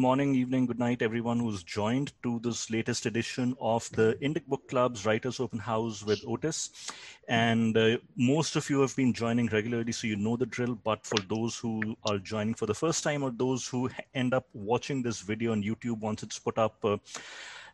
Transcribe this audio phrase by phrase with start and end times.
[0.00, 4.66] morning, evening, good night, everyone who's joined to this latest edition of the Indic Book
[4.66, 6.70] Club's Writers Open House with Otis.
[7.28, 10.74] And uh, most of you have been joining regularly, so you know the drill.
[10.74, 14.46] But for those who are joining for the first time or those who end up
[14.54, 16.96] watching this video on YouTube once it's put up, uh,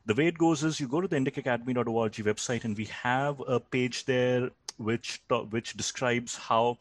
[0.07, 3.61] the way it goes is you go to the indicacademy.org website and we have a
[3.61, 6.79] page there which which describes how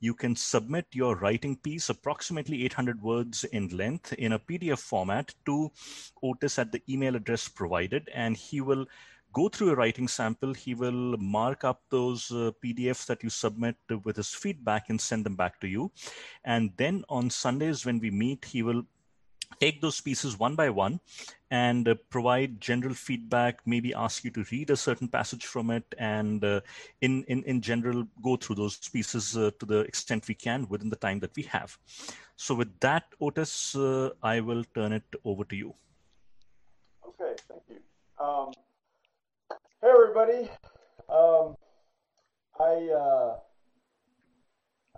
[0.00, 5.34] you can submit your writing piece approximately 800 words in length in a pdf format
[5.46, 5.70] to
[6.22, 8.86] otis at the email address provided and he will
[9.32, 10.54] go through a writing sample.
[10.54, 15.24] He will mark up those uh, pdfs that you submit with his feedback and send
[15.26, 15.90] them back to you.
[16.44, 18.84] And then on sundays when we meet he will
[19.60, 21.00] take those pieces one by one
[21.50, 25.94] and uh, provide general feedback maybe ask you to read a certain passage from it
[25.98, 26.60] and uh,
[27.00, 30.90] in, in in general go through those pieces uh, to the extent we can within
[30.90, 31.76] the time that we have.
[32.36, 35.74] So with that otis uh, i will turn it over to you.
[37.06, 37.80] Okay thank you.
[38.24, 38.52] Um,
[39.82, 40.48] hey everybody.
[41.08, 41.56] Um,
[42.60, 43.36] i uh,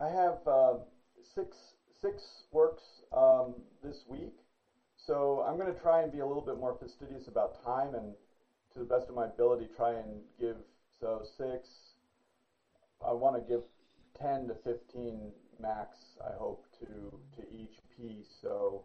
[0.03, 0.75] i have uh,
[1.23, 4.35] six six works um, this week
[5.07, 8.15] so I'm going to try and be a little bit more fastidious about time and
[8.73, 10.57] to the best of my ability try and give,
[11.01, 11.69] so six,
[13.05, 13.63] I want to give
[14.21, 16.87] 10 to 15 max, I hope, to,
[17.37, 18.29] to each piece.
[18.43, 18.83] So,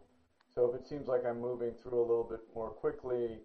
[0.54, 3.40] so if it seems like I'm moving through a little bit more quickly,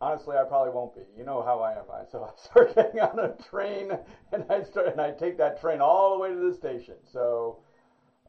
[0.00, 1.02] honestly, I probably won't be.
[1.16, 1.84] You know how I am.
[1.92, 3.92] I so I start getting on a train
[4.32, 6.94] and I start and I take that train all the way to the station.
[7.12, 7.58] So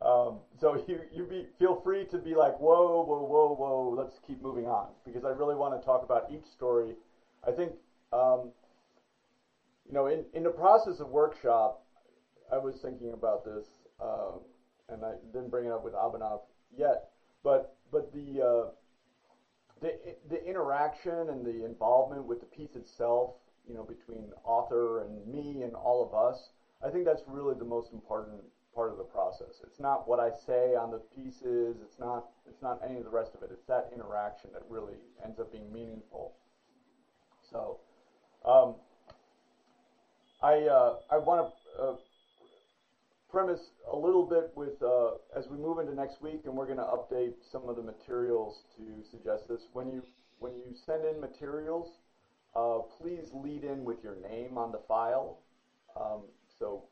[0.02, 4.20] um, so you, you be, feel free to be like, whoa, whoa, whoa, whoa, let's
[4.26, 6.94] keep moving on because I really want to talk about each story.
[7.48, 7.74] I think,
[8.12, 8.52] um,
[9.88, 11.84] you know, in, in the process of workshop,
[12.52, 13.66] I was thinking about this,
[14.02, 14.32] uh,
[14.90, 16.42] and I didn't bring it up with Abhinav
[16.76, 17.10] yet,
[17.44, 18.70] but but the uh,
[19.82, 19.94] the
[20.30, 23.36] the interaction and the involvement with the piece itself,
[23.68, 26.50] you know, between author and me and all of us,
[26.86, 28.42] I think that's really the most important
[28.74, 29.62] part of the process.
[29.64, 31.78] It's not what I say on the pieces.
[31.84, 32.26] It's not.
[32.48, 33.50] It's not any of the rest of it.
[33.52, 36.34] It's that interaction that really ends up being meaningful.
[37.52, 37.78] So,
[38.46, 38.76] um,
[40.42, 41.96] I uh, I want to uh,
[43.30, 46.78] premise a little bit with uh, as we move into next week, and we're going
[46.78, 49.68] to update some of the materials to suggest this.
[49.74, 50.04] When you
[50.40, 52.00] when you send in materials,
[52.56, 55.40] uh, please lead in with your name on the file.
[56.00, 56.24] Um,
[56.60, 56.84] so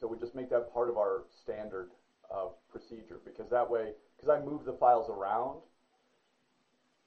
[0.00, 1.88] so we just make that part of our standard
[2.32, 5.60] uh, procedure because that way, because I move the files around,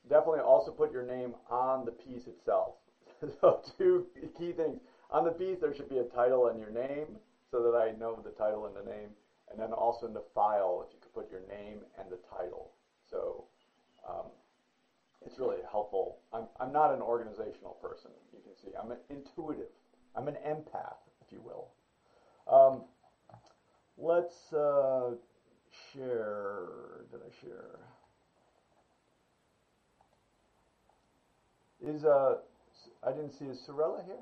[0.10, 2.74] definitely also put your name on the piece itself.
[3.42, 4.06] so two
[4.38, 4.80] key things.
[5.10, 7.18] On the piece, there should be a title and your name
[7.50, 9.14] so that I know the title and the name.
[9.50, 12.72] And then also in the file, if you could put your name and the title.
[13.10, 13.44] So
[14.08, 14.28] um,
[15.26, 16.18] it's really helpful.
[16.34, 18.70] I'm, I'm not an organizational person, you can see.
[18.80, 19.68] I'm an intuitive.
[20.16, 21.68] I'm an empath, if you will.
[22.50, 22.82] Um,
[23.98, 25.12] let's uh,
[25.94, 26.68] share.
[27.12, 27.80] Did I share?
[31.84, 32.36] Is uh,
[33.04, 33.46] I didn't see.
[33.46, 34.16] Is Sorella here?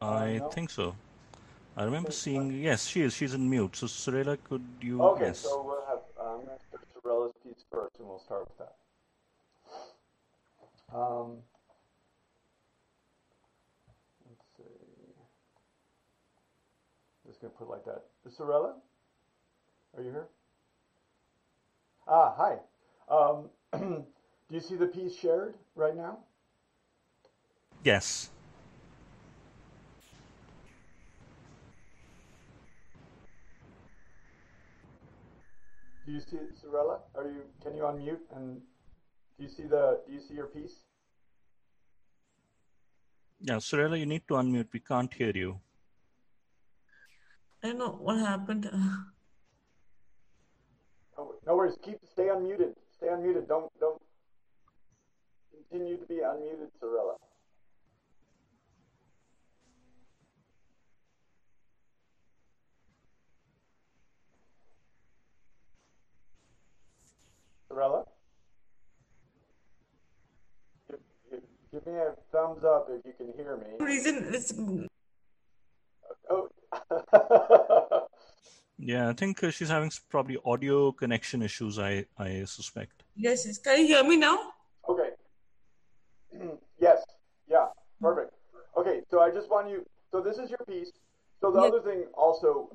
[0.00, 0.48] I no?
[0.48, 0.94] think so.
[1.76, 2.50] I remember seeing.
[2.62, 3.14] Yes, she is.
[3.14, 3.76] She's in mute.
[3.76, 5.02] So Sorella, could you?
[5.02, 5.40] Okay, yes.
[5.40, 6.00] so we'll have.
[6.20, 8.74] I'm going to start Sorella's piece first, and we'll start with that.
[10.94, 11.38] Um,
[17.36, 18.34] just going to put it like that.
[18.34, 18.74] Sorella,
[19.96, 20.26] are you here?
[22.08, 22.56] Ah, hi.
[23.08, 23.50] Um,
[24.48, 26.18] do you see the piece shared right now?
[27.84, 28.30] Yes.
[36.06, 37.00] Do you see it, Sorella?
[37.16, 37.42] Are you?
[37.62, 38.60] Can you unmute and
[39.36, 40.00] do you see the?
[40.06, 40.84] Do you see your piece?
[43.40, 44.68] Yeah, Sorella, you need to unmute.
[44.72, 45.60] We can't hear you.
[47.66, 48.70] I don't know what happened.
[51.18, 51.74] No, no worries.
[51.82, 52.74] Keep stay unmuted.
[52.96, 53.48] Stay unmuted.
[53.48, 54.00] Don't don't
[55.50, 57.16] continue to be unmuted, Sorella.
[67.66, 68.04] Sorella?
[70.88, 71.40] Give, give,
[71.72, 73.84] give, me a thumbs up if you can hear me.
[73.84, 74.52] Reason it's
[76.30, 76.48] Oh,
[78.78, 81.78] yeah, I think uh, she's having probably audio connection issues.
[81.78, 83.04] I I suspect.
[83.16, 83.58] Yes, yes.
[83.58, 84.38] Can you hear me now?
[84.88, 85.10] Okay.
[86.80, 86.98] yes.
[87.48, 87.66] Yeah.
[88.00, 88.32] Perfect.
[88.76, 89.00] Okay.
[89.10, 89.84] So I just want you.
[90.12, 90.92] So this is your piece.
[91.40, 91.68] So the Yeah.
[91.68, 92.70] other thing also,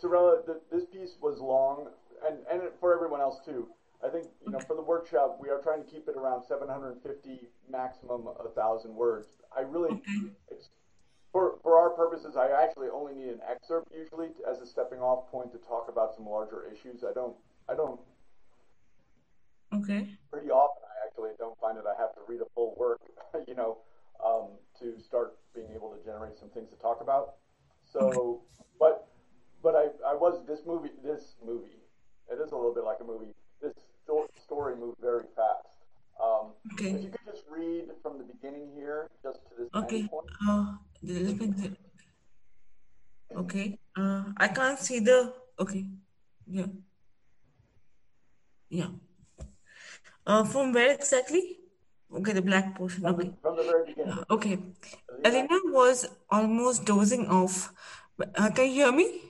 [0.00, 1.88] Sorella, th- this piece was long,
[2.26, 3.68] and, and for everyone else too.
[4.02, 7.48] I think, you know, for the workshop, we are trying to keep it around 750,
[7.70, 9.28] maximum 1,000 words.
[9.54, 10.32] I really, Okay.
[10.48, 10.70] it's,
[11.32, 15.30] for, for our purposes, I actually only need an excerpt usually as a stepping off
[15.30, 17.04] point to talk about some larger issues.
[17.04, 17.36] I don't,
[17.68, 18.00] I don't,
[19.72, 20.08] Okay.
[20.32, 23.00] pretty often I actually don't find that I have to read a full work,
[23.48, 23.78] you know,
[24.24, 24.48] um,
[24.80, 27.34] to start being able to generate some things to talk about.
[27.92, 28.42] So,
[28.78, 29.08] but,
[29.62, 31.78] but I, I was, this movie, this movie,
[32.30, 33.34] it is a little bit like a movie.
[33.62, 33.72] This
[34.02, 35.78] sto- story moved very fast.
[36.22, 40.06] Um, if you could just read from the beginning here, just to this Okay.
[40.08, 40.26] point.
[40.46, 40.74] Uh,
[43.36, 43.78] okay.
[43.96, 45.32] Uh, I can't see the.
[45.58, 45.86] Okay.
[46.46, 46.66] Yeah.
[48.68, 48.88] Yeah.
[50.26, 51.58] Uh, from where exactly?
[52.14, 53.02] Okay, the black portion.
[53.02, 53.32] From the, Okay.
[53.42, 54.24] from the very beginning.
[54.30, 54.58] Okay.
[55.24, 57.72] Elena was almost dozing off.
[58.34, 59.20] Uh, can you hear me?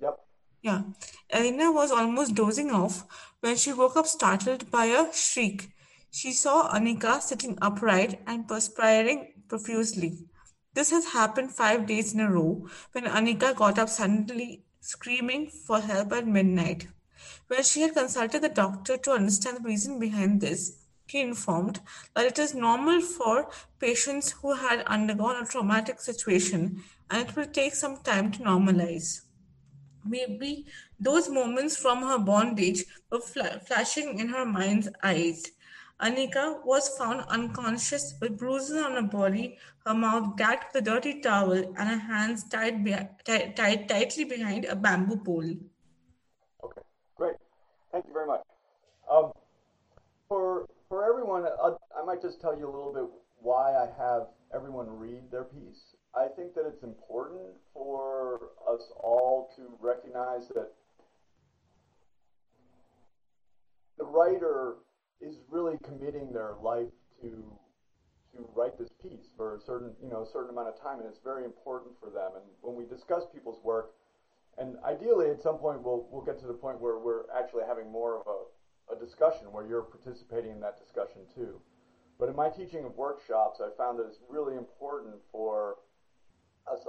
[0.00, 0.18] Yep.
[0.62, 0.82] Yeah.
[1.30, 3.04] Elena was almost dozing off
[3.40, 5.70] when she woke up startled by a shriek.
[6.10, 10.26] She saw Anika sitting upright and perspiring profusely.
[10.74, 15.80] This has happened five days in a row when Anika got up suddenly screaming for
[15.80, 16.88] help at midnight.
[17.48, 21.80] When she had consulted the doctor to understand the reason behind this, he informed
[22.14, 27.46] that it is normal for patients who had undergone a traumatic situation and it will
[27.46, 29.20] take some time to normalize.
[30.04, 30.66] Maybe
[30.98, 35.44] those moments from her bondage were fla- flashing in her mind's eyes.
[36.02, 39.56] Anika was found unconscious with bruises on her body,
[39.86, 44.24] her mouth gagged with a dirty towel, and her hands tied, be- tied, tied tightly
[44.24, 45.54] behind a bamboo pole.
[46.64, 46.82] Okay,
[47.14, 47.36] great.
[47.92, 48.40] Thank you very much.
[49.08, 49.30] Um,
[50.28, 53.04] for for everyone, uh, I might just tell you a little bit
[53.40, 55.94] why I have everyone read their piece.
[56.14, 60.72] I think that it's important for us all to recognize that
[63.98, 64.74] the writer
[65.22, 66.90] is really committing their life
[67.22, 67.58] to
[68.34, 71.08] to write this piece for a certain you know a certain amount of time, and
[71.08, 72.32] it's very important for them.
[72.34, 73.92] And when we discuss people's work,
[74.58, 77.90] and ideally, at some point, we'll we'll get to the point where we're actually having
[77.90, 81.60] more of a, a discussion where you're participating in that discussion too.
[82.18, 85.76] But in my teaching of workshops, I found that it's really important for
[86.70, 86.80] us,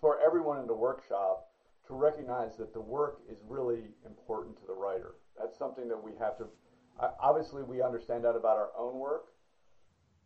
[0.00, 1.48] for everyone in the workshop,
[1.88, 5.14] to recognize that the work is really important to the writer.
[5.38, 6.46] That's something that we have to.
[6.98, 9.26] Obviously, we understand that about our own work,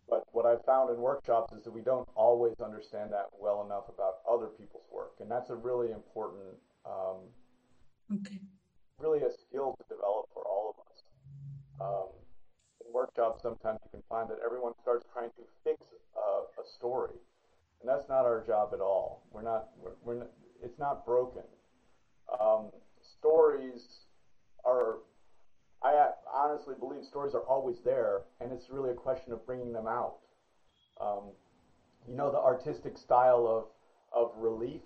[0.09, 3.85] but what I've found in workshops is that we don't always understand that well enough
[3.89, 6.57] about other people's work, and that's a really important,
[6.87, 7.19] um,
[8.13, 8.41] Okay.
[8.99, 11.03] really a skill to develop for all of us.
[11.81, 12.09] Um,
[12.87, 15.81] in workshops, sometimes you can find that everyone starts trying to fix
[16.17, 17.19] a, a story,
[17.81, 19.27] and that's not our job at all.
[19.33, 19.71] We're not.
[19.79, 20.31] We're, we're not,
[20.63, 21.43] it's not broken.
[22.41, 22.71] Um,
[23.19, 24.07] stories
[24.65, 24.99] are.
[25.83, 29.73] I a- honestly believe stories are always there, and it's really a question of bringing
[29.73, 30.17] them out.
[31.01, 31.31] Um,
[32.07, 33.65] you know the artistic style of
[34.13, 34.83] of relief,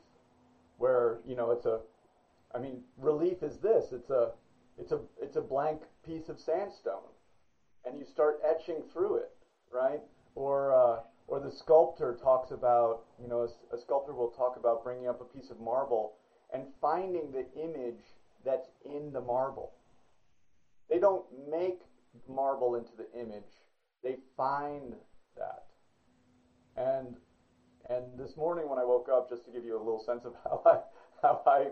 [0.79, 1.81] where you know it's a.
[2.55, 3.93] I mean, relief is this.
[3.93, 4.33] It's a.
[4.79, 5.01] It's a.
[5.21, 7.11] It's a blank piece of sandstone,
[7.85, 9.31] and you start etching through it,
[9.73, 10.03] right?
[10.35, 13.03] Or uh, or the sculptor talks about.
[13.21, 16.13] You know, a sculptor will talk about bringing up a piece of marble
[16.53, 18.05] and finding the image
[18.45, 19.73] that's in the marble.
[20.91, 21.81] They don't make
[22.29, 23.51] marble into the image.
[24.03, 24.95] They find
[25.37, 25.65] that.
[26.77, 27.17] And
[27.89, 30.35] and this morning when I woke up, just to give you a little sense of
[30.45, 30.79] how I
[31.23, 31.67] how I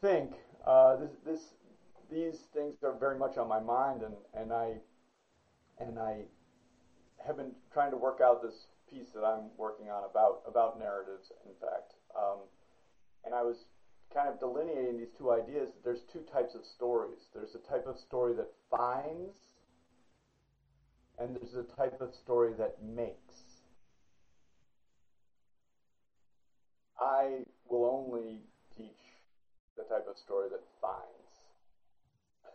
[0.00, 0.32] think,
[0.66, 1.40] uh, this this
[2.10, 4.74] these things are very much on my mind, and and I
[5.78, 6.22] and I
[7.24, 11.32] have been trying to work out this piece that I'm working on about about narratives.
[11.46, 12.38] In fact, um,
[13.24, 13.64] and I was
[14.14, 15.70] kind of delineating these two ideas.
[15.84, 17.18] There's two types of stories.
[17.34, 19.34] There's a type of story that finds,
[21.18, 23.34] and there's a type of story that makes.
[27.00, 28.38] I will only
[28.76, 29.02] teach
[29.76, 31.10] the type of story that finds.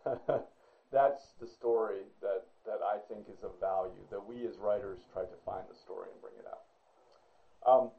[0.92, 5.24] That's the story that, that I think is of value, that we as writers try
[5.24, 6.64] to find the story and bring it out.
[7.68, 7.92] Um,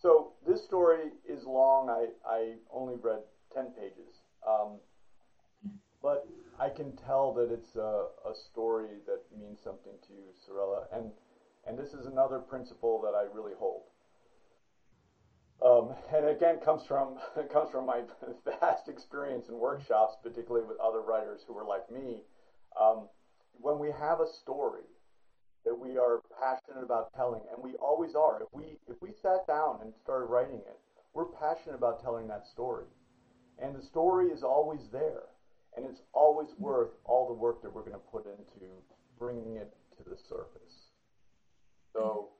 [0.00, 1.88] so this story is long.
[1.90, 3.20] I, I only read
[3.54, 4.22] 10 pages.
[4.46, 4.78] Um,
[6.02, 6.26] but
[6.60, 10.86] I can tell that it's a, a story that means something to you, Sorella.
[10.92, 11.10] And,
[11.66, 13.82] and this is another principle that I really hold.
[15.64, 17.16] Um, and again, comes from
[17.52, 18.02] comes from my
[18.60, 22.22] vast experience in workshops, particularly with other writers who are like me.
[22.78, 23.08] Um,
[23.52, 24.84] when we have a story
[25.66, 29.46] that we are passionate about telling, and we always are, if we if we sat
[29.46, 30.78] down and started writing it,
[31.12, 32.86] we're passionate about telling that story.
[33.58, 35.24] And the story is always there.
[35.76, 38.66] And it's always worth all the work that we're going to put into
[39.18, 40.88] bringing it to the surface.
[41.92, 42.30] So,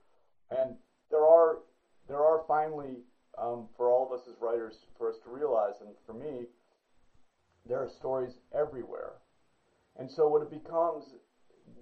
[0.51, 0.77] and
[1.11, 1.59] there are,
[2.09, 3.05] there are finally,
[3.37, 6.47] um, for all of us as writers, for us to realize, and for me,
[7.69, 9.13] there are stories everywhere.
[9.99, 11.05] And so what it becomes,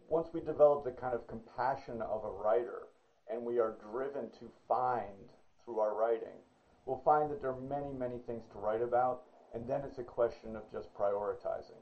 [0.08, 2.88] once we develop the kind of compassion of a writer,
[3.30, 5.32] and we are driven to find
[5.64, 6.38] through our writing,
[6.86, 9.22] we'll find that there are many, many things to write about,
[9.54, 11.80] and then it's a question of just prioritizing.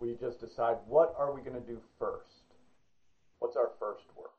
[0.00, 2.54] We just decide what are we going to do first?
[3.38, 4.30] What's our first work?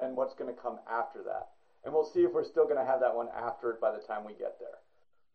[0.00, 1.50] Then what's going to come after that?
[1.84, 4.02] And we'll see if we're still going to have that one after it by the
[4.06, 4.78] time we get there.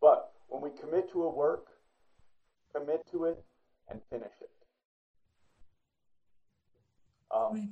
[0.01, 1.67] But when we commit to a work,
[2.75, 3.43] commit to it
[3.89, 4.49] and finish it.
[7.33, 7.71] Um,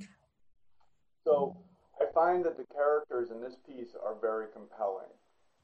[1.24, 1.58] so
[2.00, 5.12] I find that the characters in this piece are very compelling.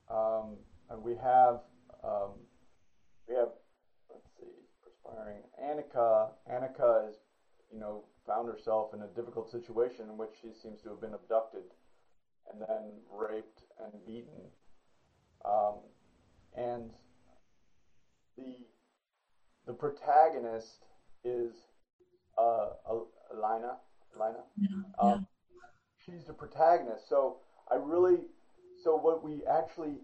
[0.10, 0.58] Um,
[0.90, 1.62] and we have
[2.04, 2.34] um,
[3.28, 3.50] we have
[4.12, 4.52] let's see,
[4.84, 6.30] perspiring Annika.
[6.52, 7.16] Annika is
[7.72, 11.14] you know found herself in a difficult situation in which she seems to have been
[11.14, 11.64] abducted
[12.52, 14.52] and then raped and beaten.
[15.44, 15.76] Um,
[16.56, 16.92] and
[18.38, 18.68] the
[19.66, 20.86] the protagonist
[21.24, 21.54] is
[22.38, 22.70] uh,
[23.32, 23.78] Alina.
[24.16, 24.44] Alina.
[24.58, 24.68] Yeah,
[25.00, 25.62] Um, yeah.
[26.06, 27.08] she's the protagonist.
[27.10, 27.38] So
[27.72, 28.20] I really,
[28.84, 29.96] so what we actually,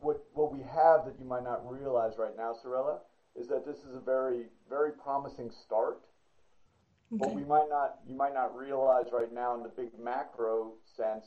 [0.00, 3.00] what what we have that you might not realize right now, Sorella,
[3.34, 6.00] is that this is a very very promising start.
[7.12, 11.24] But we might not, you might not realize right now in the big macro sense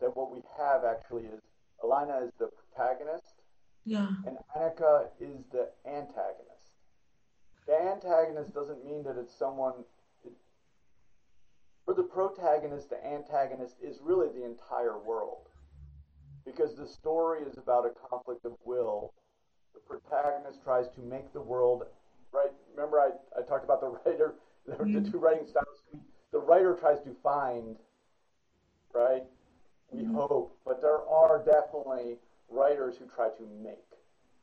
[0.00, 1.40] that what we have actually is
[1.82, 3.42] Alina is the protagonist
[3.84, 4.06] Yeah.
[4.24, 6.70] and Annika is the antagonist.
[7.66, 9.84] The antagonist doesn't mean that it's someone.
[11.86, 15.48] For the protagonist, the antagonist is really the entire world.
[16.44, 19.14] Because the story is about a conflict of will.
[19.72, 21.84] The protagonist tries to make the world
[22.32, 22.50] right.
[22.74, 24.34] Remember, I, I talked about the writer,
[24.66, 25.10] the, the mm-hmm.
[25.10, 25.84] two writing styles.
[26.32, 27.76] The writer tries to find,
[28.92, 29.22] right?
[29.92, 30.14] We mm-hmm.
[30.14, 32.16] hope, but there are definitely
[32.50, 33.78] writers who try to make,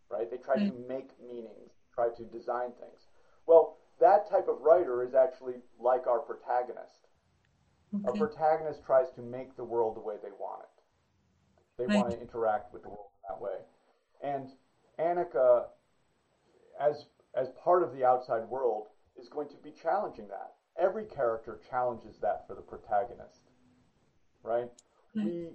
[0.09, 0.31] right?
[0.31, 0.87] They try to mm.
[0.87, 3.07] make meanings, try to design things.
[3.45, 7.02] Well, that type of writer is actually like our protagonist.
[7.93, 8.19] Our Okay.
[8.19, 10.69] protagonist tries to make the world the way they want it.
[11.77, 13.57] They want to interact with the world that way.
[14.21, 14.51] And
[14.99, 15.69] Annika,
[16.79, 20.53] as as part of the outside world, is going to be challenging that.
[20.77, 23.41] Every character challenges that for the protagonist,
[24.43, 24.69] right?
[25.15, 25.25] Right.
[25.25, 25.49] We,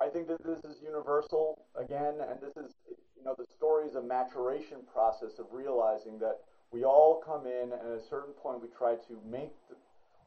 [0.00, 2.74] I think that this is universal again, and this is,
[3.16, 6.40] you know, the story is a maturation process of realizing that
[6.72, 9.76] we all come in, and at a certain point, we try to make, the,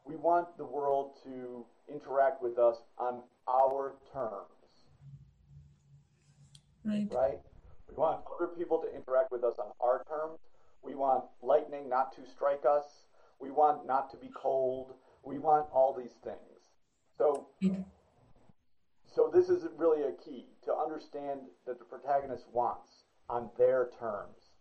[0.06, 4.52] we want the world to interact with us on our terms,
[6.84, 7.08] Right.
[7.10, 7.40] right?
[7.88, 10.38] We want other people to interact with us on our terms.
[10.82, 12.84] We want lightning not to strike us.
[13.40, 14.94] We want not to be cold.
[15.24, 16.70] We want all these things.
[17.18, 17.82] So mm-hmm.
[19.16, 22.90] So this is really a key to understand that the protagonist wants
[23.30, 24.52] on their terms.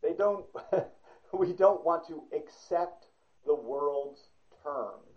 [0.00, 0.46] They don't.
[1.32, 3.06] we don't want to accept
[3.44, 4.29] the world's
[4.62, 5.10] terms.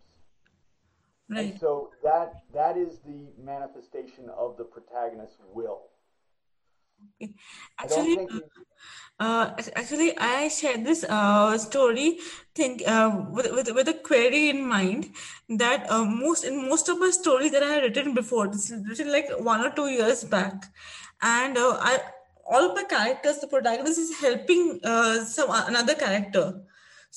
[1.30, 5.82] And so that that is the manifestation of the protagonist's will.
[7.22, 7.34] Okay.
[7.80, 8.42] Actually, think we,
[9.20, 12.20] uh, actually, I shared this uh, story
[12.56, 15.10] think uh, with, with with a query in mind
[15.50, 18.88] that uh, most in most of my stories that I had written before, this is
[18.88, 20.66] written like one or two years back,
[21.22, 22.00] and uh, I
[22.46, 26.62] all of my characters, the protagonist is helping uh, some another character.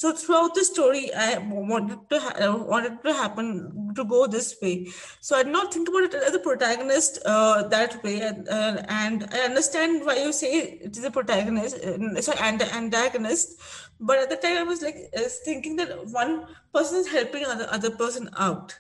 [0.01, 4.55] So throughout the story, I wanted to ha- uh, wanted to happen to go this
[4.61, 4.89] way.
[5.21, 8.83] So I did not think about it as a protagonist uh, that way, and, uh,
[8.91, 10.51] and I understand why you say
[10.89, 13.55] it is a protagonist, uh, sorry, and antagonist.
[13.99, 16.35] But at the time, I was like uh, thinking that one
[16.75, 18.79] person is helping other other person out,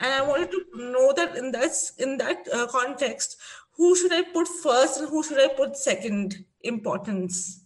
[0.00, 0.62] and I wanted to
[0.94, 3.36] know that in that in that uh, context,
[3.76, 7.64] who should I put first and who should I put second importance?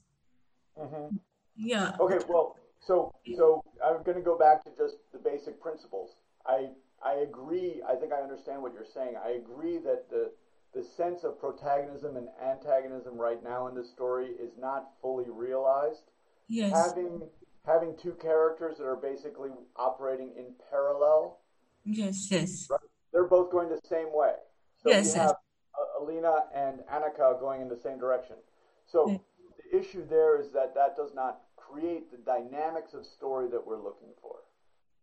[0.76, 1.20] Mhm.
[1.54, 1.94] Yeah.
[2.00, 6.16] Okay, well, so so I'm going to go back to just the basic principles.
[6.46, 6.68] I
[7.04, 7.82] I agree.
[7.88, 9.14] I think I understand what you're saying.
[9.24, 10.32] I agree that the
[10.74, 16.10] the sense of protagonism and antagonism right now in this story is not fully realized.
[16.48, 16.72] Yes.
[16.72, 17.22] Having
[17.66, 21.38] having two characters that are basically operating in parallel,
[21.84, 22.30] Yes.
[22.30, 22.66] Yes.
[22.70, 22.80] right?
[23.12, 24.34] They're both going the same way.
[24.82, 25.14] So Yes, we yes.
[25.14, 28.36] have uh, Alina and Annika going in the same direction.
[28.86, 29.20] So Right.
[29.70, 31.40] the issue there is that that does not
[31.72, 34.36] create the dynamics of story that we're looking for.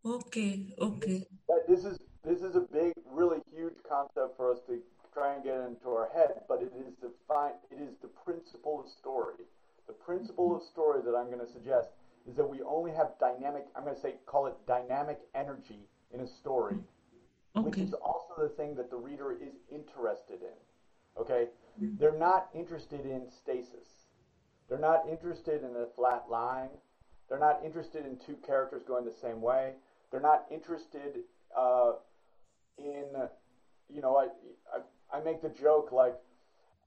[0.05, 0.73] Okay.
[0.79, 1.25] Okay.
[1.67, 4.79] This is this is a big, really huge concept for us to
[5.13, 8.81] try and get into our head, but it is the fine, it is the principle
[8.83, 9.45] of story.
[9.87, 11.89] The principle of story that I'm going to suggest
[12.29, 13.65] is that we only have dynamic.
[13.75, 16.75] I'm going to say call it dynamic energy in a story,
[17.55, 17.69] okay.
[17.69, 21.19] which is also the thing that the reader is interested in.
[21.19, 21.47] Okay,
[21.99, 24.08] they're not interested in stasis.
[24.69, 26.69] They're not interested in a flat line.
[27.27, 29.73] They're not interested in two characters going the same way.
[30.11, 31.17] They're not interested
[31.57, 31.93] uh,
[32.77, 33.05] in,
[33.89, 34.27] you know, I,
[34.73, 36.15] I, I make the joke like,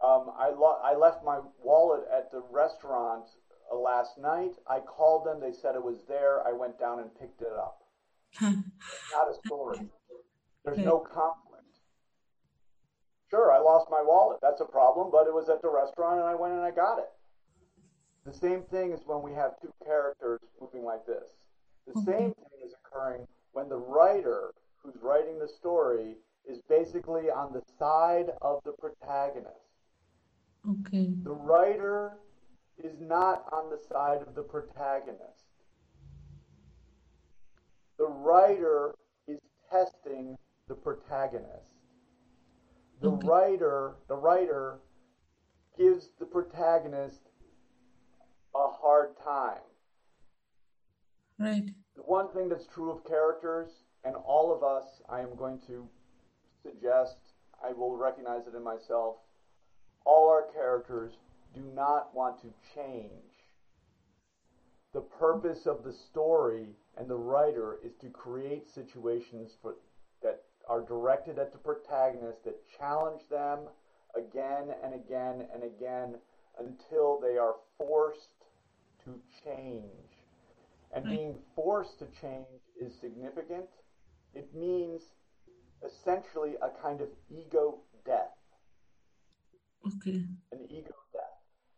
[0.03, 3.25] um, I, lo- I left my wallet at the restaurant
[3.73, 4.53] uh, last night.
[4.69, 5.41] I called them.
[5.41, 6.47] They said it was there.
[6.47, 7.79] I went down and picked it up.
[8.41, 9.79] not a story.
[10.65, 11.63] There's no conflict.
[13.31, 14.39] Sure, I lost my wallet.
[14.43, 16.99] That's a problem, but it was at the restaurant and I went and I got
[16.99, 17.09] it.
[18.25, 21.31] The same thing is when we have two characters moving like this.
[21.87, 22.19] The okay.
[22.19, 26.17] same thing is occurring when the writer who's writing the story
[26.49, 29.57] is basically on the side of the protagonist.
[30.69, 31.11] Okay.
[31.23, 32.19] The writer
[32.83, 35.45] is not on the side of the protagonist.
[37.99, 38.95] The writer
[39.27, 39.39] is
[39.71, 40.37] testing
[40.69, 41.73] the protagonist.
[43.01, 43.27] The okay.
[43.27, 44.79] writer, the writer
[45.77, 47.21] gives the protagonist
[48.55, 49.63] a hard time.
[51.39, 51.71] Right.
[51.97, 53.69] The one thing that's true of characters
[54.05, 55.89] and all of us, I am going to
[56.63, 57.17] suggest,
[57.65, 59.17] I will recognize it in myself,
[60.05, 61.13] all our characters
[61.55, 63.33] do not want to change.
[64.93, 66.67] The purpose of the story
[66.97, 69.77] and the writer is to create situations for,
[70.23, 73.61] that are directed at the protagonist that challenge them
[74.17, 76.17] again and again and again
[76.59, 78.42] until they are forced
[79.05, 79.91] to change.
[80.95, 82.47] And being forced to change
[82.79, 83.65] is significant.
[84.35, 85.03] It means
[85.85, 88.37] essentially a kind of ego death.
[89.87, 90.25] Okay.
[90.53, 91.23] An ego death.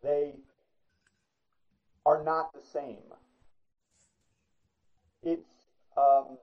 [0.03, 0.33] They
[2.05, 3.05] are not the same.
[5.23, 5.49] It's
[5.97, 6.37] um,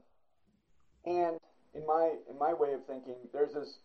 [1.06, 1.38] and
[1.76, 3.80] in my in my way of thinking, there's this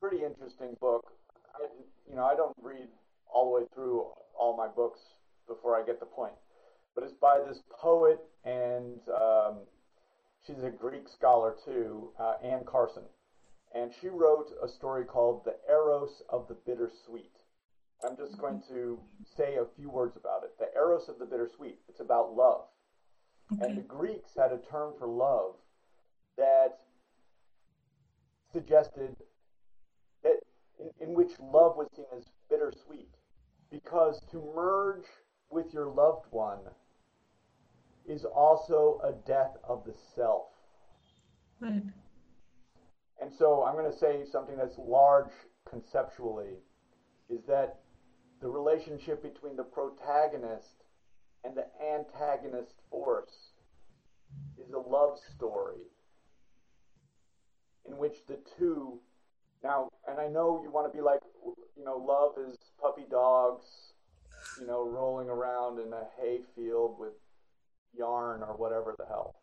[0.00, 1.12] pretty interesting book.
[1.54, 1.66] I,
[2.08, 2.88] you know, I don't read
[3.32, 4.06] all the way through
[4.38, 5.00] all my books
[5.50, 6.32] before I get the point.
[6.94, 9.58] But it's by this poet, and um,
[10.46, 13.04] she's a Greek scholar too, uh, Anne Carson.
[13.74, 17.36] And she wrote a story called The Eros of the Bittersweet.
[18.02, 18.98] I'm just going to
[19.36, 20.52] say a few words about it.
[20.58, 21.78] The Eros of the Bittersweet.
[21.88, 22.62] It's about love.
[23.52, 23.64] Okay.
[23.64, 25.54] And the Greeks had a term for love
[26.36, 26.78] that
[28.52, 29.14] suggested
[30.22, 30.40] that
[30.78, 33.08] in, in which love was seen as bittersweet.
[33.70, 35.06] Because to merge
[35.50, 36.60] with your loved one
[38.06, 40.46] is also a death of the self.
[41.60, 41.82] Right.
[43.20, 45.30] And so I'm going to say something that's large
[45.68, 46.54] conceptually
[47.28, 47.80] is that
[48.40, 50.84] the relationship between the protagonist
[51.44, 53.52] and the antagonist force
[54.58, 55.82] is a love story
[57.86, 58.98] in which the two
[59.62, 61.20] now and I know you want to be like
[61.76, 63.64] you know love is puppy dogs
[64.60, 67.12] you know, rolling around in a hay field with
[67.96, 69.34] yarn or whatever the hell,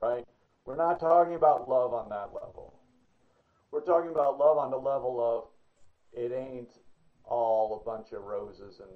[0.00, 0.24] right?
[0.64, 2.80] We're not talking about love on that level.
[3.70, 6.70] We're talking about love on the level of it ain't
[7.24, 8.90] all a bunch of roses and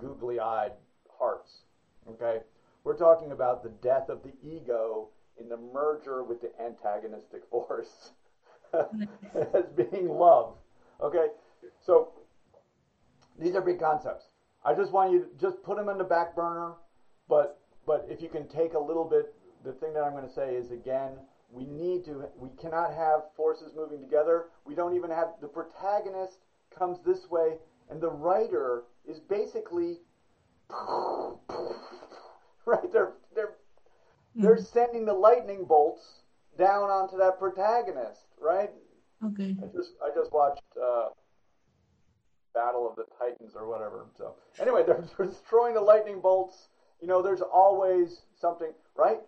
[0.00, 0.72] googly eyed
[1.18, 1.62] hearts,
[2.10, 2.40] okay?
[2.84, 8.12] We're talking about the death of the ego in the merger with the antagonistic force
[8.72, 10.54] as being love,
[11.02, 11.28] okay?
[11.80, 12.08] So
[13.38, 14.26] these are big concepts.
[14.64, 16.74] I just want you to just put them in the back burner.
[17.28, 20.32] But but if you can take a little bit, the thing that I'm going to
[20.32, 21.12] say is again,
[21.50, 22.28] we need to.
[22.36, 24.46] We cannot have forces moving together.
[24.64, 26.38] We don't even have the protagonist
[26.76, 27.58] comes this way,
[27.90, 29.98] and the writer is basically
[32.66, 32.92] right.
[32.92, 33.54] They're they're
[34.34, 34.62] they're hmm.
[34.62, 36.22] sending the lightning bolts
[36.58, 38.70] down onto that protagonist, right?
[39.24, 39.56] Okay.
[39.62, 40.62] I just I just watched.
[40.80, 41.08] Uh,
[42.54, 44.06] Battle of the Titans or whatever.
[44.16, 46.68] So anyway, they're destroying the lightning bolts.
[47.00, 49.18] You know, there's always something, right?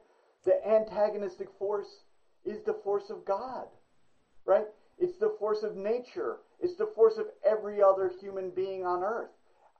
[0.45, 2.05] The antagonistic force
[2.45, 3.67] is the force of God,
[4.45, 4.67] right?
[4.99, 6.39] It's the force of nature.
[6.61, 9.31] It's the force of every other human being on earth.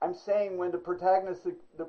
[0.01, 1.43] I'm saying when the protagonist,
[1.77, 1.87] the,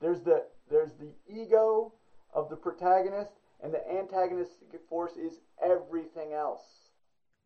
[0.00, 1.92] there's the there's the ego
[2.32, 6.62] of the protagonist, and the antagonistic force is everything else.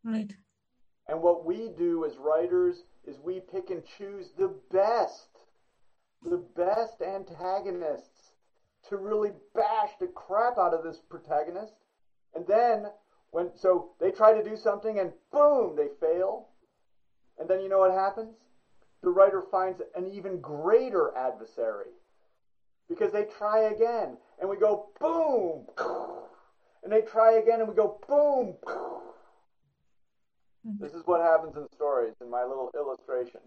[0.03, 0.33] Right.
[1.07, 5.29] And what we do as writers is we pick and choose the best,
[6.23, 8.33] the best antagonists
[8.89, 11.73] to really bash the crap out of this protagonist.
[12.35, 12.87] And then
[13.35, 16.47] When so they try to do something and boom, they fail.
[17.37, 18.37] And then you know what happens?
[19.03, 21.91] The writer finds an even greater adversary.
[22.87, 25.65] Because they try again and we go boom.
[26.81, 28.55] And they try again and we go boom.
[30.79, 33.39] This is what happens in stories in my little illustration.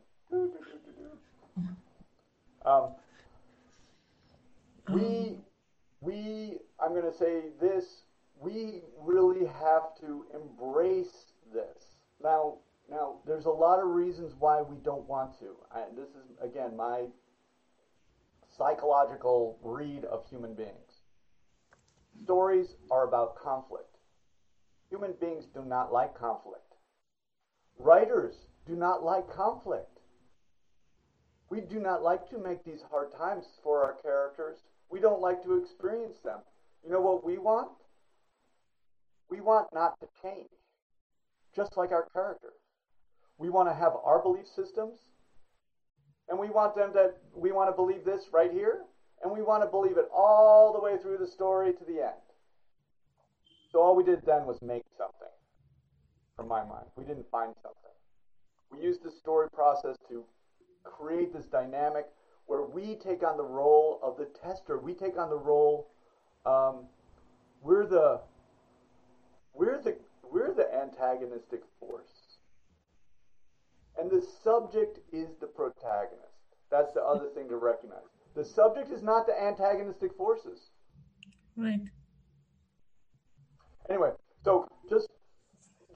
[2.64, 2.90] Um,
[4.92, 5.38] we,
[6.00, 8.02] we, I'm going to say this,
[8.40, 11.96] we really have to embrace this.
[12.22, 12.54] Now,
[12.90, 15.57] now, there's a lot of reasons why we don't want to.
[15.74, 17.07] I, this is, again, my
[18.57, 21.02] psychological read of human beings.
[22.22, 23.96] Stories are about conflict.
[24.88, 26.67] Human beings do not like conflict.
[27.78, 28.34] Writers
[28.66, 29.98] do not like conflict.
[31.50, 34.58] We do not like to make these hard times for our characters.
[34.90, 36.38] We don't like to experience them.
[36.84, 37.70] You know what we want?
[39.30, 40.48] We want not to change,
[41.54, 42.52] just like our characters.
[43.38, 44.98] We want to have our belief systems,
[46.28, 48.82] and we want them to, we want to believe this right here,
[49.22, 52.22] and we want to believe it all the way through the story to the end.
[53.70, 55.17] So all we did then was make something,
[56.38, 56.87] from my mind.
[56.96, 57.90] We didn't find something.
[58.70, 60.24] We used the story process to
[60.85, 62.07] create this dynamic
[62.46, 64.79] where we take on the role of the tester.
[64.79, 65.90] We take on the role.
[66.46, 66.87] Um,
[67.61, 68.20] we're the
[69.53, 69.96] we're the
[70.31, 72.38] we're the antagonistic force,
[73.98, 76.22] and the subject is the protagonist.
[76.70, 78.07] That's the other thing to recognize.
[78.37, 80.70] The subject is not the antagonistic forces.
[81.57, 81.81] Right.
[83.90, 84.11] Anyway,
[84.44, 85.09] so just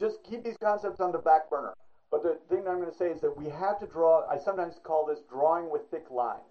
[0.03, 1.75] just keep these concepts on the back burner.
[2.11, 4.37] But the thing that I'm going to say is that we have to draw, I
[4.37, 6.43] sometimes call this drawing with thick lines.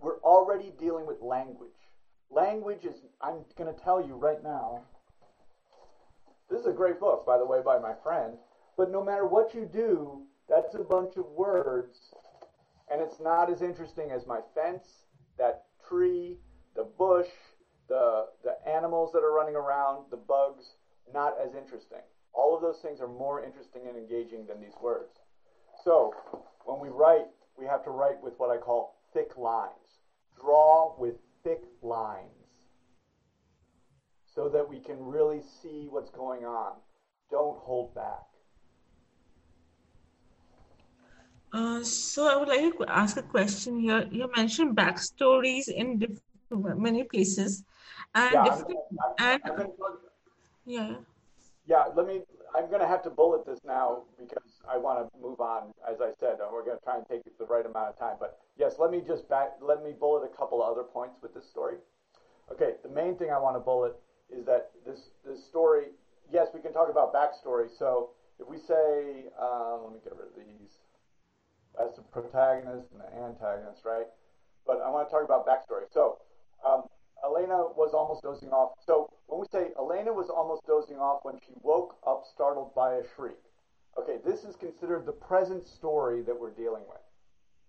[0.00, 1.76] We're already dealing with language.
[2.30, 4.80] Language is, I'm going to tell you right now,
[6.50, 8.34] this is a great book, by the way, by my friend,
[8.78, 11.98] but no matter what you do, that's a bunch of words,
[12.90, 14.86] and it's not as interesting as my fence,
[15.36, 16.38] that tree,
[16.74, 17.28] the bush,
[17.88, 20.64] the, the animals that are running around, the bugs,
[21.12, 22.00] not as interesting.
[22.38, 25.10] All of those things are more interesting and engaging than these words.
[25.84, 26.14] So
[26.64, 27.26] when we write,
[27.58, 29.90] we have to write with what I call thick lines.
[30.40, 32.30] Draw with thick lines
[34.32, 36.74] so that we can really see what's going on.
[37.28, 38.26] Don't hold back.
[41.52, 44.06] Uh, so I would like to ask a question here.
[44.12, 46.06] You mentioned backstories in
[46.50, 47.64] many places,
[48.14, 48.78] and yeah, different,
[49.18, 49.68] I'm, I'm, and
[50.66, 50.94] yeah.
[51.68, 52.22] Yeah, let me.
[52.56, 55.70] I'm going to have to bullet this now because I want to move on.
[55.84, 58.16] As I said, we're going to try and take the right amount of time.
[58.18, 59.60] But yes, let me just back.
[59.60, 61.76] Let me bullet a couple other points with this story.
[62.50, 63.92] Okay, the main thing I want to bullet
[64.32, 65.92] is that this this story.
[66.32, 67.68] Yes, we can talk about backstory.
[67.78, 70.72] So if we say, um, let me get rid of these.
[71.76, 74.08] That's the protagonist and the antagonist, right?
[74.66, 75.84] But I want to talk about backstory.
[75.92, 76.16] So
[76.64, 76.88] um,
[77.24, 78.72] Elena was almost dozing off.
[78.84, 82.94] So when we say Elena was almost dozing off when she woke up startled by
[82.94, 83.38] a shriek.
[83.98, 87.00] Okay, this is considered the present story that we're dealing with.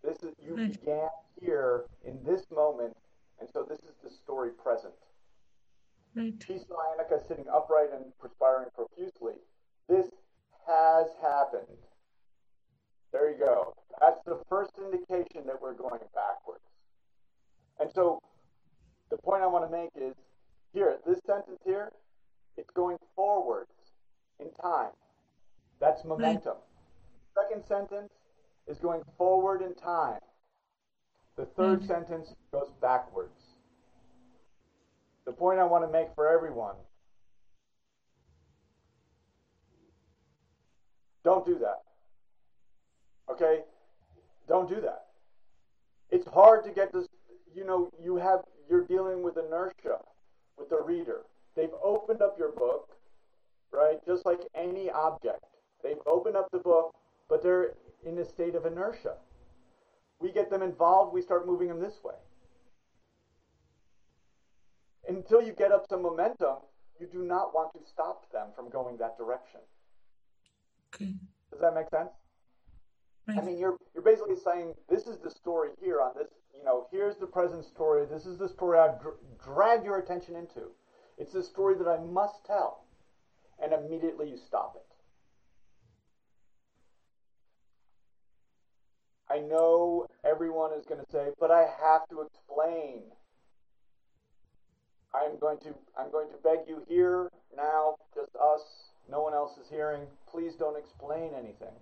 [0.04, 0.72] This is you Right.
[0.80, 1.10] began
[1.42, 2.96] here in this moment,
[3.40, 4.94] and so this is the story present.
[6.16, 6.36] Right.
[6.46, 9.36] She saw Annika sitting upright and perspiring profusely.
[9.88, 10.10] This
[10.68, 11.78] has happened.
[13.12, 13.74] There you go.
[14.00, 16.64] That's the first indication that we're going backwards.
[17.80, 18.22] And so
[19.10, 20.16] the point I want to make is
[20.74, 21.92] here, this sentence here,
[22.58, 23.72] it's going forwards
[24.40, 24.92] in time.
[25.80, 26.10] That's hmm.
[26.10, 26.58] momentum.
[27.36, 28.12] Second sentence
[28.68, 30.20] is going forward in time.
[31.36, 31.88] The third Right.
[31.88, 33.56] sentence goes backwards.
[35.26, 36.76] The point I want to make for everyone
[41.24, 41.84] don't do that.
[43.30, 43.64] Okay?
[44.48, 45.06] Don't do that.
[46.10, 47.08] It's hard to get this,
[47.54, 48.40] you know, you have,
[48.70, 50.00] you're dealing with inertia
[50.58, 51.22] with the reader.
[51.56, 52.90] They've opened up your book,
[53.72, 53.98] right?
[54.06, 55.46] Just like any object.
[55.84, 56.96] They've opened up the book,
[57.28, 57.74] but they're
[58.06, 59.16] in a state of inertia.
[60.20, 62.16] We get them involved, we start moving them this way.
[65.08, 66.58] Until you get up some momentum,
[67.00, 69.62] you do not want to stop them from going that direction.
[70.94, 71.14] Okay.
[71.52, 72.10] Does that make sense?
[73.38, 76.28] I mean, you're you're basically saying this is the story here on this.
[76.60, 78.06] You know, here's the present story.
[78.06, 80.72] This is the story I've dr- dragged your attention into.
[81.18, 82.84] It's the story that I must tell,
[83.64, 84.86] and immediately you stop it.
[89.32, 93.04] I know everyone is going to say, but I have to explain.
[95.14, 98.62] I'm going to I'm going to beg you here now, just us,
[99.10, 100.02] no one else is hearing.
[100.30, 101.74] Please don't explain anything.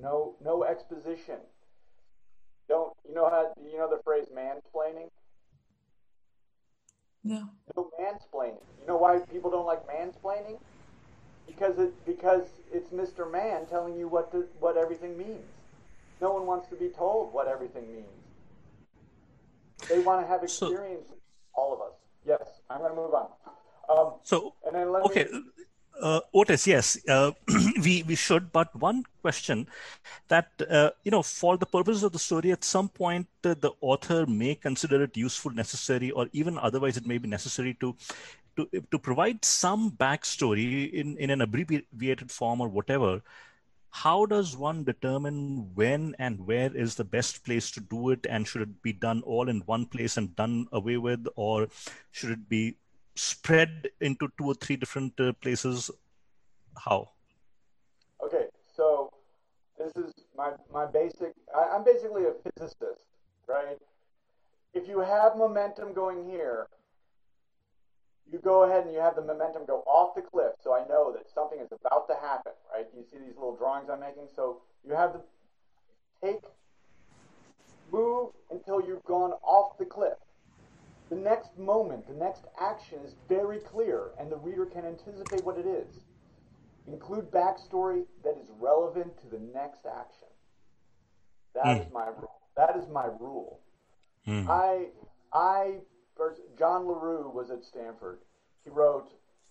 [0.00, 1.36] No no exposition.
[3.06, 5.10] You know how you know the phrase mansplaining?
[7.22, 7.48] No.
[7.76, 8.62] No mansplaining.
[8.80, 10.58] You know why people don't like mansplaining?
[11.46, 13.30] Because it because it's Mr.
[13.30, 15.44] Man telling you what to, what everything means.
[16.20, 18.06] No one wants to be told what everything means.
[19.88, 21.08] They want to have experience.
[21.08, 21.16] So,
[21.54, 21.94] all of us.
[22.26, 23.28] Yes, I'm going to move on.
[23.88, 24.54] Um, so
[25.04, 25.26] okay.
[25.30, 25.42] Me...
[26.00, 27.30] Uh, Otis, yes, uh,
[27.82, 28.52] we we should.
[28.52, 29.66] But one question
[30.28, 33.72] that uh, you know, for the purposes of the story, at some point uh, the
[33.80, 37.96] author may consider it useful, necessary, or even otherwise it may be necessary to
[38.56, 43.22] to to provide some backstory in in an abbreviated form or whatever
[44.02, 48.46] how does one determine when and where is the best place to do it and
[48.46, 51.68] should it be done all in one place and done away with or
[52.10, 52.76] should it be
[53.14, 55.90] spread into two or three different uh, places
[56.84, 57.08] how
[58.22, 58.46] okay
[58.76, 59.10] so
[59.78, 63.06] this is my my basic I, i'm basically a physicist
[63.48, 63.78] right
[64.72, 66.66] if you have momentum going here
[68.30, 71.12] you go ahead and you have the momentum go off the cliff so I know
[71.12, 72.86] that something is about to happen, right?
[72.96, 74.28] You see these little drawings I'm making?
[74.34, 75.20] So you have to
[76.22, 76.40] take,
[77.92, 80.18] move until you've gone off the cliff.
[81.10, 85.58] The next moment, the next action is very clear and the reader can anticipate what
[85.58, 86.00] it is.
[86.86, 90.28] Include backstory that is relevant to the next action.
[91.54, 91.86] That mm.
[91.86, 92.40] is my rule.
[92.56, 93.60] That is my rule.
[94.26, 94.48] Mm.
[94.48, 94.86] I
[95.32, 95.78] I
[96.16, 98.20] First, John L'Heureux was at Stanford.
[98.62, 99.10] He wrote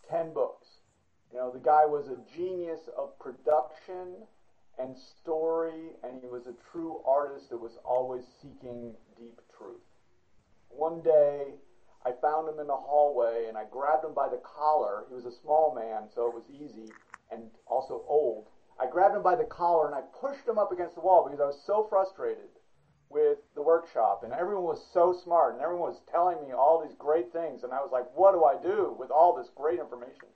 [0.10, 0.68] 10 books.
[1.32, 4.16] You know, the guy was a genius of production
[4.80, 9.82] and story, and he was a true artist that was always seeking deep truth.
[10.76, 11.56] One day,
[12.06, 15.06] I found him in the hallway and I grabbed him by the collar.
[15.08, 16.92] He was a small man, so it was easy
[17.32, 18.48] and also old.
[18.80, 21.40] I grabbed him by the collar and I pushed him up against the wall because
[21.40, 22.50] I was so frustrated
[23.14, 26.98] with the workshop, and everyone was so smart, and everyone was telling me all these
[26.98, 30.28] great things, and I was like, what do I do with all this great information?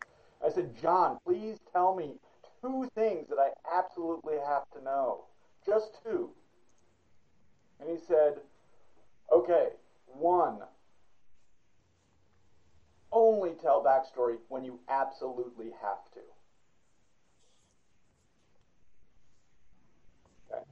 [0.46, 2.20] I said, John, please tell me
[2.62, 5.26] two things that I absolutely have to know.
[5.66, 6.30] Just two.
[7.80, 8.36] And he said,
[9.34, 9.70] okay,
[10.08, 10.60] one,
[13.12, 16.20] only tell backstory when you absolutely have to.
[20.52, 20.64] Okay.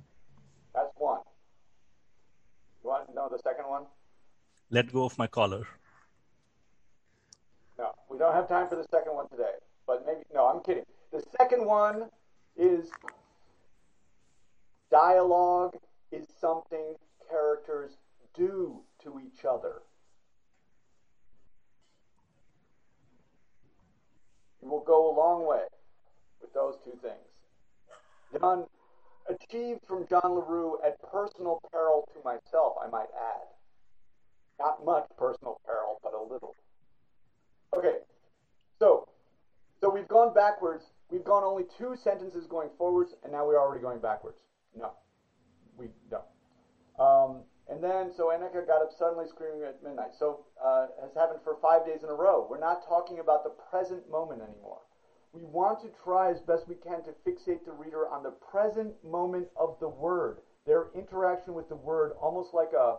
[0.74, 1.22] That's one.
[2.84, 3.84] You want to know the second one?
[4.70, 5.68] Let go of my collar.
[7.78, 9.56] No, we don't have time for the second one today.
[9.88, 10.86] But maybe, no, I'm kidding.
[11.12, 12.10] The second one
[12.58, 12.90] is
[14.92, 15.76] dialogue
[16.12, 16.96] is something
[17.30, 17.98] characters
[18.34, 19.82] do to each other.
[24.62, 25.64] It will go a long way
[26.42, 28.42] with those two things.
[28.42, 28.66] Done
[29.30, 33.48] achieved from John L'Heureux at personal peril to myself, I might add.
[34.60, 36.56] Not much personal peril, but a little.
[37.78, 37.98] Okay,
[38.80, 39.08] so
[39.82, 40.86] so we've gone backwards.
[41.12, 44.40] We've gone only two sentences going forwards, and now we're already going backwards.
[44.78, 44.92] No,
[45.78, 46.24] we don't.
[47.00, 50.14] Um, and then, so Annika got up suddenly screaming at midnight.
[50.18, 52.46] So, uh, has happened for five days in a row.
[52.50, 54.82] We're not talking about the present moment anymore
[55.36, 58.94] we want to try as best we can to fixate the reader on the present
[59.04, 62.96] moment of the word, their interaction with the word, almost like a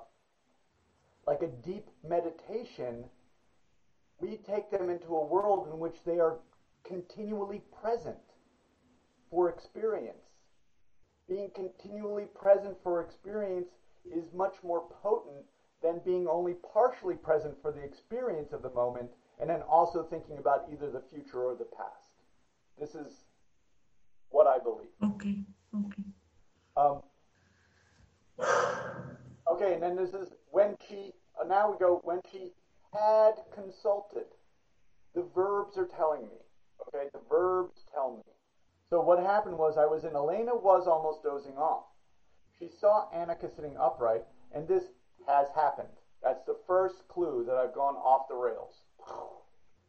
[1.26, 3.04] like a deep meditation.
[4.20, 6.38] We take them into a world in which they are
[6.84, 8.16] continually present
[9.30, 10.22] for experience.
[11.28, 13.68] Being continually present for experience
[14.14, 15.44] is much more potent
[15.82, 20.38] than being only partially present for the experience of the moment and then also thinking
[20.38, 22.12] about either the future or the past.
[22.78, 23.24] This is
[24.30, 24.88] what I believe.
[25.02, 25.36] Okay.
[25.74, 26.02] Okay.
[26.76, 27.02] Um,
[29.52, 31.12] okay, and then this is when she.
[31.40, 32.52] Uh, now we go when she
[32.92, 34.26] had consulted.
[35.14, 36.38] The verbs are telling me.
[36.88, 38.22] Okay, the verbs tell me.
[38.90, 41.84] So what happened was I was in Elena was almost dozing off.
[42.58, 44.84] She saw Annika sitting upright, and this
[45.26, 45.88] has happened.
[46.22, 48.82] That's the first clue that I've gone off the rails.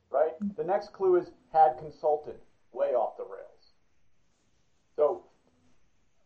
[0.09, 0.33] Right?
[0.55, 2.35] The next clue is had consulted
[2.71, 3.73] way off the rails.
[4.95, 5.23] So,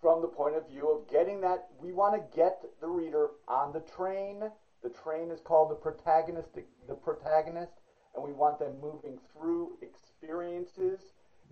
[0.01, 3.71] from the point of view of getting that, we want to get the reader on
[3.73, 4.43] the train.
[4.82, 6.49] The train is called the protagonist,
[6.88, 7.73] the protagonist,
[8.15, 10.99] and we want them moving through experiences.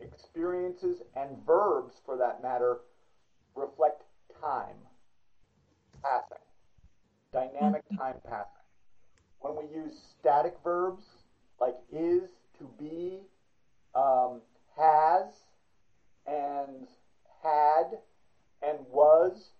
[0.01, 2.79] Experiences and verbs, for that matter,
[3.55, 4.03] reflect
[4.41, 4.75] time
[6.03, 6.37] passing,
[7.33, 8.45] dynamic time passing.
[9.39, 11.03] when we use static verbs
[11.59, 13.19] like is, to be,
[13.95, 14.41] um,
[14.77, 15.33] has,
[16.27, 16.87] and
[17.43, 17.97] had,
[18.61, 19.51] and was,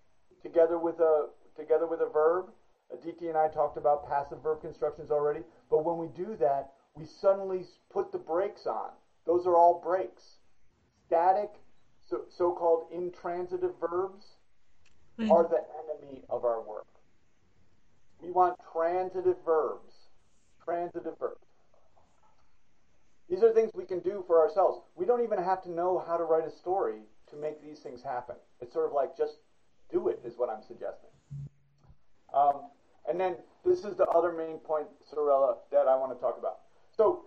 [0.42, 2.46] together with a together with a verb.
[2.92, 5.40] Aditi and I talked about passive verb constructions already,
[5.70, 8.90] but when we do that, we suddenly put the brakes on.
[9.26, 10.38] Those are all brakes.
[11.06, 11.50] Static,
[12.08, 14.24] so, so-called intransitive verbs
[15.18, 16.86] Are the enemy of our work.
[18.22, 19.92] We want transitive verbs.
[20.64, 21.46] Transitive verbs.
[23.28, 24.80] These are things we can do for ourselves.
[24.96, 28.02] We don't even have to know how to write a story to make these things
[28.02, 28.34] happen.
[28.60, 29.38] It's sort of like just
[29.92, 31.10] do it, is what I'm suggesting.
[32.34, 32.70] Um,
[33.08, 36.58] and then this is the other main point, Sorella, that I want to talk about.
[36.96, 37.26] So,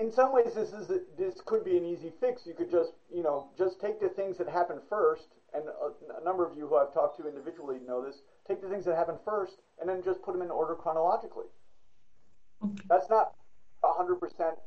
[0.00, 2.42] in some ways, this is a, this could be an easy fix.
[2.46, 6.24] You could just you know just take the things that happen first, and a, a
[6.24, 8.16] number of you who I've talked to individually know this.
[8.48, 11.46] Take the things that happen first, and then just put them in order chronologically.
[12.64, 12.82] Okay.
[12.88, 13.34] That's not
[13.84, 14.18] 100%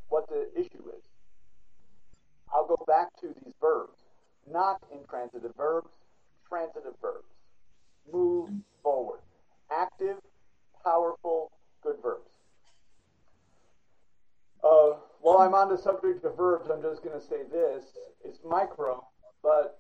[0.10, 1.04] what the issue is.
[2.54, 3.98] I'll go back to these verbs,
[4.50, 5.90] not intransitive verbs,
[6.48, 7.26] transitive verbs.
[8.12, 8.50] Move
[8.82, 9.20] forward.
[9.72, 10.18] Active,
[10.84, 12.30] powerful, good verbs.
[14.64, 14.94] Uh,
[15.24, 17.86] while I'm on the subject of verbs, I'm just going to say this.
[18.26, 19.08] It's micro,
[19.42, 19.80] but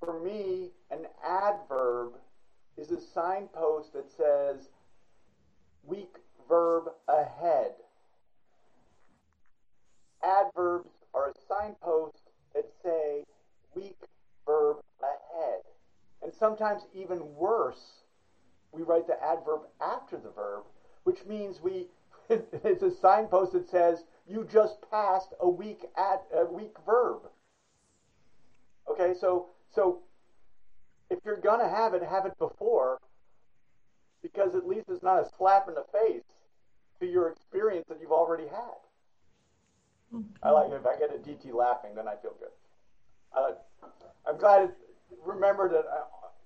[0.00, 2.14] for me, an adverb
[2.76, 4.70] is a signpost that says
[5.84, 6.16] weak
[6.48, 7.74] verb ahead.
[10.24, 12.18] Adverbs are a signpost
[12.56, 13.22] that say
[13.76, 13.98] weak
[14.44, 15.60] verb ahead.
[16.24, 18.02] And sometimes even worse,
[18.72, 20.64] we write the adverb after the verb,
[21.04, 21.86] which means we
[22.64, 27.22] it's a signpost that says you just passed a weak at a weak verb.
[28.90, 30.00] Okay, so so
[31.10, 32.98] if you're gonna have it, have it before,
[34.22, 36.24] because at least it's not a slap in the face
[37.00, 38.78] to your experience that you've already had.
[40.42, 40.74] I like it.
[40.74, 42.48] If I get Aditi laughing, then I feel good.
[43.36, 43.88] Uh,
[44.26, 44.62] I'm glad.
[44.62, 44.74] It,
[45.24, 46.02] remember that I,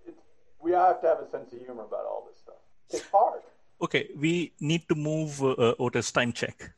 [0.06, 0.20] it's,
[0.60, 2.54] we have to have a sense of humor about all this stuff.
[2.90, 3.42] It's hard.
[3.80, 6.72] Okay, we need to move uh, uh, Otis time check.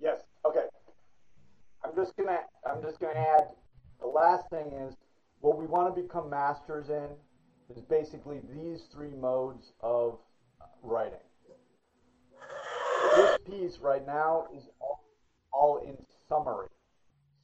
[0.00, 0.22] Yes.
[0.44, 0.64] Okay.
[1.84, 2.40] I'm just gonna.
[2.68, 3.48] I'm just gonna add.
[4.00, 4.94] The last thing is
[5.40, 7.08] what we want to become masters in
[7.74, 10.18] is basically these three modes of
[10.82, 11.20] writing.
[13.16, 15.04] This piece right now is all,
[15.52, 15.96] all in
[16.28, 16.68] summary.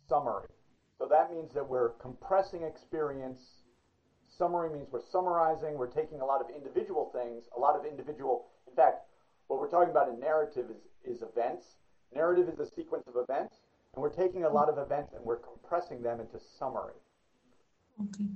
[0.09, 0.49] Summary.
[0.99, 3.41] So that means that we're compressing experience.
[4.29, 5.75] Summary means we're summarizing.
[5.75, 8.49] We're taking a lot of individual things, a lot of individual.
[8.77, 9.07] In fact,
[9.47, 11.77] what we're talking about in narrative is, is events.
[12.15, 13.57] Narrative is a sequence of events,
[13.95, 16.93] and we're taking a lot of events and we're compressing them into summary.
[17.99, 18.27] Okay.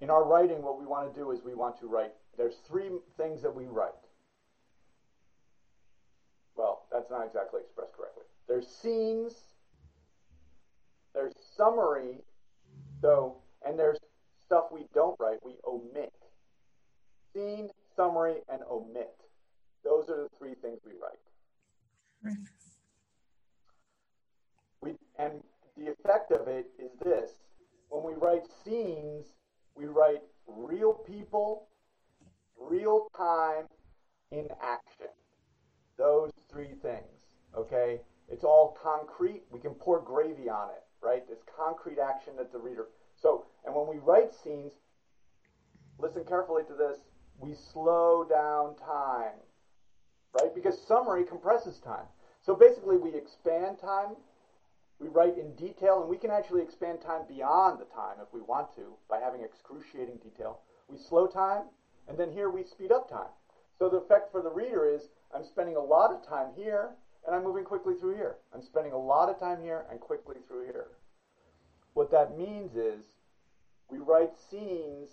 [0.00, 2.12] In our writing, what we want to do is we want to write.
[2.36, 3.90] There's three things that we write.
[6.54, 8.22] Well, that's not exactly expressed correctly.
[8.46, 9.34] There's scenes,
[11.14, 12.18] there's summary,
[13.02, 13.98] so, and there's
[14.46, 16.12] stuff we don't write, we omit.
[17.34, 19.14] Scene, summary, and omit.
[19.88, 21.18] Those are the three things we write.
[22.22, 22.36] Right.
[24.82, 25.42] We, and
[25.78, 27.30] the effect of it is this.
[27.88, 29.28] When we write scenes,
[29.74, 31.68] we write real people,
[32.60, 33.64] real time,
[34.30, 35.06] in action.
[35.96, 37.24] Those three things,
[37.56, 38.00] okay?
[38.28, 39.42] It's all concrete.
[39.50, 41.24] We can pour gravy on it, right?
[41.30, 42.88] It's concrete action that the reader.
[43.16, 44.72] So, and when we write scenes,
[45.98, 46.98] listen carefully to this,
[47.38, 49.38] we slow down time,
[50.32, 50.54] right?
[50.54, 52.06] Because summary compresses time.
[52.44, 54.16] So basically, we expand time,
[55.00, 58.40] we write in detail, and we can actually expand time beyond the time if we
[58.40, 60.60] want to by having excruciating detail.
[60.88, 61.64] We slow time,
[62.08, 63.30] and then here we speed up time.
[63.78, 66.90] So the effect for the reader is I'm spending a lot of time here,
[67.26, 68.36] and I'm moving quickly through here.
[68.54, 70.88] I'm spending a lot of time here and quickly through here.
[71.94, 73.04] What that means is
[73.90, 75.10] we write scenes,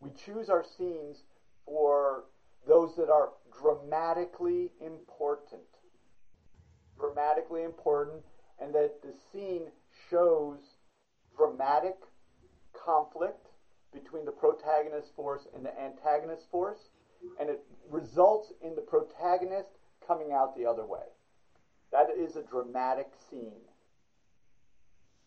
[0.00, 1.18] we choose our scenes
[1.64, 2.24] for
[2.66, 5.62] those that are dramatically important.
[6.98, 8.22] Dramatically important,
[8.60, 9.62] and that the scene
[10.10, 10.58] shows
[11.36, 11.96] dramatic
[12.84, 13.48] conflict
[13.92, 16.78] between the protagonist force and the antagonist force,
[17.40, 17.60] and it
[17.90, 19.68] results in the protagonist
[20.06, 21.06] coming out the other way.
[21.92, 23.60] That is a dramatic scene.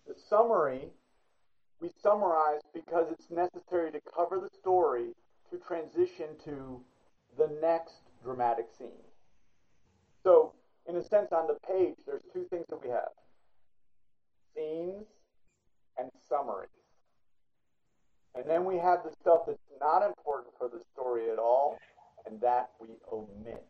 [0.07, 0.89] The summary,
[1.81, 5.09] we summarize because it's necessary to cover the story
[5.51, 6.81] to transition to
[7.37, 9.03] the next dramatic scene.
[10.23, 10.53] So,
[10.87, 13.09] in a sense, on the page, there's two things that we have
[14.55, 15.05] scenes
[15.97, 16.69] and summaries.
[18.35, 21.77] And then we have the stuff that's not important for the story at all,
[22.25, 23.65] and that we omit.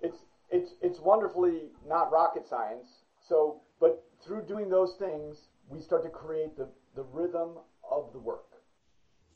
[0.00, 0.18] It's
[0.50, 2.86] it's it's wonderfully not rocket science.
[3.28, 7.58] So, but through doing those things, we start to create the, the rhythm
[7.90, 8.57] of the work.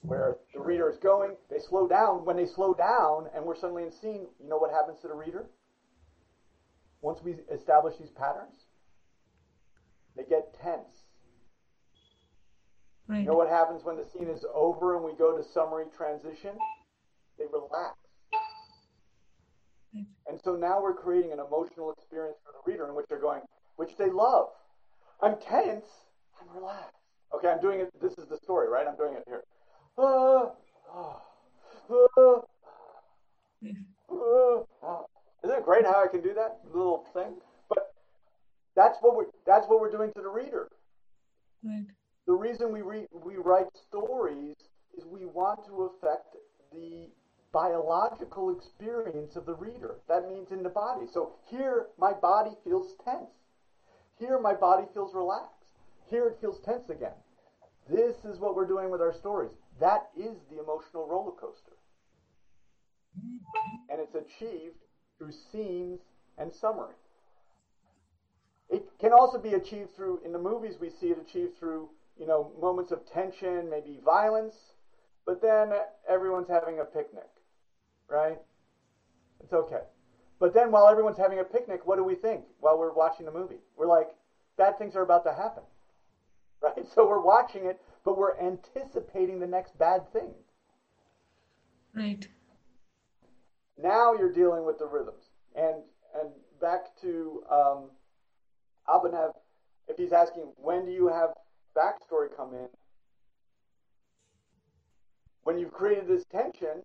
[0.03, 2.25] Where the reader is going, they slow down.
[2.25, 5.15] When they slow down and we're suddenly in scene, you know what happens to the
[5.15, 5.47] reader?
[7.01, 8.55] Once we establish these patterns,
[10.17, 11.07] they get tense.
[13.07, 13.21] Right.
[13.21, 16.53] You know what happens when the scene is over and we go to summary transition?
[17.39, 17.97] They relax.
[19.95, 20.07] Right.
[20.29, 23.43] And so now we're creating an emotional experience for the reader in which they're going,
[23.77, 24.49] which they love.
[25.21, 25.87] I'm tense,
[26.41, 26.97] I'm relaxed.
[27.35, 27.91] Okay, I'm doing it.
[28.01, 28.87] This is the story, right?
[28.87, 29.43] I'm doing it here.
[35.45, 37.35] Isn't it great how I can do that little thing?
[37.69, 37.93] But
[38.75, 40.69] that's what we're that's what we're doing to the reader.
[41.63, 41.87] Right.
[42.27, 44.57] The reason we re, we write stories
[44.97, 46.37] is we want to affect
[46.73, 47.09] the
[47.53, 49.97] biological experience of the reader.
[50.09, 51.07] That means in the body.
[51.13, 53.31] So here my body feels tense.
[54.19, 55.75] Here my body feels relaxed.
[56.09, 57.13] Here it feels tense again.
[57.91, 59.53] This is what we're doing with our stories.
[59.81, 61.73] That is the emotional roller coaster.
[63.89, 64.77] And it's achieved
[65.19, 66.01] through scenes
[66.39, 66.95] and summary.
[68.69, 72.27] It can also be achieved through, in the movies, we see it achieved through, you
[72.27, 74.55] know, moments of tension, maybe violence,
[75.27, 75.73] but then
[76.09, 77.29] everyone's having a picnic,
[78.09, 78.39] right?
[79.43, 79.83] It's okay.
[80.39, 83.31] But then while everyone's having a picnic, what do we think while we're watching the
[83.31, 83.61] movie?
[83.77, 84.09] We're like,
[84.57, 85.63] bad things are about to happen,
[86.63, 86.87] right?
[86.95, 90.35] So we're watching it, but we're anticipating the next bad thing.
[91.95, 92.27] Right.
[93.79, 95.25] Now you're dealing with the rhythms.
[95.55, 95.83] And
[96.21, 96.31] and
[96.61, 97.91] back to um,
[98.89, 99.33] Abhinav,
[99.89, 101.31] if he's asking, when do you have
[101.77, 102.69] backstory come in?
[105.45, 106.83] When you've created this tension,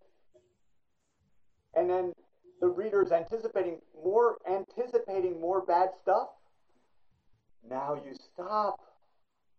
[1.76, 2.14] and then
[2.60, 6.30] the reader is anticipating more, anticipating more bad stuff.
[7.70, 8.80] Now you stop,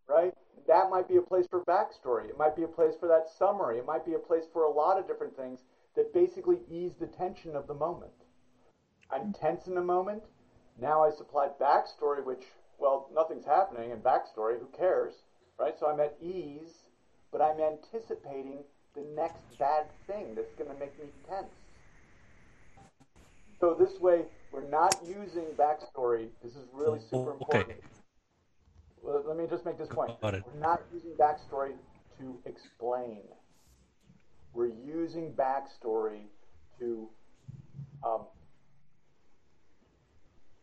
[0.09, 0.34] right?
[0.66, 2.28] That might be a place for backstory.
[2.28, 3.78] It might be a place for that summary.
[3.78, 5.61] It might be a place for a lot of different things
[5.96, 8.12] that basically ease the tension of the moment.
[9.11, 10.22] I'm tense in the moment.
[10.80, 12.44] Now I supplied backstory, which,
[12.78, 15.14] well, nothing's happening, and backstory, who cares,
[15.59, 15.74] right?
[15.78, 16.88] So I'm at ease,
[17.32, 18.59] but I'm anticipating
[18.94, 21.52] the next bad thing that's going to make me tense.
[23.61, 26.28] So this way, we're not using backstory.
[26.42, 27.68] This is really super important.
[27.68, 27.97] Well,
[29.03, 30.20] let me just make this point.
[30.20, 30.44] Got it.
[30.53, 31.72] We're not using backstory
[32.18, 33.22] to explain.
[34.53, 36.22] We're using backstory
[36.78, 37.09] to
[38.05, 38.22] um,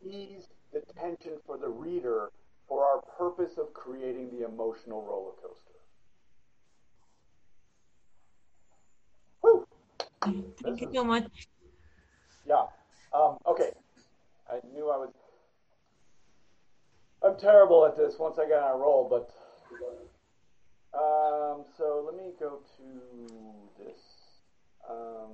[0.05, 2.29] ease the tension for the reader
[2.67, 5.75] for our purpose of creating the emotional roller coaster.
[9.41, 9.67] Whew.
[10.63, 11.25] Thank you so much.
[12.47, 12.65] Yeah.
[13.13, 13.71] Um, okay.
[14.49, 15.13] I knew I was.
[17.25, 19.31] I'm terrible at this once I get on a roll, but.
[20.97, 23.97] Um, so let me go to this.
[24.89, 25.31] Um,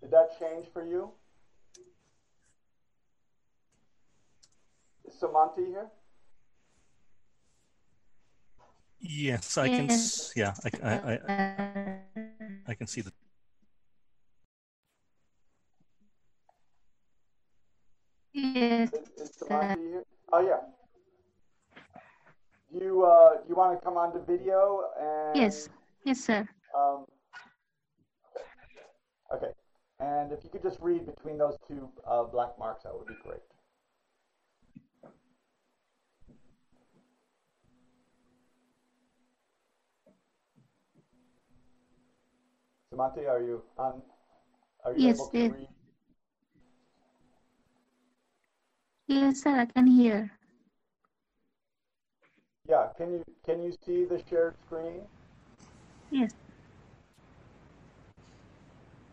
[0.00, 1.10] did that change for you?
[5.06, 5.88] Is Samanti here?
[9.00, 9.90] Yes, I can.
[9.90, 11.98] s- Yeah, I, I, I,
[12.68, 13.12] I can see the.
[18.54, 18.90] Yes,
[20.30, 20.60] Oh yeah.
[22.70, 25.36] You uh, you want to come on to video and?
[25.40, 25.68] yes,
[26.04, 26.48] yes, sir.
[26.76, 27.06] Um,
[29.34, 29.50] okay,
[29.98, 33.14] and if you could just read between those two uh, black marks, that would be
[33.24, 33.42] great.
[42.90, 44.00] Samantha, are you on?
[44.84, 45.73] Are you Yes, able to read?
[49.06, 50.30] Yes, sir, I can hear.
[52.68, 55.02] Yeah, can you can you see the shared screen?
[56.10, 56.32] Yes,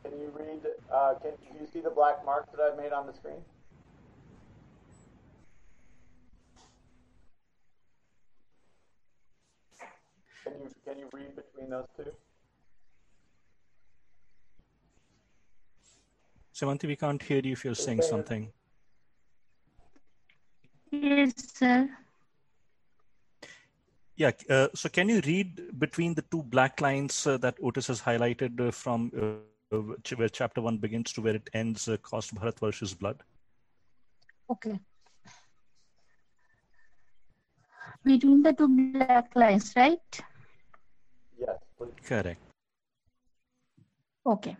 [0.04, 0.62] Can you read?
[0.94, 3.42] Uh, can, can you see the black marks that I've made on the screen?
[10.46, 12.12] Can you can you read between those two?
[16.56, 18.08] Semanti, we can't hear you if you're saying Okay.
[18.10, 18.54] something.
[20.92, 21.90] Yes, sir.
[24.16, 28.02] Yeah, uh, so can you read between the two black lines uh, that Otis has
[28.02, 29.32] highlighted uh, from uh,
[29.80, 33.24] which- where chapter one begins to where it ends, uh, Cost Bharat versus Blood?
[34.50, 34.80] Okay.
[38.04, 40.22] Between the two black lines, right?
[41.40, 41.58] Yes.
[42.06, 42.42] Correct.
[44.26, 44.58] Okay.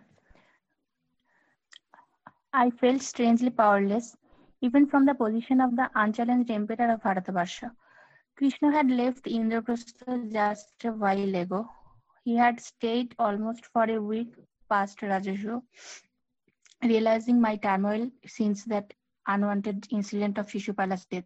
[2.54, 4.16] I felt strangely powerless,
[4.62, 7.72] even from the position of the unchallenged emperor of Bharatavarsha.
[8.38, 11.70] Krishna had left Indraprastha just a while ago.
[12.24, 14.34] He had stayed almost for a week
[14.70, 15.62] past Rajasuya,
[16.84, 18.94] realizing my turmoil since that
[19.28, 21.26] unwanted incident of Shishupala's death.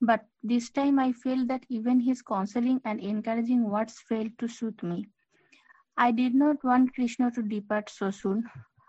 [0.00, 4.82] But this time I felt that even his consoling and encouraging words failed to soothe
[4.82, 5.08] me.
[5.96, 8.44] I did not want Krishna to depart so soon.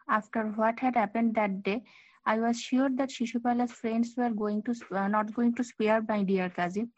[0.10, 1.84] After what had happened that day,
[2.28, 6.24] I was sure that Shishupala's friends were going to uh, not going to spare my
[6.24, 6.92] dear cousin.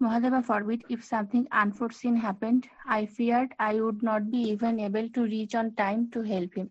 [0.00, 5.22] Mahadeva forbid if something unforeseen happened, I feared I would not be even able to
[5.22, 6.70] reach on time to help him.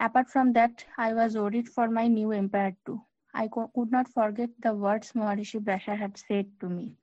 [0.00, 3.02] Apart from that, I was worried for my new empire too.
[3.34, 6.96] I co- could not forget the words Maharishi Vyasa had said to me.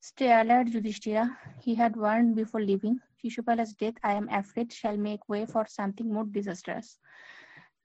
[0.00, 1.38] Stay alert, Yudhishthira.
[1.60, 3.00] He had warned before leaving.
[3.22, 6.98] Shishupala's death, I am afraid, shall make way for something more disastrous.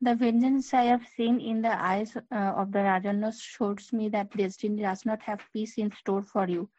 [0.02, 4.36] The vengeance I have seen in the eyes uh, of the Rajanyas shows me that
[4.36, 6.70] destiny does not have peace in store for you.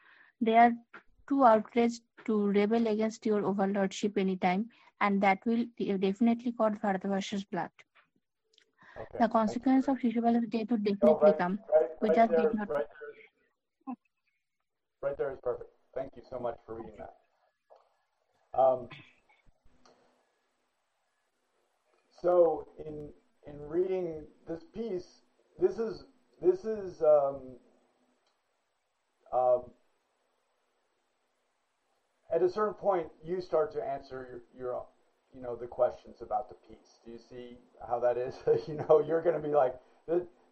[0.41, 0.73] They are
[1.29, 4.71] too outraged to rebel against your overlordship anytime,
[5.01, 7.71] and that will de- definitely cause Bharatavarsha's blood.
[8.97, 9.19] Okay.
[9.21, 11.59] The consequence of Shishupala's death would No, definitely right, come.
[11.73, 12.69] right, We right did not.
[12.69, 13.97] right there,
[15.01, 15.71] right there is perfect.
[15.95, 17.17] Thank you so much for reading that.
[18.59, 18.89] Um,
[22.23, 23.11] so in
[23.47, 25.23] in reading this piece,
[25.59, 26.05] this is
[26.41, 27.57] this is um,
[29.33, 29.63] um,
[32.33, 34.85] at a certain point you start to answer your, your
[35.35, 37.01] you know the questions about the piece.
[37.05, 38.35] Do you see how that is?
[38.69, 39.75] you know, you're going to be like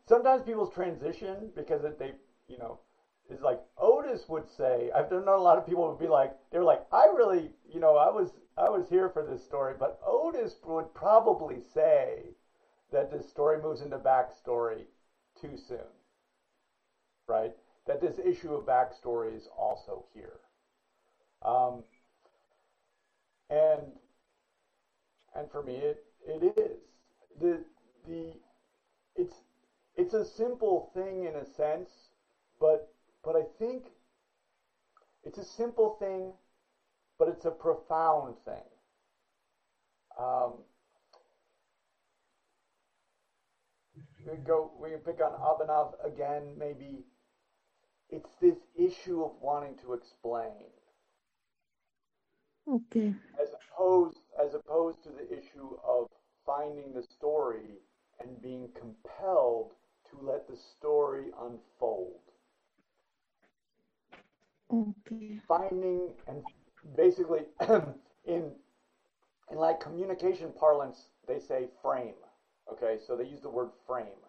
[0.08, 2.12] sometimes people's transition because they
[2.48, 2.78] you know
[3.30, 4.90] is like Otis would say.
[4.94, 7.96] I've known a lot of people would be like they're like I really you know
[7.96, 12.34] I was I was here for this story, but Otis would probably say
[12.92, 14.84] that this story moves into backstory
[15.40, 15.78] too soon,
[17.26, 17.52] right?
[17.86, 20.40] That this issue of backstory is also here.
[21.42, 21.84] Um,
[23.50, 23.82] and
[25.34, 26.78] and for me it it is
[27.40, 27.64] the
[28.06, 28.32] the
[29.16, 29.34] it's
[29.96, 31.90] it's a simple thing in a sense
[32.60, 32.89] but
[33.24, 33.84] but i think
[35.24, 36.32] it's a simple thing
[37.20, 38.64] but it's a profound thing.
[40.18, 40.54] Um,
[44.26, 47.04] we go we can pick on abhinav again maybe.
[48.08, 50.64] It's this issue of wanting to explain.
[52.68, 53.14] Okay.
[53.40, 56.06] as opposed as opposed to the issue of
[56.46, 57.80] finding the story
[58.20, 59.72] and being compelled
[60.10, 62.20] to let the story unfold
[64.72, 65.40] Okay.
[65.48, 66.42] finding and
[66.96, 67.42] basically
[68.26, 68.52] in
[69.50, 72.14] in like communication parlance they say frame
[72.72, 72.98] okay?
[73.04, 74.20] So they use the word frame.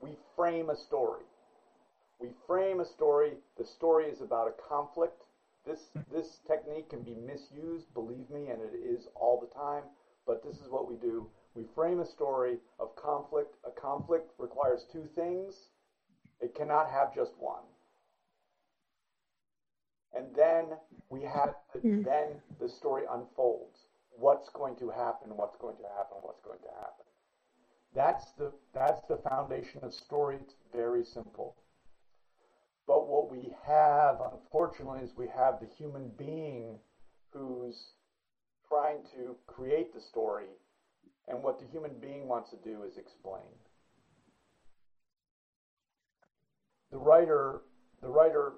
[0.00, 1.24] We frame a story.
[2.20, 3.32] We frame a story.
[3.56, 5.24] The story is about a conflict.
[5.66, 9.84] This this technique can be misused believe me and it is all the time
[10.26, 11.26] but this is what we do.
[11.54, 13.56] We frame a story of conflict.
[13.66, 15.68] A conflict requires two things.
[16.40, 17.64] It cannot have just one
[20.14, 20.76] and then
[21.10, 23.78] we have then the story unfolds.
[24.10, 25.30] What's going to happen?
[25.36, 26.18] What's going to happen?
[26.22, 27.06] What's going to happen?
[27.94, 30.38] That's the that's the foundation of story.
[30.42, 31.56] It's very simple.
[32.86, 36.78] But what we have unfortunately is we have the human being
[37.30, 37.92] who's
[38.68, 40.46] trying to create the story.
[41.28, 43.42] And what the human being wants to do is explain.
[46.90, 47.60] The writer
[48.02, 48.52] the writer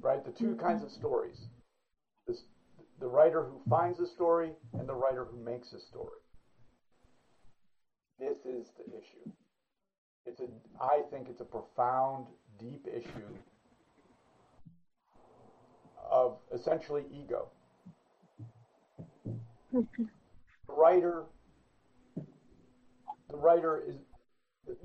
[0.00, 1.46] right the two kinds of stories.
[2.26, 2.42] This,
[3.00, 6.20] the writer who finds a story and the writer who makes a story.
[8.18, 9.30] This is the issue.
[10.26, 10.46] It's a
[10.80, 12.26] i think it's a profound
[12.58, 13.34] deep issue
[16.10, 17.48] of essentially ego.
[20.66, 21.24] The writer
[23.28, 23.96] the writer is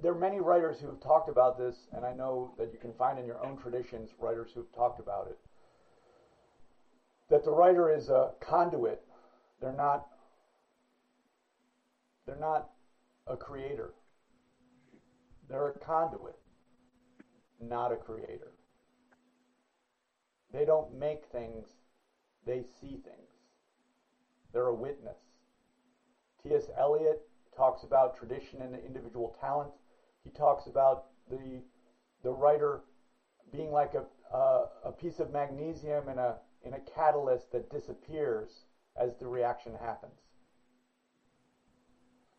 [0.02, 2.94] there are many writers who have talked about this and i know that you can
[2.94, 5.38] find in your own traditions writers who have talked about it
[7.30, 9.02] that the writer is a conduit.
[9.62, 10.08] They're not
[12.26, 12.70] they're not
[13.28, 13.94] a creator.
[15.48, 16.36] They're a conduit
[17.62, 18.54] not a creator.
[20.54, 21.68] They don't make things
[22.46, 23.30] they see things.
[24.54, 25.18] They're a witness.
[26.42, 26.70] T.S.
[26.78, 27.22] Eliot
[27.60, 29.72] talks about tradition and individual talent.
[30.24, 31.62] He talks about the
[32.24, 32.82] the writer
[33.52, 34.04] being like a,
[34.36, 38.50] a, a piece of magnesium in a, in a catalyst that disappears
[38.96, 40.20] as the reaction happens.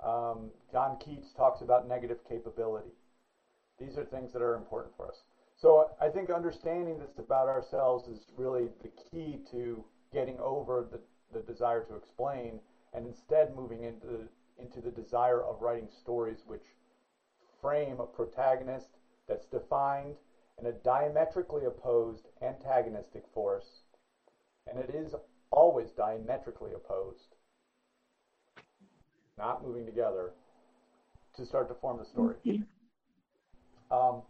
[0.03, 2.93] Um, John Keats talks about negative capability.
[3.79, 5.23] These are things that are important for us.
[5.57, 11.01] So I think understanding this about ourselves is really the key to getting over the,
[11.33, 12.61] the desire to explain
[12.93, 14.29] and instead moving into the,
[14.61, 16.65] into the desire of writing stories which
[17.61, 18.99] frame a protagonist
[19.29, 20.17] that's defined
[20.59, 23.83] in a diametrically opposed antagonistic force,
[24.67, 25.15] and it is
[25.51, 27.35] always diametrically opposed,
[29.39, 30.33] not moving together,
[31.37, 32.37] to start to form the story.
[33.91, 34.23] Um,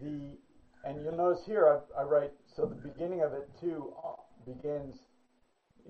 [0.00, 0.36] the
[0.84, 4.14] and you'll notice here I, I, write so the beginning of it too uh,
[4.44, 4.96] begins,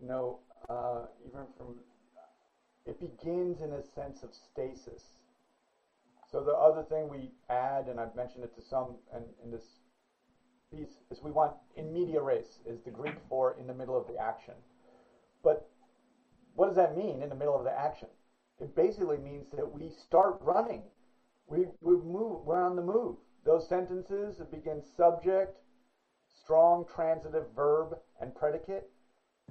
[0.00, 1.76] you know, uh, even from
[2.86, 5.02] it begins in a sense of stasis.
[6.30, 9.80] So the other thing we add, and I've mentioned it to some in, in this
[10.70, 14.06] piece, is we want in media res is the Greek for in the middle of
[14.06, 14.54] the action.
[15.42, 15.68] But
[16.54, 18.08] what does that mean in the middle of the action?
[18.58, 20.82] It basically means that we start running.
[21.46, 23.16] We, we move, we're on the move.
[23.44, 25.58] Those sentences begin subject,
[26.42, 28.84] strong transitive verb, and predicate.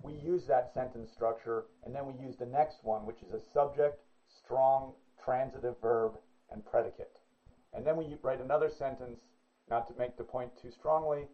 [0.03, 3.39] We use that sentence structure, and then we use the next one, which is a
[3.53, 3.99] subject,
[4.43, 4.93] strong
[5.23, 6.13] transitive verb,
[6.51, 7.19] and predicate.
[7.73, 9.19] And then we write another sentence,
[9.69, 11.27] not to make the point too strongly,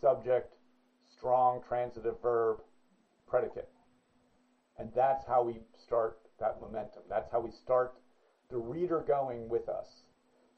[0.00, 0.54] subject,
[1.16, 2.58] strong transitive verb,
[3.26, 3.68] predicate.
[4.78, 7.02] And that's how we start that momentum.
[7.08, 7.94] That's how we start
[8.50, 9.86] the reader going with us.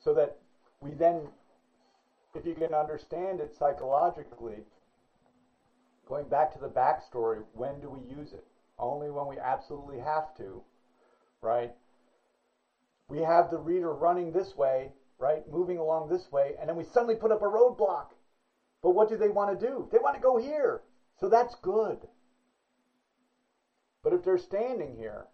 [0.02, 0.36] So that
[0.80, 1.28] we then,
[2.34, 4.64] if you can understand it psychologically,
[6.06, 8.44] going back to the backstory, when do we use it?
[8.78, 10.62] Only when we absolutely have to,
[11.40, 11.72] right?
[13.08, 15.42] We have the reader running this way, right?
[15.48, 18.06] Moving along this way, and then we suddenly put up a roadblock.
[18.82, 19.88] But what do they want to do?
[19.90, 20.82] They want to go here.
[21.20, 21.98] So that's good.
[24.02, 25.26] But if they're standing here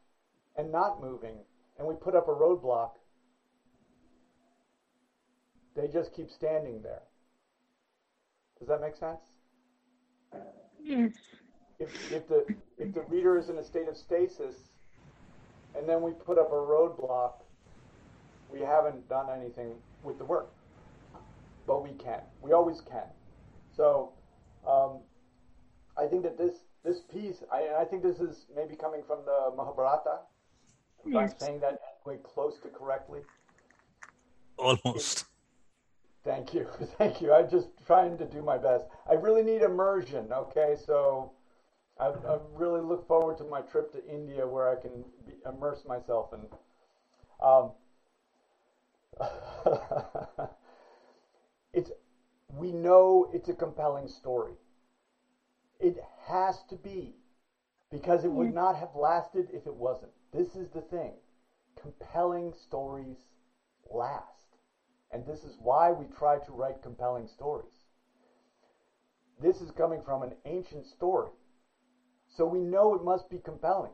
[0.56, 1.38] and not moving,
[1.78, 2.90] and we put up a roadblock,
[5.74, 7.02] they just keep standing there.
[8.58, 9.22] Does that make sense?
[10.82, 11.12] Yes.
[11.78, 12.44] If, if the
[12.78, 14.56] if the reader is in a state of stasis,
[15.76, 17.32] and then we put up a roadblock,
[18.52, 20.52] we haven't done anything with the work,
[21.66, 22.20] but we can.
[22.42, 23.06] We always can.
[23.74, 24.12] So,
[24.66, 24.98] um,
[25.96, 29.52] I think that this this piece, I, I think this is maybe coming from the
[29.56, 30.20] Mahabharata.
[31.04, 31.32] If Yes.
[31.32, 33.20] I'm saying that quite close to correctly.
[34.58, 35.24] Almost.
[36.24, 36.64] Thank you,
[36.98, 37.32] thank you.
[37.32, 38.86] I'm just trying to do my best.
[39.06, 40.32] I really need immersion.
[40.32, 41.32] Okay, so
[41.98, 45.84] I, I really look forward to my trip to India where I can be, immerse
[45.84, 46.48] myself in.
[47.40, 47.72] Um,
[51.72, 51.90] it's
[52.48, 54.56] we know it's a compelling story.
[55.80, 57.16] It has to be
[57.90, 60.12] because it would not have lasted if it wasn't.
[60.32, 61.14] This is the thing.
[61.76, 63.28] Compelling stories
[63.90, 64.39] last.
[65.12, 67.72] And this is why we try to write compelling stories.
[69.42, 71.32] This is coming from an ancient story.
[72.36, 73.92] So we know it must be compelling.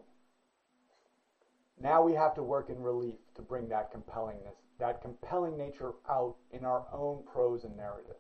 [1.81, 6.37] Now we have to work in relief to bring that compellingness, that compelling nature out
[6.51, 8.17] in our own prose and narrative.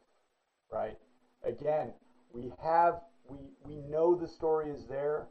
[0.70, 0.96] Right?
[1.42, 1.92] Again,
[2.32, 5.26] we have we we know the story is there,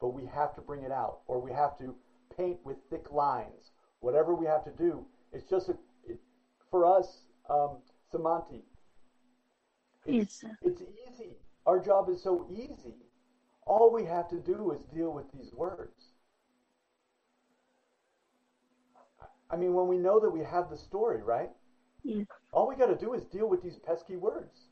[0.00, 1.94] but we have to bring it out or we have to
[2.36, 3.72] paint with thick lines.
[4.00, 5.76] Whatever we have to do, it's just a,
[6.70, 7.78] for us, um,
[8.12, 8.62] Samanti.
[10.06, 11.36] It's, it's easy.
[11.66, 12.94] Our job is so easy.
[13.66, 16.12] All we have to do is deal with these words.
[19.50, 21.50] I mean, when we know that we have the story, right?
[22.04, 22.26] Yes.
[22.52, 24.68] All we got to do is deal with these pesky words.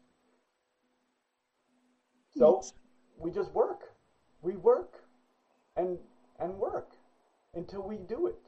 [2.37, 2.73] So Yes.
[3.19, 3.81] we just work.
[4.43, 4.95] We work
[5.77, 5.99] and
[6.39, 6.93] and work
[7.55, 8.39] until we do it.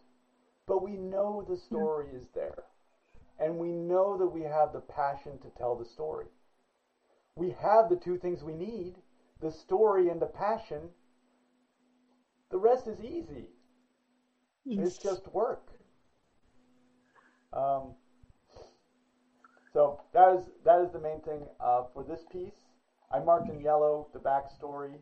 [0.67, 2.65] But we know the story is there.
[3.41, 6.26] And we know that we have the passion to tell the story.
[7.36, 8.97] We have the two things we need,
[9.41, 10.91] the story and the passion.
[12.51, 13.49] The rest is easy.
[14.66, 15.72] It's just work.
[17.53, 17.95] Um,
[19.72, 22.66] so that is that is the main thing uh, for this piece.
[23.11, 24.99] I marked in yellow the backstory.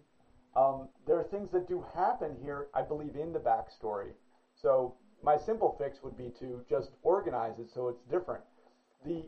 [0.56, 4.12] Um, there are things that do happen here, I believe, in the backstory.
[4.54, 8.44] So my simple fix would be to just organize it so it's different.
[9.04, 9.24] The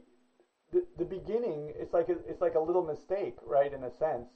[0.72, 3.72] the, the beginning, it's like a, it's like a little mistake, right?
[3.72, 4.28] In a sense,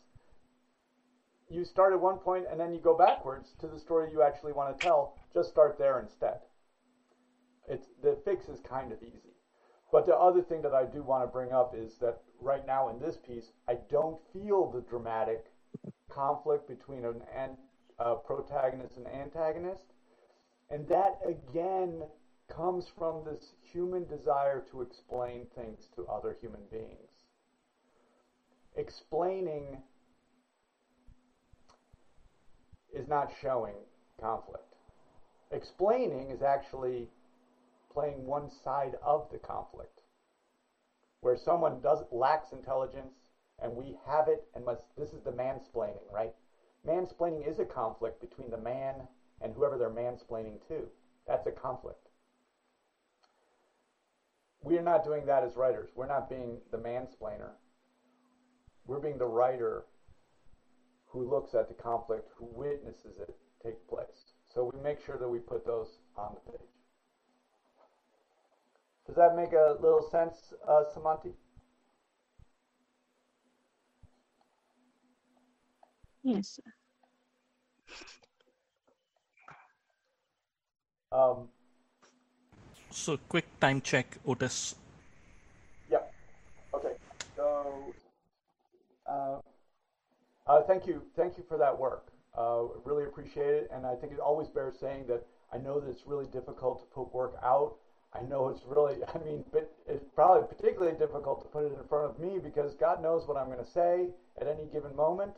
[1.49, 4.53] you start at one point and then you go backwards to the story you actually
[4.53, 5.17] want to tell.
[5.33, 6.39] Just start there instead.
[7.69, 9.35] It's the fix is kind of easy,
[9.91, 12.91] but the other thing that I do want to bring up is that right now
[12.91, 15.47] in this piece, I don't feel the dramatic
[16.11, 17.57] conflict between an, an
[17.99, 19.94] uh, protagonist and antagonist.
[20.71, 22.03] And that again
[22.49, 27.11] comes from this human desire to explain things to other human beings.
[28.77, 29.79] Explaining
[32.93, 33.75] is not showing
[34.21, 34.75] conflict.
[35.51, 37.09] Explaining is actually
[37.93, 40.01] playing one side of the conflict.
[41.21, 43.15] Where someone does lacks intelligence
[43.63, 46.35] and we have it and must this is the mansplaining, right?
[46.87, 48.95] Mansplaining is a conflict between the man
[49.41, 50.87] and whoever they're mansplaining to.
[51.27, 52.09] That's a conflict.
[54.63, 55.91] We are not doing that as writers.
[55.95, 57.51] We're not being the mansplainer.
[58.87, 59.85] We're being the writer
[61.07, 64.33] who looks at the conflict, who witnesses it take place.
[64.53, 66.69] So we make sure that we put those on the page.
[69.07, 71.33] Does that make a little sense, uh, Samanti?
[76.23, 76.59] Yes.
[81.15, 81.49] Um,
[82.91, 84.75] so quick time check, Otis.
[85.89, 85.99] Yeah.
[86.75, 86.95] Okay.
[87.37, 87.95] So,
[89.07, 89.39] uh,
[90.49, 92.09] uh, thank you, thank you for that work.
[92.37, 95.89] Uh, really appreciate it, and I think it always bears saying that I know that
[95.89, 97.77] it's really difficult to put work out.
[98.13, 101.89] I know it's really, I mean, but it's probably particularly difficult to put it in
[101.89, 104.09] front of me because God knows what I'm going to say
[104.41, 105.35] at any given moment.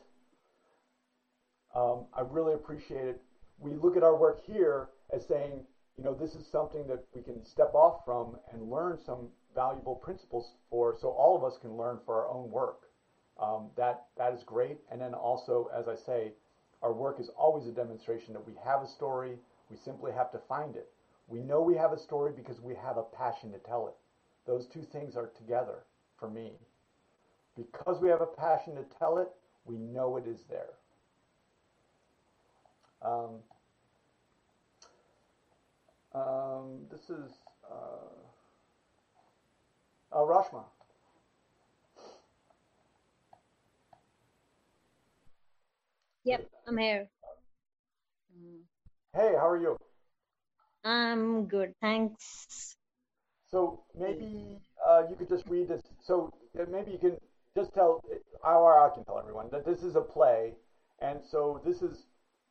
[1.75, 3.21] Um, I really appreciate it.
[3.59, 5.63] We look at our work here as saying,
[5.97, 9.95] you know, this is something that we can step off from and learn some valuable
[9.95, 12.83] principles for, so all of us can learn for our own work.
[13.39, 14.79] Um, that that is great.
[14.91, 16.33] And then also, as I say,
[16.81, 19.37] our work is always a demonstration that we have a story.
[19.69, 20.89] We simply have to find it.
[21.27, 23.95] We know we have a story because we have a passion to tell it.
[24.45, 25.83] Those two things are together
[26.19, 26.53] for me.
[27.55, 29.29] Because we have a passion to tell it,
[29.65, 30.73] we know it is there.
[33.01, 33.41] Um,
[36.13, 37.31] um, this is
[37.69, 37.75] uh,
[40.15, 40.63] uh, Rashma.
[46.23, 47.07] Yep, I'm here.
[49.13, 49.77] Hey, how are you?
[50.83, 52.75] I'm good, thanks.
[53.49, 55.81] So maybe uh, you could just read this.
[56.03, 57.17] So uh, maybe you can
[57.55, 58.03] just tell,
[58.43, 60.53] or I can tell everyone that this is a play,
[61.01, 62.05] and so this is,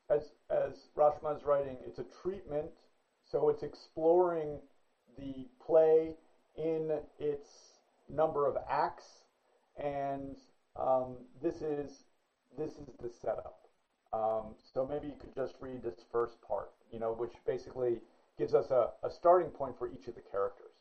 [0.09, 2.71] as as Rashma is writing, it's a treatment.
[3.31, 4.59] So it's exploring
[5.19, 6.15] the play
[6.57, 7.49] in its
[8.09, 9.23] number of acts,
[9.77, 10.37] and
[10.77, 12.05] um, this is
[12.57, 13.59] this is the setup.
[14.13, 17.99] Um, so maybe you could just read this first part, you know, which basically
[18.39, 20.73] gives us a, a starting point for each of the characters.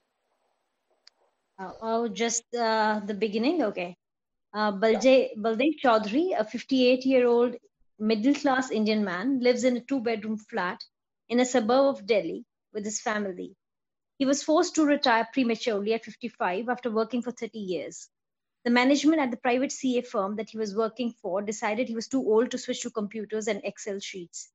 [1.57, 3.63] Uh, oh, just uh, the beginning?
[3.63, 3.97] Okay.
[4.53, 7.55] Uh, Baldev, Baldev Chaudhary, a 58 year old
[7.99, 10.79] middle class Indian man, lives in a two bedroom flat
[11.29, 13.55] in a suburb of Delhi with his family.
[14.17, 18.09] He was forced to retire prematurely at 55 after working for 30 years.
[18.63, 22.07] The management at the private CA firm that he was working for decided he was
[22.07, 24.51] too old to switch to computers and Excel sheets.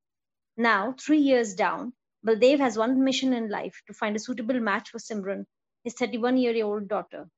[0.57, 1.93] Now, three years down,
[2.25, 5.45] Baldev has one mission in life to find a suitable match for Simran,
[5.83, 7.29] his 31 year old daughter.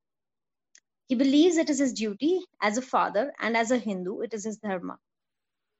[1.08, 4.46] He believes it is his duty as a father and as a Hindu, it is
[4.46, 4.98] his dharma.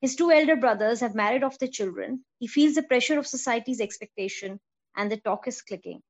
[0.04, 2.26] His two elder brothers have married off their children.
[2.38, 4.60] He feels the pressure of society's expectation,
[4.98, 6.04] and the talk is clicking.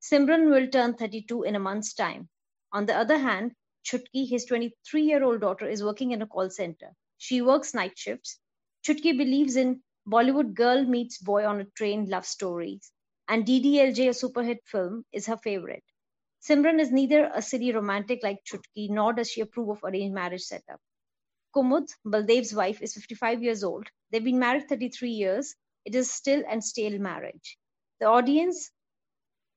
[0.00, 2.28] Simran will turn 32 in a month's time.
[2.72, 6.48] On the other hand, Chutki, his 23 year old daughter, is working in a call
[6.48, 6.92] center.
[7.18, 8.38] She works night shifts.
[8.86, 12.92] Chutki believes in Bollywood girl meets boy on a train love stories,
[13.26, 15.82] and DDLJ, a superhit film, is her favorite.
[16.40, 20.42] Simran is neither a silly romantic like Chutki, nor does she approve of arranged marriage
[20.42, 20.80] setup.
[21.54, 23.88] Kumud, Baldev's wife, is 55 years old.
[24.10, 25.54] They've been married 33 years.
[25.84, 27.58] It is still and stale marriage.
[28.00, 28.70] The audience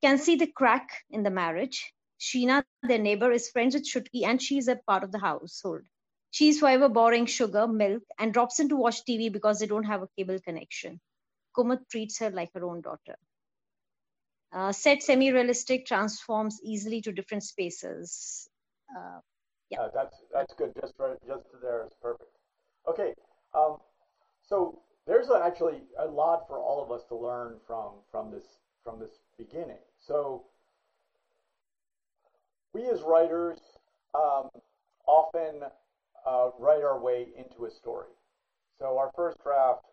[0.02, 1.92] can see the crack in the marriage.
[2.20, 5.82] Sheena, their neighbor, is friends with Chutki and she is a part of the household.
[6.30, 9.84] She is forever borrowing sugar, milk, and drops in to watch TV because they don't
[9.84, 11.00] have a cable connection.
[11.56, 13.16] Kumud treats her like her own daughter.
[14.52, 18.48] Uh, set semi-realistic transforms easily to different spaces.
[18.96, 19.20] Uh,
[19.74, 20.72] yeah, uh, that's that's good.
[20.80, 22.30] Just right, just there is perfect.
[22.88, 23.14] Okay,
[23.54, 23.78] um,
[24.42, 28.44] so there's actually a lot for all of us to learn from from this
[28.82, 29.78] from this beginning.
[29.98, 30.44] So
[32.72, 33.58] we as writers
[34.14, 34.48] um,
[35.06, 35.62] often
[36.26, 38.10] uh, write our way into a story.
[38.78, 39.86] So our first draft,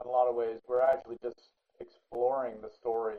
[0.00, 1.50] in a lot of ways, we're actually just
[1.80, 3.16] exploring the story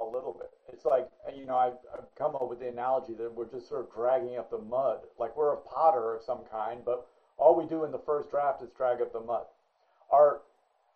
[0.00, 0.50] a little bit.
[0.72, 3.82] It's like, you know, I've, I've come up with the analogy that we're just sort
[3.82, 7.64] of dragging up the mud, like we're a potter of some kind, but all we
[7.64, 9.44] do in the first draft is drag up the mud.
[10.10, 10.40] Our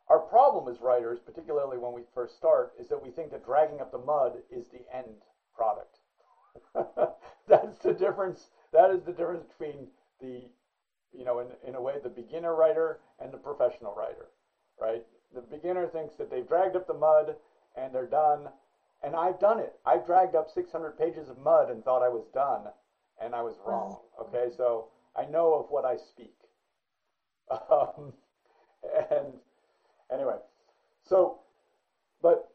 [0.09, 3.81] our problem as writers, particularly when we first start, is that we think that dragging
[3.81, 5.23] up the mud is the end
[5.57, 5.99] product.
[7.49, 8.49] That's the difference.
[8.73, 9.87] That is the difference between
[10.21, 10.43] the,
[11.13, 14.29] you know, in, in a way, the beginner writer and the professional writer,
[14.79, 15.03] right?
[15.35, 17.37] The beginner thinks that they've dragged up the mud
[17.77, 18.49] and they're done.
[19.05, 19.75] And I've done it.
[19.85, 22.63] I've dragged up 600 pages of mud and thought I was done,
[23.21, 23.99] and I was wrong.
[24.21, 26.35] Okay, so I know of what I speak.
[27.71, 28.15] Um,
[29.11, 29.35] and
[30.13, 30.37] anyway,
[31.07, 31.41] so,
[32.23, 32.51] but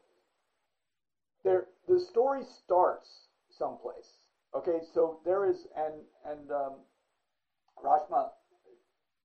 [1.44, 3.08] there, the story starts
[3.50, 4.18] someplace.
[4.54, 5.94] Okay, so there is, and
[6.26, 6.72] and um,
[7.84, 8.30] Rashma,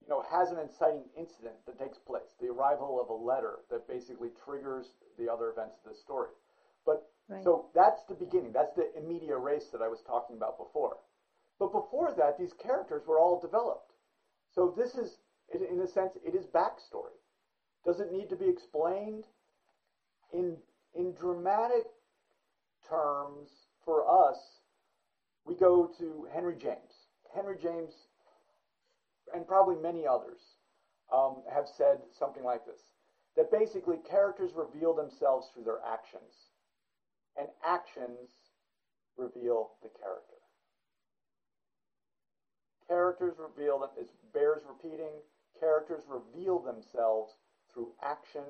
[0.02, 3.88] you know, has an inciting incident that takes place, the arrival of a letter that
[3.88, 6.30] basically triggers the other events of the story.
[6.86, 7.44] But right.
[7.44, 8.52] so that's the beginning.
[8.54, 10.98] That's the in media res that I was talking about before.
[11.60, 13.94] But before that, these characters were all developed.
[14.54, 15.18] So this is,
[15.54, 17.16] in a sense, it is backstory.
[17.86, 19.26] Does it need to be explained?
[20.34, 20.58] In
[20.94, 21.86] in dramatic
[22.88, 23.50] terms,
[23.84, 24.38] for us,
[25.46, 27.08] we go to Henry James.
[27.34, 27.94] Henry James,
[29.34, 30.40] and probably many others,
[31.14, 32.80] um, have said something like this
[33.36, 36.55] that basically characters reveal themselves through their actions,
[37.38, 38.30] and actions
[39.18, 40.36] reveal the character.
[42.88, 45.12] Characters reveal them, it bears repeating,
[45.60, 47.34] characters reveal themselves
[47.74, 48.44] through action,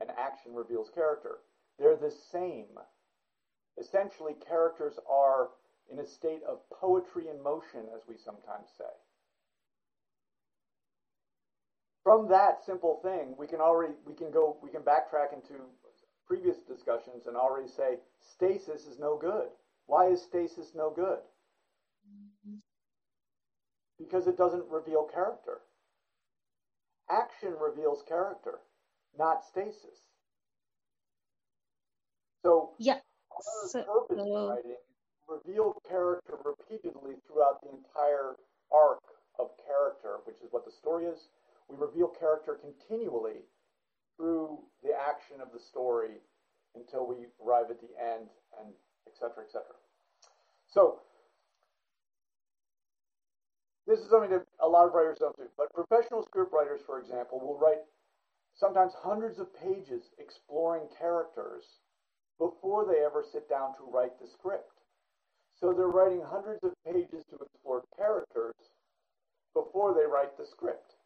[0.00, 1.38] and action reveals character.
[1.78, 2.78] They're the same.
[3.78, 5.48] Essentially, characters are
[5.90, 8.92] in a state of poetry in motion, as we sometimes say.
[12.04, 15.54] From that simple thing, we can already we can go we can backtrack into
[16.28, 19.48] previous discussions and already say stasis is no good.
[19.86, 21.18] Why is stasis no good?
[23.98, 25.60] Because it doesn't reveal character.
[27.10, 28.60] Action reveals character,
[29.18, 30.10] not stasis.
[32.44, 32.98] So yeah,
[33.66, 34.76] so, purpose uh, writing
[35.28, 38.36] reveal character repeatedly throughout the entire
[38.72, 39.02] arc
[39.38, 41.28] of character, which is what the story is.
[41.68, 43.44] We reveal character continually
[44.18, 46.20] through the action of the story
[46.74, 48.28] until we arrive at the end,
[48.60, 48.74] and
[49.06, 49.44] etc.
[49.46, 49.64] etc.
[50.68, 51.00] So
[53.86, 55.48] this is something that a lot of writers don't do.
[55.56, 57.80] But professional script writers, for example, will write
[58.54, 61.64] sometimes hundreds of pages exploring characters
[62.38, 64.82] before they ever sit down to write the script.
[65.58, 68.54] So they're writing hundreds of pages to explore characters
[69.54, 70.97] before they write the script.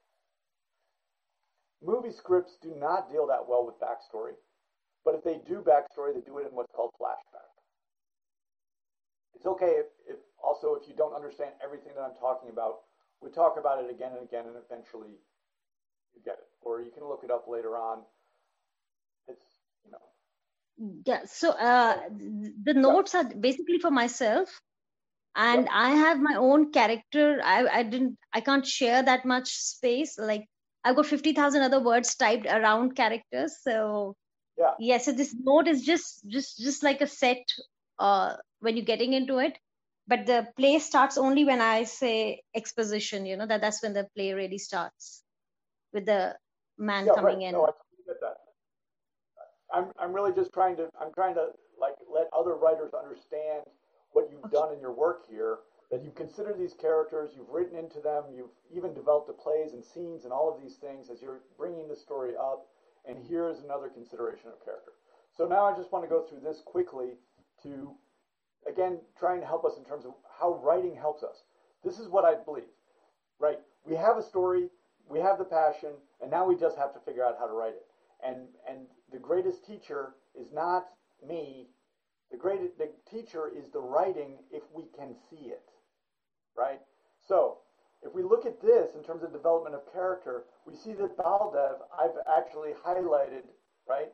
[1.85, 4.33] Movie scripts do not deal that well with backstory,
[5.05, 7.51] but if they do backstory, they do it in what's called flashback.
[9.35, 12.81] It's okay if, if also, if you don't understand everything that I'm talking about,
[13.21, 15.19] we talk about it again and again, and eventually
[16.15, 16.49] you get it.
[16.61, 18.03] Or you can look it up later on.
[19.29, 19.45] It's,
[19.85, 21.03] you know.
[21.07, 24.49] Yeah, so uh, the notes are basically for myself
[25.35, 25.71] and yeah.
[25.73, 30.47] i have my own character i i didn't i can't share that much space like
[30.85, 34.15] i've got 50000 other words typed around characters so
[34.59, 37.45] yeah yeah so this note is just just just like a set
[37.99, 39.59] uh when you're getting into it
[40.07, 44.07] but the play starts only when i say exposition you know that that's when the
[44.17, 45.23] play really starts
[45.93, 46.35] with the
[46.79, 47.47] man yeah, coming right.
[47.49, 47.71] in no, I
[48.07, 48.37] get that.
[49.75, 51.49] I'm, I'm really just trying to i'm trying to
[51.81, 53.63] like let other writers understand
[54.13, 54.53] what you've okay.
[54.53, 55.59] done in your work here
[55.93, 59.85] that you consider these characters you've written into them you've even developed the plays and
[59.85, 62.67] scenes and all of these things as you're bringing the story up
[63.07, 64.93] and here's another consideration of character
[65.37, 67.15] so now i just want to go through this quickly
[67.63, 67.95] to
[68.67, 71.43] again, trying to help us in terms of how writing helps us.
[71.85, 72.71] This is what I believe,
[73.39, 73.59] right?
[73.85, 74.69] We have a story,
[75.09, 75.91] we have the passion,
[76.21, 77.87] and now we just have to figure out how to write it.
[78.25, 80.87] And and the greatest teacher is not
[81.27, 81.67] me.
[82.31, 85.72] The greatest the teacher is the writing if we can see it,
[86.57, 86.81] right?
[87.27, 87.59] So
[88.03, 91.77] if we look at this in terms of development of character, we see that Baldev
[91.97, 93.45] I've actually highlighted,
[93.89, 94.13] right?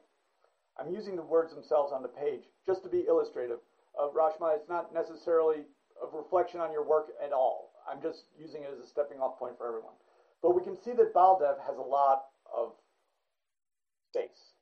[0.79, 3.59] I'm using the words themselves on the page just to be illustrative
[3.99, 4.55] of Rashma.
[4.55, 5.65] It's not necessarily
[6.03, 7.73] a reflection on your work at all.
[7.91, 9.95] I'm just using it as a stepping off point for everyone.
[10.43, 12.27] But we can see that Baldev has a lot
[12.57, 12.73] of
[14.11, 14.53] space,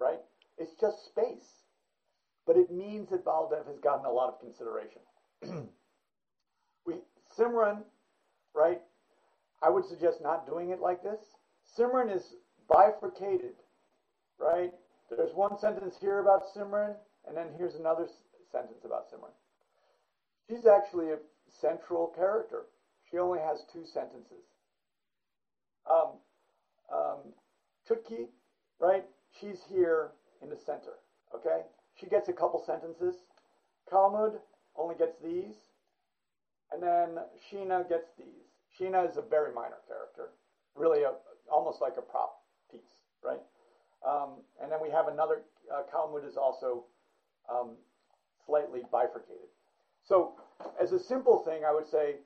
[0.00, 0.18] right?
[0.58, 1.62] It's just space.
[2.46, 5.02] But it means that Baldev has gotten a lot of consideration.
[7.38, 7.82] Simran,
[8.54, 8.80] right?
[9.62, 11.20] I would suggest not doing it like this.
[11.78, 12.34] Simran is
[12.68, 13.54] bifurcated,
[14.38, 14.72] right?
[15.16, 16.94] there's one sentence here about Simran,
[17.28, 18.06] and then here's another
[18.50, 19.32] sentence about Simran.
[20.48, 21.18] She's actually a
[21.60, 22.62] central character.
[23.10, 24.44] She only has two sentences.
[25.90, 26.12] Um,
[26.92, 27.18] um,
[27.88, 28.28] Chutki,
[28.80, 29.04] right?
[29.40, 30.10] She's here
[30.42, 30.98] in the center.
[31.34, 31.62] Okay?
[32.00, 33.16] She gets a couple sentences.
[33.90, 34.38] Kumud
[34.76, 35.54] only gets these.
[36.72, 38.26] And then Sheena gets these.
[38.78, 40.30] Sheena is a very minor character,
[40.74, 41.12] really a,
[41.50, 42.34] almost like a prop
[42.70, 43.40] piece, right?
[44.06, 45.42] Um, and then we have another,
[45.72, 46.84] uh, Kumud is also
[47.50, 47.76] um,
[48.46, 49.48] slightly bifurcated.
[50.04, 50.34] So
[50.80, 52.16] as a simple thing, I would say,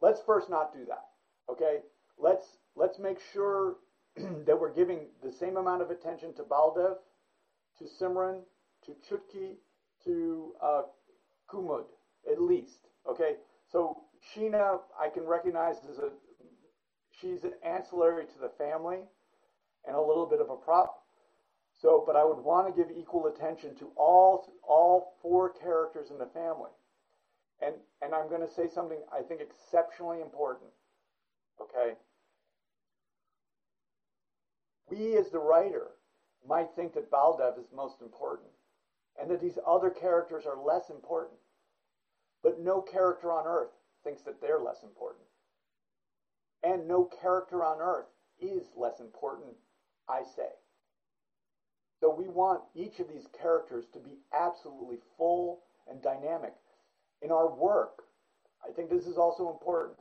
[0.00, 1.06] let's first not do that,
[1.50, 1.80] okay?
[2.18, 3.76] Let's, let's make sure
[4.16, 6.96] that we're giving the same amount of attention to Baldev,
[7.78, 8.40] to Simran,
[8.86, 9.54] to Chutki,
[10.04, 10.82] to uh,
[11.48, 11.84] Kumud,
[12.30, 12.88] at least.
[13.08, 13.36] Okay,
[13.72, 14.02] so
[14.34, 16.10] Sheena, I can recognize as a
[17.20, 19.00] she's an ancillary to the family
[19.86, 20.96] and a little bit of a prop.
[21.80, 26.18] So, but I would want to give equal attention to all all four characters in
[26.18, 26.70] the family.
[27.62, 30.70] And and I'm going to say something I think exceptionally important.
[31.60, 31.94] Okay.
[34.90, 35.92] We as the writer
[36.46, 38.50] might think that Baldev is most important
[39.20, 41.39] and that these other characters are less important.
[42.42, 43.70] But no character on earth
[44.02, 45.24] thinks that they're less important.
[46.62, 48.06] And no character on earth
[48.40, 49.56] is less important,
[50.08, 50.50] I say.
[52.00, 56.54] So we want each of these characters to be absolutely full and dynamic.
[57.22, 58.04] In our work,
[58.66, 59.98] I think this is also important.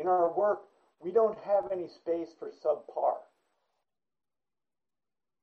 [0.00, 0.60] In our work,
[1.00, 3.16] we don't have any space for subpar.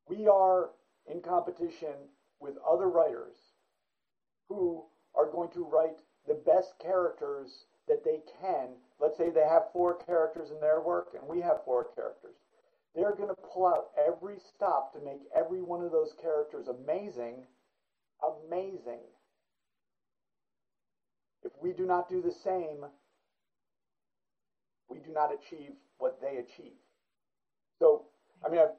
[0.07, 0.69] We are
[1.11, 1.95] in competition
[2.39, 3.35] with other writers
[4.47, 4.83] who
[5.15, 8.69] are going to write the best characters that they can.
[8.99, 12.35] Let's say they have four characters in their work and we have four characters.
[12.95, 17.45] They're going to pull out every stop to make every one of those characters amazing.
[18.47, 19.01] Amazing.
[21.43, 22.85] If we do not do the same,
[24.89, 26.77] we do not achieve what they achieve.
[27.79, 28.03] So,
[28.45, 28.75] I mean, I've,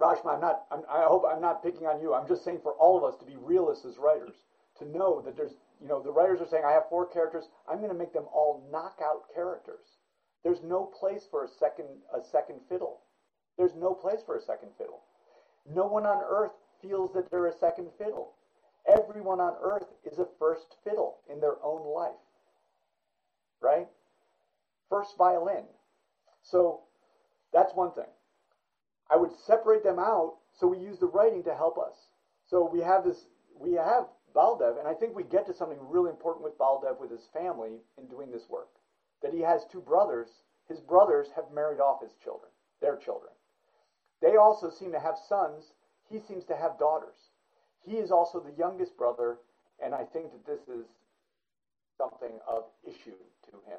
[0.00, 2.14] Rashma, I'm not, I'm, i hope I'm not picking on you.
[2.14, 4.34] I'm just saying for all of us to be realists as writers,
[4.78, 7.44] to know that there's, you know, the writers are saying, I have four characters.
[7.68, 9.98] I'm going to make them all knockout characters.
[10.42, 13.00] There's no place for a second, a second fiddle.
[13.58, 15.02] There's no place for a second fiddle.
[15.68, 18.34] No one on earth feels that they're a second fiddle.
[18.86, 22.20] Everyone on earth is a first fiddle in their own life.
[23.60, 23.88] Right?
[24.88, 25.64] First violin.
[26.42, 26.82] So
[27.52, 28.04] that's one thing.
[29.10, 31.96] I would separate them out so we use the writing to help us.
[32.46, 33.26] So we have this,
[33.58, 34.06] we have
[34.36, 37.80] Baldev, and I think we get to something really important with Baldev with his family
[37.98, 38.68] in doing this work.
[39.22, 40.28] That he has two brothers.
[40.68, 43.32] His brothers have married off his children, their children.
[44.20, 45.72] They also seem to have sons.
[46.10, 47.16] He seems to have daughters.
[47.84, 49.38] He is also the youngest brother,
[49.82, 50.84] and I think that this is
[51.96, 53.16] something of issue
[53.50, 53.78] to him.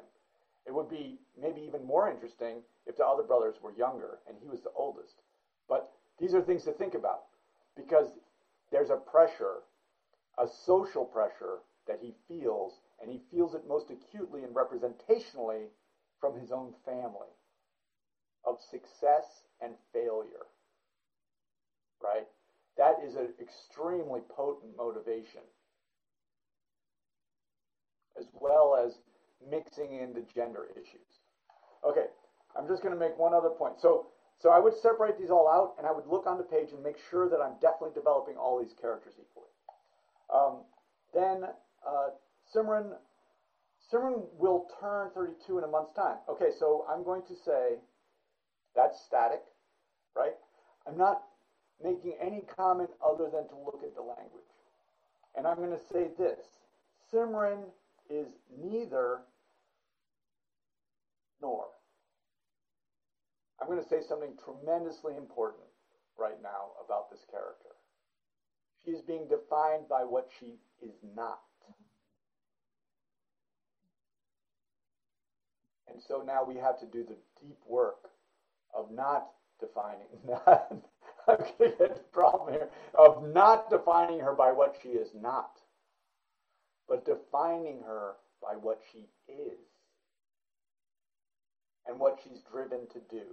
[0.66, 4.48] It would be maybe even more interesting if the other brothers were younger and he
[4.48, 5.14] was the oldest.
[5.68, 7.24] But these are things to think about
[7.76, 8.08] because
[8.70, 9.62] there's a pressure,
[10.40, 15.66] a social pressure that he feels, and he feels it most acutely and representationally
[16.20, 17.32] from his own family
[18.44, 19.24] of success
[19.60, 20.46] and failure.
[22.02, 22.26] Right?
[22.76, 25.42] That is an extremely potent motivation,
[28.18, 28.98] as well as
[29.50, 31.20] mixing in the gender issues.
[31.84, 32.06] Okay,
[32.56, 33.80] I'm just going to make one other point.
[33.80, 34.06] So,
[34.38, 36.82] so I would separate these all out, and I would look on the page and
[36.82, 39.50] make sure that I'm definitely developing all these characters equally.
[40.34, 40.64] Um,
[41.14, 41.44] then
[41.86, 42.08] uh,
[42.54, 42.92] Simran,
[43.92, 46.16] Simran will turn 32 in a month's time.
[46.28, 47.78] Okay, so I'm going to say
[48.74, 49.42] that's static,
[50.16, 50.34] right?
[50.86, 51.22] I'm not
[51.82, 54.42] making any comment other than to look at the language.
[55.36, 56.40] And I'm going to say this
[57.12, 57.64] Simran
[58.10, 58.26] is
[58.60, 59.20] neither
[61.40, 61.66] nor.
[63.60, 65.66] I'm going to say something tremendously important
[66.18, 67.67] right now about this character.
[68.88, 71.40] Is being defined by what she is not.
[75.88, 78.10] And so now we have to do the deep work
[78.74, 79.26] of not
[79.60, 80.08] defining,
[80.46, 85.08] I'm going to get the problem here, of not defining her by what she is
[85.14, 85.60] not,
[86.88, 89.58] but defining her by what she is
[91.86, 93.24] and what she's driven to do.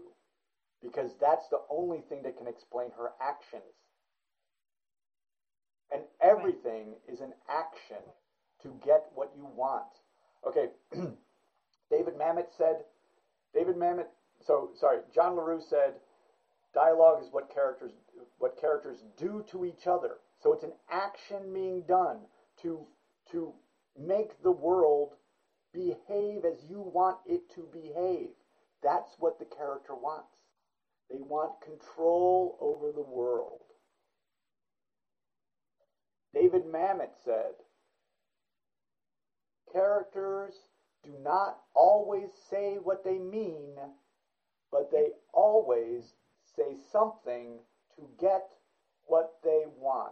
[0.82, 3.64] Because that's the only thing that can explain her actions.
[5.96, 8.04] And everything is an action
[8.64, 9.86] to get what you want.
[10.46, 10.68] Okay,
[11.90, 12.84] David Mamet said,
[13.54, 14.08] David Mamet,
[14.46, 15.94] so sorry, John L'Heureux said,
[16.74, 17.92] Dialogue is what characters
[18.40, 20.18] what characters do to each other.
[20.44, 22.18] So it's an action being done
[22.64, 22.86] to
[23.32, 23.54] to
[23.98, 25.14] make the world
[25.74, 28.32] behave as you want it to behave.
[28.84, 30.36] That's what the character wants.
[31.10, 33.62] They want control over the world.
[36.36, 37.54] David Mamet said,
[39.72, 40.54] Characters
[41.02, 43.76] do not always say what they mean,
[44.70, 46.14] but they always
[46.58, 47.60] say something
[47.96, 48.50] to get
[49.06, 50.12] what they want.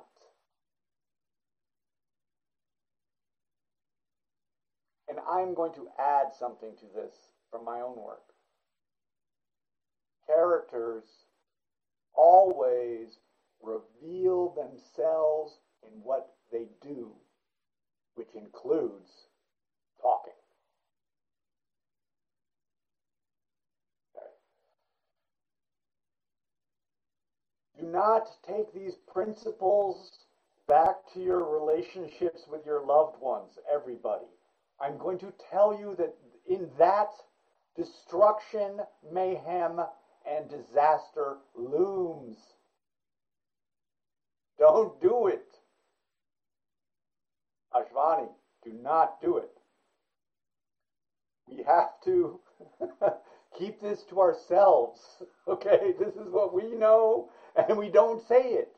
[5.10, 7.14] And I'm going to add something to this
[7.52, 8.24] from my own work.
[10.26, 11.04] Characters
[12.16, 13.20] always
[13.62, 15.58] reveal themselves
[15.92, 17.12] in what they do,
[18.16, 19.10] which includes
[20.02, 20.34] talking.
[27.80, 30.10] Do not take these principles
[30.68, 34.26] back to your relationships with your loved ones, everybody.
[34.80, 36.16] I'm going to tell you that
[36.48, 37.10] in that
[37.76, 38.80] destruction,
[39.12, 39.82] mayhem,
[40.26, 42.38] and disaster looms.
[44.58, 45.53] Don't do it.
[47.76, 48.30] Ashvani,
[48.64, 49.50] do not do it.
[51.48, 52.40] We have to
[53.58, 55.00] keep this to ourselves.
[55.46, 58.70] Okay, this is what we know, and we don't say it.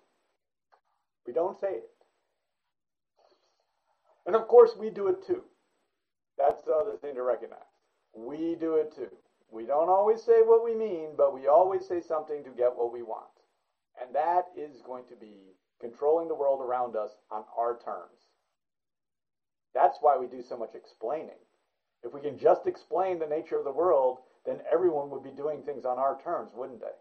[1.28, 1.89] We don't say it.
[4.26, 5.43] And of course, we do it too.
[6.38, 7.60] That's the other thing to recognize.
[8.16, 9.12] We do it too.
[9.52, 12.91] We don't always say what we mean, but we always say something to get what
[12.91, 13.28] we want.
[14.02, 18.25] And that is going to be controlling the world around us on our terms.
[19.76, 21.38] That's why we do so much explaining.
[22.04, 25.62] If we can just explain the nature of the world, then everyone would be doing
[25.64, 26.96] things on our terms, wouldn't they?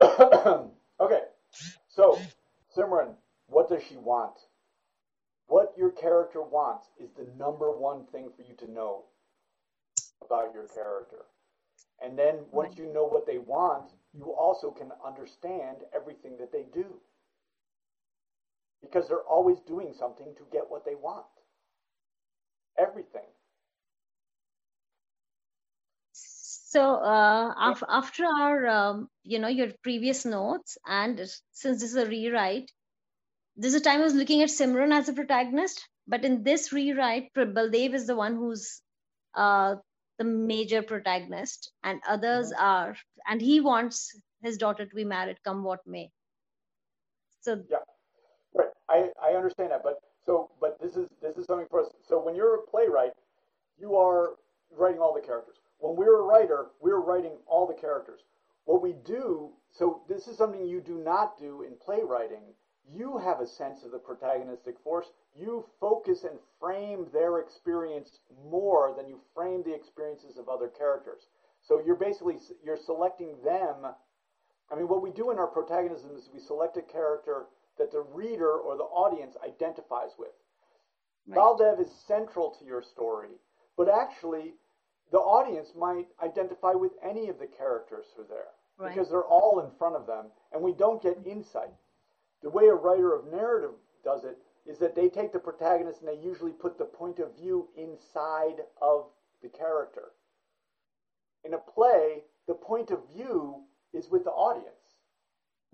[1.00, 1.20] okay,
[1.88, 2.18] so
[2.76, 3.14] Simran,
[3.46, 4.34] what does she want?
[5.46, 9.04] What your character wants is the number one thing for you to know
[10.24, 11.26] about your character.
[12.02, 16.64] And then once you know what they want, you also can understand everything that they
[16.74, 16.86] do.
[18.82, 21.24] Because they're always doing something to get what they want.
[22.78, 23.22] Everything.
[26.12, 31.18] So uh, af- after our, um, you know, your previous notes, and
[31.52, 32.70] since this is a rewrite,
[33.56, 36.72] this is a time I was looking at Simran as a protagonist, but in this
[36.72, 38.80] rewrite, Baldev is the one who's
[39.34, 39.76] uh,
[40.18, 42.64] the major protagonist, and others mm-hmm.
[42.64, 42.96] are,
[43.28, 46.10] and he wants his daughter to be married, come what may.
[47.42, 47.78] So yeah,
[48.54, 48.68] right.
[48.88, 51.90] I I understand that, but so but this is this is something for us.
[52.06, 53.12] So when you're a playwright,
[53.78, 54.36] you are
[54.70, 55.56] writing all the characters.
[55.78, 58.20] When we're a writer, we're writing all the characters.
[58.64, 62.54] What we do, so this is something you do not do in playwriting
[62.90, 65.12] you have a sense of the protagonistic force.
[65.34, 68.18] You focus and frame their experience
[68.50, 71.28] more than you frame the experiences of other characters.
[71.62, 73.86] So you're basically you're selecting them.
[74.70, 77.46] I mean, what we do in our protagonism is we select a character
[77.78, 80.34] that the reader or the audience identifies with.
[81.26, 81.38] Right.
[81.38, 83.30] Baldev is central to your story,
[83.76, 84.54] but actually,
[85.10, 88.94] the audience might identify with any of the characters who are there right.
[88.94, 91.70] because they're all in front of them, and we don't get insight
[92.42, 93.70] the way a writer of narrative
[94.04, 94.36] does it
[94.66, 98.56] is that they take the protagonist and they usually put the point of view inside
[98.80, 99.06] of
[99.42, 100.10] the character.
[101.44, 104.81] In a play, the point of view is with the audience.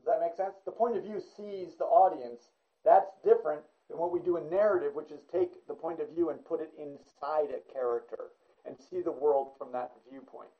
[0.08, 0.56] That make sense?
[0.64, 2.42] The point of view sees the audience.
[2.84, 6.30] That's different than what we do in narrative, which is take the point of view
[6.30, 8.32] and put it inside a character
[8.66, 10.50] and see the world from that viewpoint.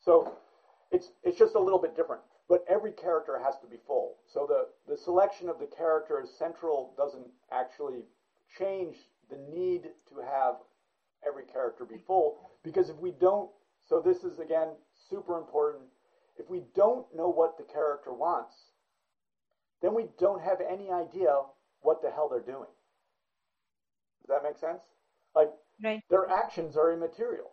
[0.00, 0.32] So
[0.90, 4.16] it's it's just a little bit different but every character has to be full.
[4.26, 8.04] So the, the selection of the characters central doesn't actually
[8.58, 8.96] change
[9.30, 10.56] the need to have
[11.26, 13.50] every character be full because if we don't,
[13.88, 14.68] so this is again
[15.08, 15.84] super important.
[16.36, 18.54] If we don't know what the character wants,
[19.82, 21.40] then we don't have any idea
[21.82, 22.70] what the hell they're doing.
[24.22, 24.82] Does that make sense?
[25.34, 25.50] Like
[25.82, 26.02] right.
[26.08, 27.50] their actions are immaterial.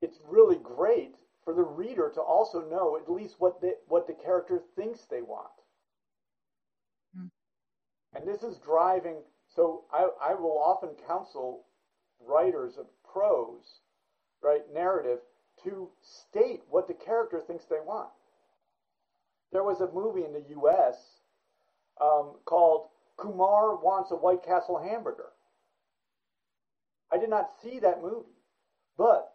[0.00, 4.14] It's really great for the reader to also know at least what the, what the
[4.14, 5.50] character thinks they want.
[7.18, 7.30] Mm.
[8.14, 9.16] And this is driving,
[9.54, 11.64] so I, I will often counsel
[12.20, 13.80] writers of prose,
[14.42, 15.18] right, narrative,
[15.64, 18.10] to state what the character thinks they want.
[19.52, 20.96] There was a movie in the US
[22.00, 25.30] um, called Kumar Wants a White Castle Hamburger.
[27.12, 28.38] I did not see that movie,
[28.96, 29.32] but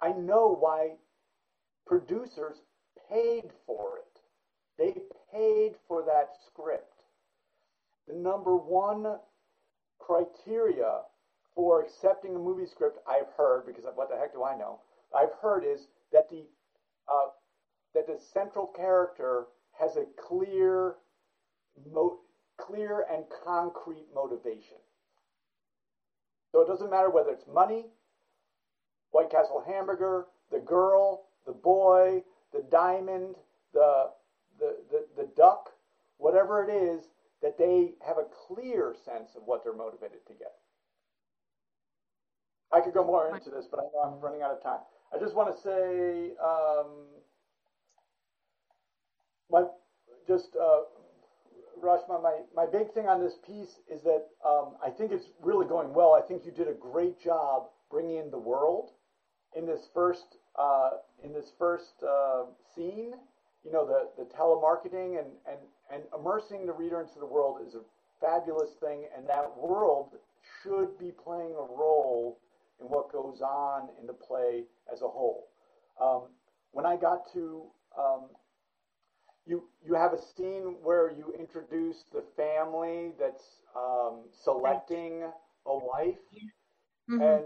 [0.00, 0.92] I know why
[1.86, 2.56] producers
[3.10, 4.20] paid for it.
[4.76, 5.00] They
[5.32, 6.92] paid for that script.
[8.06, 9.18] The number one
[9.98, 11.00] criteria
[11.54, 14.80] for accepting a movie script, I've heard, because what the heck do I know?
[15.16, 16.44] I've heard is that the
[17.08, 17.28] uh,
[17.94, 19.46] that the central character
[19.78, 20.96] has a clear,
[21.92, 22.20] mo-
[22.56, 24.78] clear and concrete motivation.
[26.52, 27.86] So it doesn't matter whether it's money,
[29.10, 32.22] White Castle hamburger, the girl, the boy,
[32.52, 33.36] the diamond,
[33.72, 34.10] the
[34.58, 35.70] the, the, the duck,
[36.18, 37.10] whatever it is,
[37.42, 40.52] that they have a clear sense of what they're motivated to get.
[42.72, 44.80] I could go more into this, but I know I'm running out of time.
[45.14, 46.86] I just want to say, um,
[49.54, 49.62] my
[50.26, 50.80] just uh,
[51.82, 55.66] Rashma, my, my big thing on this piece is that um, I think it's really
[55.66, 56.14] going well.
[56.14, 58.90] I think you did a great job bringing in the world
[59.56, 60.90] in this first uh,
[61.22, 62.44] in this first uh,
[62.74, 63.12] scene.
[63.64, 65.58] You know, the the telemarketing and and
[65.92, 67.82] and immersing the reader into the world is a
[68.20, 70.16] fabulous thing, and that world
[70.62, 72.38] should be playing a role
[72.80, 75.48] in what goes on in the play as a whole.
[76.00, 76.22] Um,
[76.72, 77.62] when I got to
[77.96, 78.30] um,
[79.46, 85.22] you, you have a scene where you introduce the family that's um, selecting
[85.66, 86.18] a wife,
[87.10, 87.20] mm-hmm.
[87.20, 87.44] and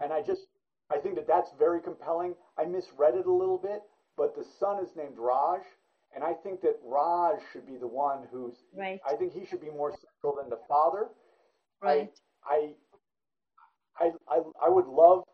[0.00, 0.46] and I just
[0.90, 2.34] I think that that's very compelling.
[2.58, 3.82] I misread it a little bit,
[4.16, 5.60] but the son is named Raj,
[6.14, 8.54] and I think that Raj should be the one who's.
[8.76, 9.00] Right.
[9.08, 11.08] I think he should be more central than the father.
[11.82, 12.10] Right.
[12.48, 12.72] I,
[14.00, 15.24] I, I, I would love,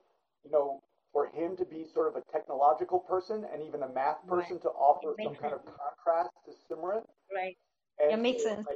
[0.44, 0.80] you know,
[1.12, 4.62] for him to be sort of a technological person and even a math person right.
[4.62, 5.38] to offer some sense.
[5.40, 7.02] kind of contrast to Simran.
[7.34, 7.56] Right.
[8.02, 8.66] And it makes sense.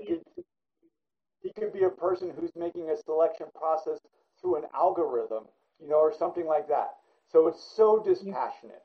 [1.42, 3.98] He could be a person who's making a selection process
[4.40, 5.44] through an algorithm,
[5.80, 6.94] you know, or something like that.
[7.30, 8.82] So it's so dispassionate.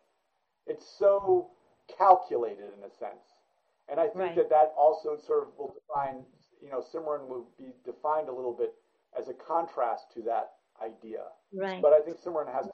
[0.67, 1.49] It's so
[1.97, 3.25] calculated in a sense.
[3.89, 4.35] And I think right.
[4.35, 6.23] that that also sort of will define,
[6.61, 8.73] you know, Simran will be defined a little bit
[9.19, 10.51] as a contrast to that
[10.81, 11.23] idea.
[11.53, 11.81] Right.
[11.81, 12.69] But I think Simran has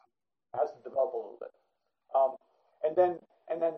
[0.60, 1.52] has to develop a little bit.
[2.16, 2.36] Um,
[2.84, 3.20] and then
[3.50, 3.74] and then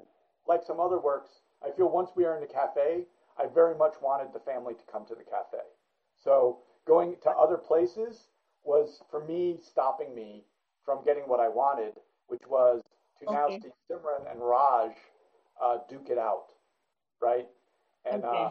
[0.48, 1.30] like some other works,
[1.64, 3.06] I feel once we are in the cafe,
[3.38, 5.64] I very much wanted the family to come to the cafe.
[6.24, 8.30] So going to other places
[8.64, 10.44] was for me stopping me
[10.84, 11.94] from getting what I wanted,
[12.28, 12.82] which was
[13.20, 13.36] to okay.
[13.36, 14.92] now see Simran and Raj
[15.64, 16.48] uh, duke it out,
[17.22, 17.48] right?
[18.12, 18.50] And okay.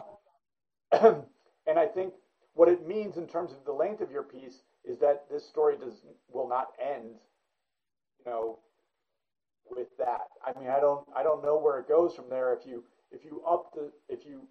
[0.91, 1.21] uh,
[1.67, 2.13] and I think
[2.53, 5.75] what it means in terms of the length of your piece is that this story
[5.77, 6.01] does
[6.31, 7.15] will not end,
[8.25, 8.59] you know,
[9.69, 10.27] with that.
[10.45, 12.53] I mean, I don't I don't know where it goes from there.
[12.53, 14.47] If you if you up the if you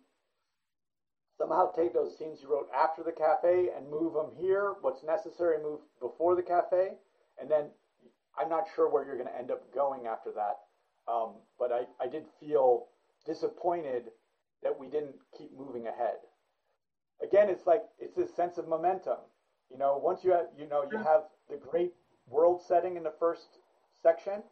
[1.38, 5.62] somehow take those scenes you wrote after the cafe and move them here, what's necessary
[5.62, 6.90] move before the cafe,
[7.40, 7.66] and then
[8.38, 10.58] I'm not sure where you're going to end up going after that.
[11.10, 12.86] Um, but I, I did feel
[13.24, 14.04] disappointed
[14.62, 16.16] that we didn't keep moving ahead.
[17.22, 19.18] Again, it's like it's this sense of momentum.
[19.70, 21.92] You know, once you have you know you have the great
[22.30, 23.58] world setting in the first
[24.02, 24.42] section,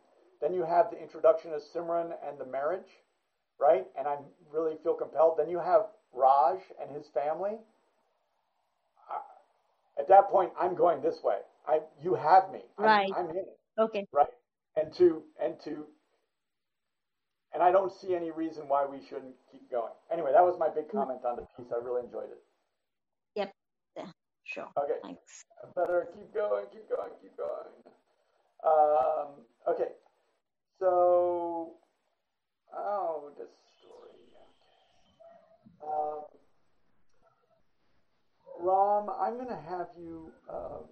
[0.40, 2.88] then you have the introduction of Simran and the marriage,
[3.60, 3.86] right?
[3.98, 4.16] And I
[4.52, 5.38] really feel compelled.
[5.38, 7.58] Then you have Raj and his family.
[9.98, 11.38] At that point, I'm going this way.
[11.66, 12.60] I you have me.
[12.78, 13.10] I'm, right.
[13.16, 13.58] I'm in it.
[13.78, 14.06] Okay.
[14.12, 14.26] Right.
[14.76, 15.86] And to and to
[17.54, 19.92] and I don't see any reason why we shouldn't keep going.
[20.12, 20.98] Anyway, that was my big mm-hmm.
[20.98, 21.72] comment on the piece.
[21.72, 22.42] I really enjoyed it.
[24.56, 24.72] Sure.
[24.78, 24.96] Okay.
[25.02, 25.44] Thanks.
[25.76, 27.76] Better keep going, keep going, keep going.
[28.64, 29.92] Um, okay.
[30.80, 31.74] So,
[32.72, 34.16] oh, this story.
[35.84, 36.24] Um,
[38.58, 40.32] Ram, I'm going to have you.
[40.48, 40.88] Um,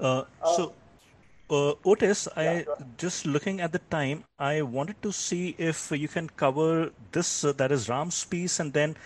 [0.00, 0.24] Uh,
[0.56, 0.72] so,
[1.50, 2.64] uh, Otis, I
[2.96, 7.44] just looking at the time, I wanted to see if you can cover this.
[7.44, 8.96] Uh, that is Ram's piece, and then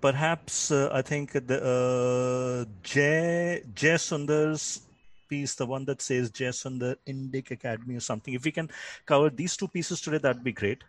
[0.00, 4.82] perhaps uh, I think the uh, Jay Jay Sundar's
[5.28, 8.34] piece, the one that says Jay Sundar Indic Academy or something.
[8.34, 8.70] If we can
[9.06, 10.84] cover these two pieces today, that'd be great.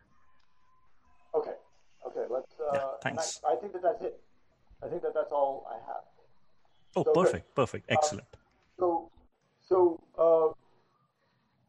[1.33, 1.55] Okay.
[2.05, 2.25] Okay.
[2.29, 2.53] Let's.
[2.59, 3.41] Uh, yeah, thanks.
[3.47, 4.19] I, I, think that that's it.
[4.83, 6.03] I think that that's all I have.
[6.95, 7.47] Oh, so perfect.
[7.47, 7.61] Good.
[7.61, 7.85] Perfect.
[7.89, 8.27] Excellent.
[8.77, 9.09] so
[9.67, 10.53] so, uh,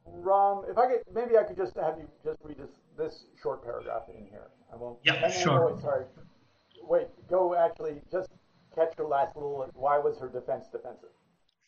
[0.06, 3.64] Ram, if I could, maybe I could just have you just read this, this short
[3.64, 4.48] paragraph in here.
[4.73, 4.98] I won't.
[5.02, 5.73] Yeah, sure.
[5.73, 6.05] Wait, sorry.
[6.82, 8.31] Wait, go actually just
[8.74, 9.68] catch your last little.
[9.74, 11.09] Why was her defense defensive?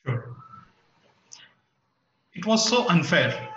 [0.05, 0.37] Sure.
[2.35, 3.49] It was so unfair.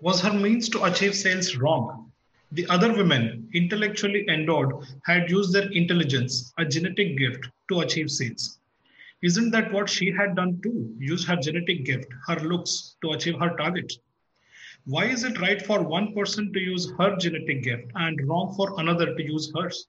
[0.00, 2.12] Was her means to achieve sales wrong?
[2.52, 4.72] The other women, intellectually endowed,
[5.04, 8.57] had used their intelligence, a genetic gift, to achieve sales.
[9.20, 10.94] Isn't that what she had done too?
[10.98, 13.92] Use her genetic gift, her looks, to achieve her target.
[14.84, 18.78] Why is it right for one person to use her genetic gift and wrong for
[18.80, 19.88] another to use hers?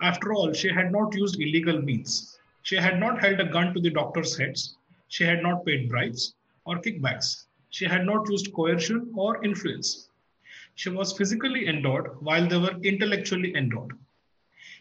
[0.00, 2.38] After all, she had not used illegal means.
[2.62, 4.76] She had not held a gun to the doctor's heads.
[5.08, 6.34] She had not paid bribes
[6.64, 7.46] or kickbacks.
[7.70, 10.10] She had not used coercion or influence.
[10.76, 13.98] She was physically endowed while they were intellectually endowed.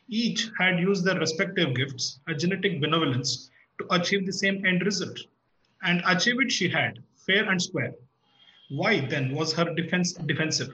[0.10, 5.20] Each had used their respective gifts, a genetic benevolence, to achieve the same end result.
[5.84, 7.94] And achieve it she had, fair and square.
[8.70, 10.74] Why then was her defense defensive?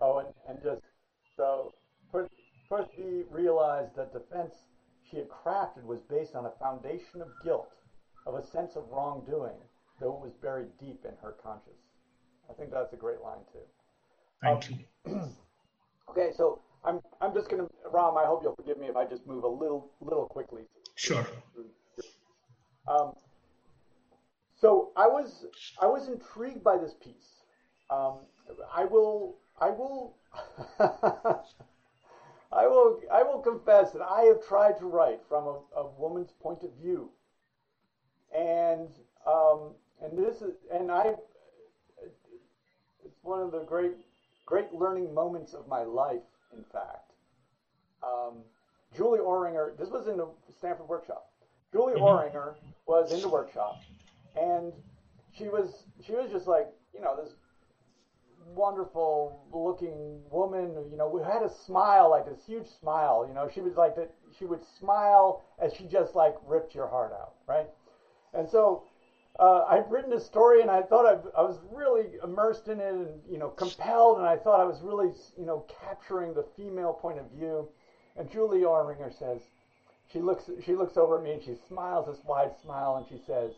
[0.00, 0.82] Oh, and, and just
[1.36, 1.72] so
[2.12, 2.30] first,
[2.68, 4.54] first we realized that defense
[5.10, 7.72] she had crafted was based on a foundation of guilt,
[8.26, 9.56] of a sense of wrongdoing,
[9.98, 11.80] though it was buried deep in her conscience.
[12.50, 13.60] I think that's a great line too.
[14.42, 14.78] Thank you.
[16.08, 18.16] Okay, so I'm I'm just gonna Ram.
[18.16, 20.62] I hope you'll forgive me if I just move a little little quickly.
[20.94, 21.26] Sure.
[22.88, 23.12] Um,
[24.58, 25.44] so I was
[25.82, 27.42] I was intrigued by this piece.
[27.90, 28.20] Um,
[28.74, 30.16] I will I will
[30.80, 36.30] I will I will confess that I have tried to write from a, a woman's
[36.40, 37.10] point of view,
[38.34, 38.88] and
[39.26, 39.72] um,
[40.02, 41.14] and this is and I
[43.04, 44.05] it's one of the great
[44.46, 46.22] great learning moments of my life.
[46.56, 47.12] In fact,
[48.02, 48.44] um,
[48.94, 49.76] Julie Orringer.
[49.76, 51.28] This was in the Stanford workshop.
[51.72, 52.54] Julie Orringer
[52.86, 53.76] was in the workshop,
[54.36, 54.72] and
[55.36, 57.34] she was she was just like you know this
[58.54, 63.48] wonderful looking woman you know who had a smile like this huge smile you know
[63.52, 67.34] she was like that she would smile as she just like ripped your heart out
[67.46, 67.68] right
[68.32, 68.84] and so
[69.38, 72.92] uh, I'd written a story and I thought I, I was really immersed in it
[72.94, 76.94] and you know compelled and I thought I was really you know capturing the female
[76.94, 77.68] point of view.
[78.16, 79.42] And Julie Orringer says
[80.10, 83.22] she looks she looks over at me and she smiles this wide smile and she
[83.26, 83.52] says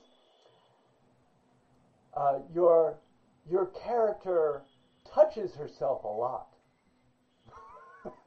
[2.16, 2.98] uh, your
[3.48, 4.62] your character
[5.14, 6.48] touches herself a lot.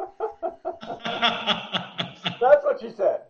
[2.40, 3.24] That's what she said.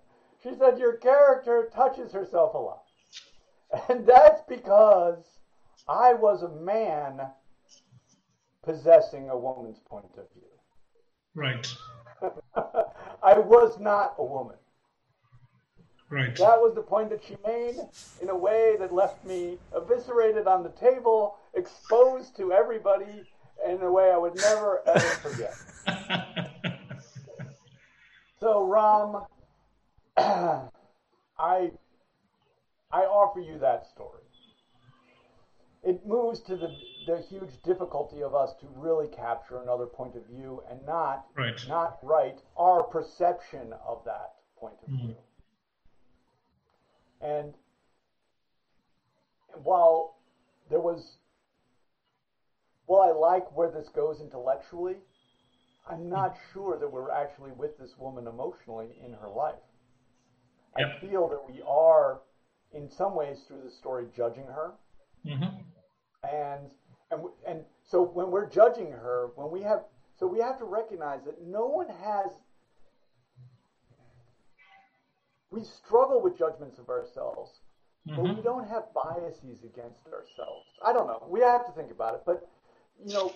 [0.43, 2.83] She said your character touches herself a lot
[3.89, 5.23] and that's because
[5.87, 7.21] i was a man
[8.63, 10.43] possessing a woman's point of view
[11.33, 11.73] Right.
[13.23, 14.57] i was not a woman
[16.11, 16.35] Right.
[16.35, 17.75] That was the point that she made
[18.21, 23.23] in a way that left me eviscerated on the table, exposed to everybody
[23.65, 25.55] in a way I would never ever forget.
[28.41, 29.21] So Ram,
[31.37, 31.71] I
[32.91, 34.21] I offer you that story.
[35.83, 36.69] It moves to the
[37.07, 41.59] the huge difficulty of us to really capture another point of view and not Right.
[41.67, 45.07] not write our perception of that point of mm-hmm.
[45.07, 45.15] view.
[47.21, 47.53] And
[49.63, 50.17] while
[50.69, 51.17] there was,
[52.85, 54.97] while I like where this goes intellectually,
[55.89, 56.53] I'm not mm-hmm.
[56.53, 59.55] sure that we're actually with this woman emotionally in her life.
[60.77, 62.21] I feel that we are,
[62.73, 64.73] in some ways, through the story, judging her,
[65.25, 65.65] Mhm.
[66.23, 66.73] and
[67.11, 69.85] and and so when we're judging her, when we have,
[70.17, 72.31] so we have to recognize that no one has.
[75.51, 77.59] We struggle with judgments of ourselves,
[78.05, 80.65] but we don't have biases against ourselves.
[80.81, 81.27] I don't know.
[81.27, 82.47] We have to think about it, but
[83.03, 83.33] you know,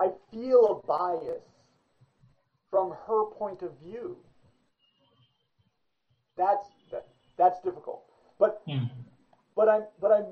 [0.00, 1.42] I feel a bias
[2.70, 4.16] from her point of view.
[6.36, 6.75] That's that,
[7.36, 8.02] that's difficult.
[8.38, 8.90] But Mm.
[9.54, 10.26] but I'm but I'm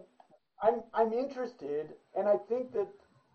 [0.62, 2.88] I'm I'm interested, and I think that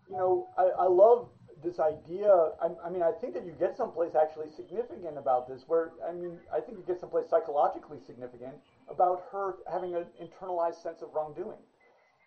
[0.08, 1.28] you know I, I love
[1.62, 2.32] this idea.
[2.60, 5.64] I, I mean, I think that you get someplace actually significant about this.
[5.66, 8.56] Where I mean, I think you get someplace psychologically significant
[8.88, 11.58] about her having an internalized sense of wrongdoing.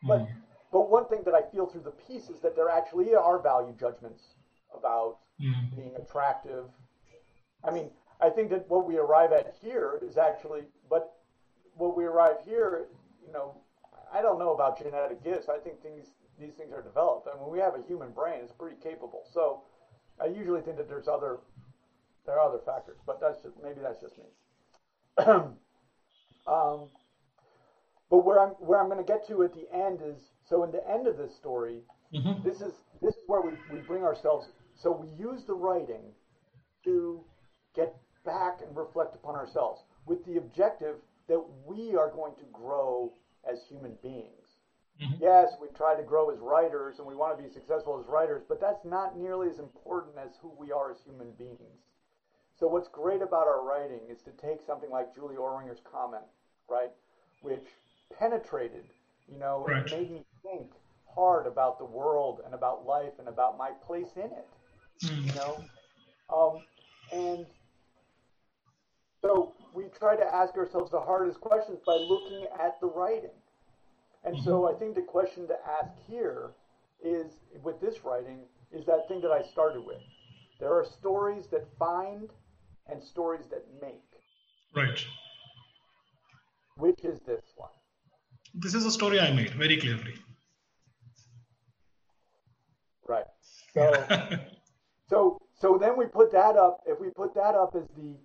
[0.07, 0.27] But
[0.71, 3.73] but one thing that I feel through the piece is that there actually are value
[3.73, 4.35] judgments
[4.73, 5.69] about Mm.
[5.75, 6.69] being attractive.
[7.63, 11.13] I mean, I think that what we arrive at here is actually, but
[11.75, 12.87] what we arrive here,
[13.25, 13.55] you know,
[14.13, 15.49] I don't know about genetic gifts.
[15.49, 16.07] I think things
[16.39, 17.27] these things are developed.
[17.33, 19.23] I mean, we have a human brain; it's pretty capable.
[19.31, 19.61] So,
[20.21, 21.39] I usually think that there's other
[22.25, 24.25] there are other factors, but that's just maybe that's just me.
[26.47, 26.89] um,
[28.09, 30.71] but where I'm where I'm going to get to at the end is so in
[30.71, 31.81] the end of this story,
[32.13, 32.43] Mhm.
[32.43, 36.13] this is this is where we, we bring ourselves so we use the writing
[36.83, 37.23] to
[37.75, 37.95] get
[38.25, 40.95] back and reflect upon ourselves with the objective
[41.27, 43.13] that we are going to grow
[43.49, 44.43] as human beings
[45.01, 45.23] Mm-hmm.
[45.23, 48.43] Yes, we try to grow as writers and we want to be successful as writers,
[48.47, 51.81] but that's not nearly as important as who we are as human beings.
[52.59, 56.23] So what's great about our writing is to take something like Julie Orringer's comment,
[56.69, 56.91] right,
[57.41, 57.65] which
[58.17, 58.83] penetrated,
[59.27, 59.89] you know, right.
[59.89, 60.71] made me think
[61.13, 64.47] hard about the world and about life and about my place in it,
[65.03, 65.25] mm.
[65.25, 65.63] you know,
[66.33, 66.63] um,
[67.11, 67.45] and
[69.21, 73.37] so we try to ask ourselves the hardest questions by looking at the writing.
[74.23, 74.45] And mm-hmm.
[74.45, 76.51] so I think the question to ask here
[77.03, 78.39] is with this writing
[78.71, 80.01] is that thing that I started with.
[80.59, 82.29] There are stories that find
[82.87, 84.03] and stories that make.
[84.75, 85.05] Right.
[86.77, 87.69] Which is this one?
[88.53, 90.15] This is a story I made very clearly.
[93.07, 93.25] Right.
[93.73, 94.05] So,
[95.09, 96.81] so, so then we put that up.
[96.85, 98.15] If we put that up as the,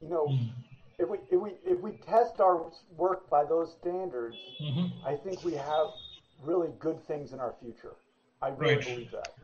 [0.00, 0.50] you know, mm.
[0.98, 5.06] if we if we if we test our work by those standards, mm-hmm.
[5.06, 5.86] I think we have
[6.42, 7.96] really good things in our future.
[8.42, 8.84] I really right.
[8.84, 9.34] believe that.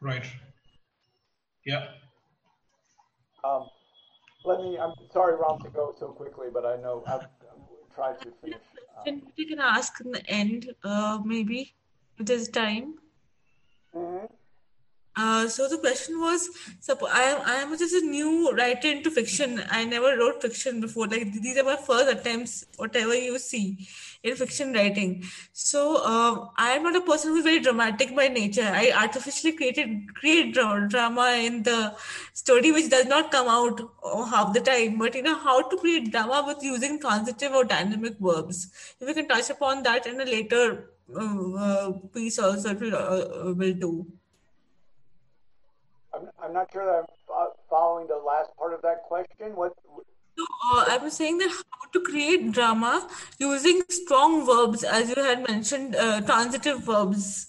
[0.00, 0.26] Right.
[1.64, 1.86] Yeah.
[3.42, 3.68] Um,
[4.44, 4.78] let me.
[4.78, 8.60] I'm sorry, Ram, to go so quickly, but I know I've, I've tried to finish.
[9.06, 11.74] Um, we can ask in the end, uh, maybe
[12.18, 12.94] if there's time.
[13.94, 14.26] Mm-hmm.
[15.16, 16.48] Uh, so the question was,
[16.88, 19.62] I am I am just a new writer into fiction.
[19.70, 21.06] I never wrote fiction before.
[21.06, 23.86] Like these are my first attempts, whatever you see
[24.24, 25.22] in fiction writing.
[25.52, 28.68] So uh, I am not a person who's very dramatic by nature.
[28.80, 31.94] I artificially created create drama in the
[32.32, 34.98] story, which does not come out uh, half the time.
[34.98, 38.68] But you know how to create drama with using transitive or dynamic verbs.
[39.00, 43.74] If we can touch upon that in a later uh, piece, also will, uh, will
[43.74, 44.06] do.
[46.14, 49.54] I'm, I'm not sure that I'm following the last part of that question.
[49.54, 49.74] What?
[50.36, 53.08] So, uh, I was saying that how to create drama
[53.38, 57.48] using strong verbs, as you had mentioned, uh, transitive verbs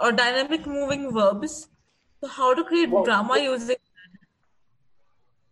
[0.00, 1.68] or dynamic moving verbs.
[2.20, 3.76] So, how to create well, drama using?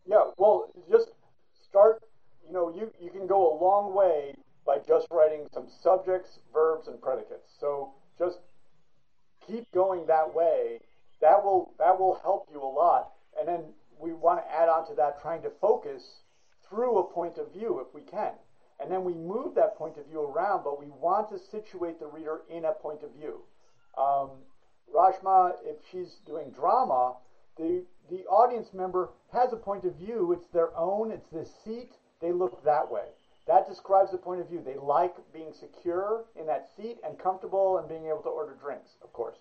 [0.06, 1.10] Yeah, well, just
[1.68, 2.02] start.
[2.46, 4.34] You know, you you can go a long way
[4.66, 7.52] by just writing some subjects, verbs, and predicates.
[7.58, 8.38] So just
[9.46, 10.80] keep going that way
[11.24, 13.12] that will that will help you a lot.
[13.38, 13.64] And then
[13.98, 16.02] we want to add on to that trying to focus
[16.68, 18.32] through a point of view if we can.
[18.78, 22.06] And then we move that point of view around, but we want to situate the
[22.06, 23.40] reader in a point of view.
[23.96, 24.30] Um,
[24.94, 27.14] Rashma, if she's doing drama,
[27.56, 30.32] the the audience member has a point of view.
[30.32, 31.10] It's their own.
[31.10, 31.92] It's this seat.
[32.20, 33.06] They look that way.
[33.46, 34.62] That describes the point of view.
[34.62, 38.90] They like being secure in that seat and comfortable and being able to order drinks,
[39.02, 39.36] of course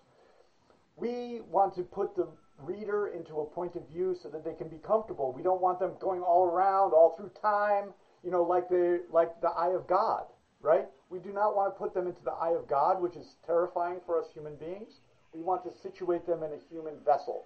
[0.96, 4.68] we want to put the reader into a point of view so that they can
[4.68, 5.32] be comfortable.
[5.32, 7.92] We don't want them going all around, all through time,
[8.22, 10.24] you know, like the like the eye of God,
[10.60, 10.86] right?
[11.10, 14.00] We do not want to put them into the eye of God, which is terrifying
[14.06, 15.00] for us human beings.
[15.32, 17.44] We want to situate them in a human vessel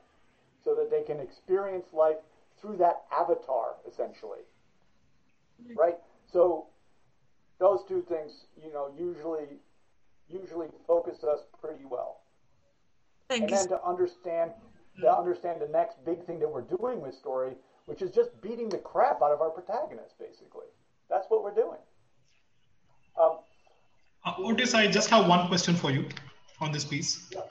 [0.62, 2.16] so that they can experience life
[2.60, 4.40] through that avatar, essentially.
[5.76, 5.96] Right?
[6.32, 6.66] So
[7.58, 9.58] those two things, you know, usually
[10.28, 12.20] usually focus us pretty well.
[13.28, 13.56] Thank and you.
[13.56, 14.52] then to understand
[15.00, 17.52] to understand the next big thing that we're doing with story,
[17.86, 20.66] which is just beating the crap out of our protagonist, basically.
[21.09, 21.78] That's what we're doing.
[23.20, 23.38] Um,
[24.24, 26.06] uh, Otis, I just have one question for you
[26.60, 27.28] on this piece.
[27.32, 27.42] Yeah.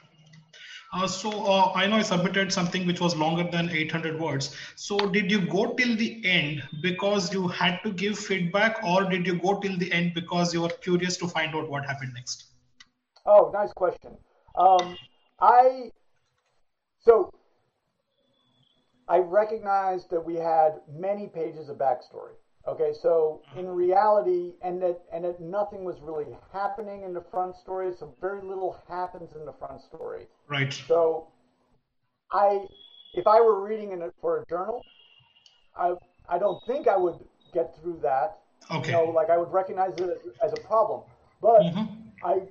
[0.94, 4.56] Uh, so uh, I know I submitted something which was longer than 800 words.
[4.76, 9.26] So did you go till the end because you had to give feedback, or did
[9.26, 12.46] you go till the end because you were curious to find out what happened next?
[13.26, 14.16] Oh, nice question.
[14.56, 14.98] Um,
[15.40, 15.92] I
[17.04, 17.32] so
[19.08, 22.34] I recognized that we had many pages of backstory.
[22.68, 27.56] Okay, so in reality, and that and that nothing was really happening in the front
[27.56, 30.28] story, so very little happens in the front story.
[30.50, 30.74] Right.
[30.74, 31.30] So,
[32.34, 32.66] I,
[33.14, 34.84] if I were reading it for a journal,
[35.78, 35.94] I
[36.28, 37.20] I don't think I would
[37.54, 38.40] get through that.
[38.70, 38.92] Okay.
[38.92, 41.04] You know, like I would recognize it as, as a problem,
[41.42, 41.86] but mm-hmm.
[42.22, 42.42] I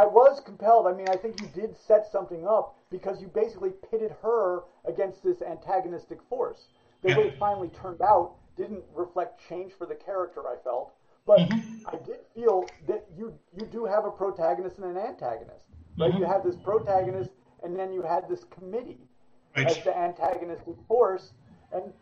[0.00, 0.86] I was compelled.
[0.86, 5.22] I mean, I think you did set something up because you basically pitted her against
[5.22, 6.68] this antagonistic force.
[7.02, 10.40] The way it finally turned out didn't reflect change for the character.
[10.48, 10.92] I felt,
[11.26, 11.86] but mm-hmm.
[11.86, 15.66] I did feel that you you do have a protagonist and an antagonist.
[15.98, 16.10] Right?
[16.10, 16.20] Mm-hmm.
[16.20, 17.32] You have this protagonist,
[17.62, 19.06] and then you had this committee
[19.54, 19.66] right.
[19.66, 21.34] as the antagonistic force,
[21.72, 21.92] and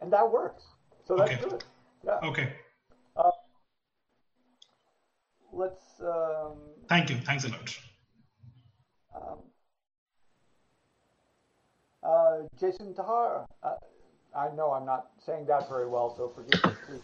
[0.00, 0.62] and that works.
[1.04, 1.50] So that's okay.
[1.50, 1.64] good.
[2.04, 2.28] Yeah.
[2.28, 2.52] Okay.
[5.54, 5.80] Let's.
[6.00, 6.58] Um,
[6.88, 7.16] Thank you.
[7.16, 7.78] Thanks a lot.
[9.14, 9.38] Um,
[12.02, 13.74] uh, Jason Tahar, uh,
[14.36, 16.98] I know I'm not saying that very well, so forgive me.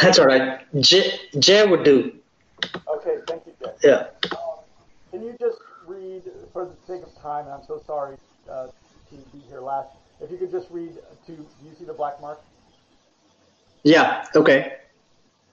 [0.00, 0.60] That's all right.
[0.80, 2.12] Jay, J would do.
[2.88, 3.72] Okay, thank you, Jay.
[3.82, 4.08] yeah.
[5.10, 8.16] Can you just read, for the sake of time, and I'm so sorry
[8.50, 9.88] uh, to be here last,
[10.20, 10.92] if you could just read
[11.26, 12.40] to, do you see the black mark?
[13.82, 14.74] Yeah, okay.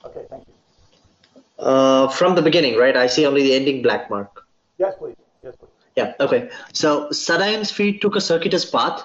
[0.05, 0.56] Okay, thank you.
[1.59, 2.95] Uh, from the beginning, right?
[2.95, 4.45] I see only the ending black mark.
[4.77, 5.15] Yes, please.
[5.43, 5.69] Yes, please.
[5.95, 6.49] Yeah, okay.
[6.73, 9.03] So Sadaim's feet took a circuitous path,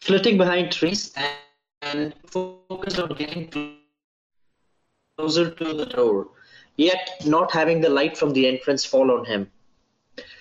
[0.00, 1.12] flitting behind trees
[1.82, 3.50] and focused on getting
[5.18, 6.28] closer to the door,
[6.76, 9.50] yet not having the light from the entrance fall on him.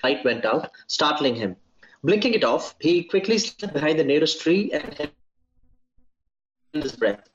[0.03, 1.57] Light went out, startling him.
[2.03, 5.11] Blinking it off, he quickly slipped behind the nearest tree and held
[6.73, 7.27] his breath.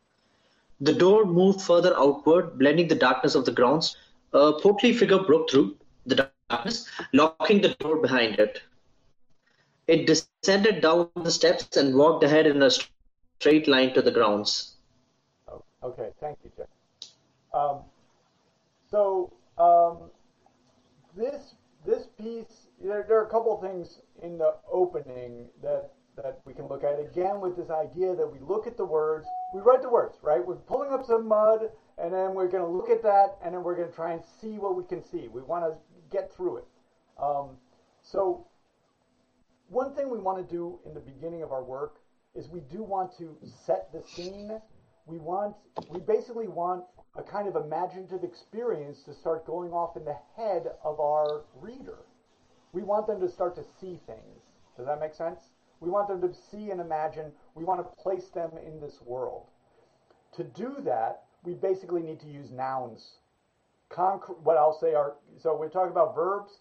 [0.82, 3.96] The door moved further outward, blending the darkness of the grounds.
[4.32, 5.76] A portly figure broke through
[6.06, 8.62] the darkness, locking the door behind it.
[9.86, 12.70] It descended down the steps and walked ahead in a
[13.38, 14.74] straight line to the grounds.
[15.46, 16.66] Oh, okay, thank you, Jeff.
[17.54, 17.82] Um,
[18.90, 20.10] so um,
[21.16, 21.54] this
[21.86, 26.66] this piece, there, there are a couple things in the opening that that we can
[26.68, 29.88] look at again with this idea that we look at the words, we write the
[29.88, 30.44] words, right?
[30.44, 33.62] We're pulling up some mud, and then we're going to look at that, and then
[33.62, 35.28] we're going to try and see what we can see.
[35.28, 35.74] We want to
[36.10, 36.64] get through it.
[37.22, 37.56] Um,
[38.02, 38.46] so
[39.68, 42.00] one thing we want to do in the beginning of our work
[42.34, 44.60] is we do want to set the scene.
[45.06, 45.56] We want,
[45.88, 46.84] we basically want
[47.16, 51.98] a kind of imaginative experience to start going off in the head of our reader.
[52.72, 54.42] We want them to start to see things.
[54.76, 55.51] Does that make sense?
[55.82, 57.32] We want them to see and imagine.
[57.56, 59.48] We want to place them in this world.
[60.36, 63.16] To do that, we basically need to use nouns.
[63.88, 66.60] Concrete, what I'll say are, so we're talking about verbs,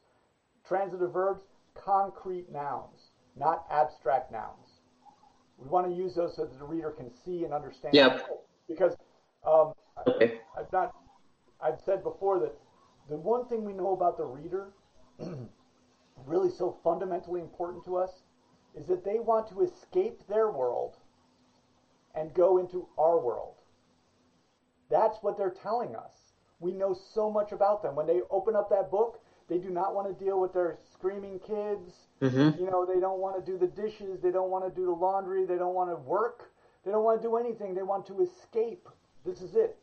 [0.68, 1.43] transitive verbs,
[1.76, 4.81] concrete nouns, not abstract nouns.
[5.57, 7.93] We want to use those so that the reader can see and understand.
[7.93, 8.27] Yep.
[8.68, 8.95] Because
[9.45, 9.73] um,
[10.07, 10.39] Okay.
[10.57, 10.95] I've not,
[11.64, 12.53] I've said before that
[13.07, 14.73] the one thing we know about the reader,
[16.26, 18.23] really so fundamentally important to us,
[18.76, 20.98] is that they want to escape their world
[22.15, 23.56] and go into our world.
[24.89, 26.11] That's what they're telling us.
[26.60, 27.95] We know so much about them.
[27.95, 31.39] When they open up that book, they do not want to deal with their screaming
[31.39, 31.93] kids.
[32.22, 32.64] Mm-hmm.
[32.64, 34.19] You know, they don't want to do the dishes.
[34.22, 35.45] They don't want to do the laundry.
[35.45, 36.52] They don't want to work.
[36.85, 37.73] They don't want to do anything.
[37.73, 38.88] They want to escape.
[39.26, 39.77] This is it.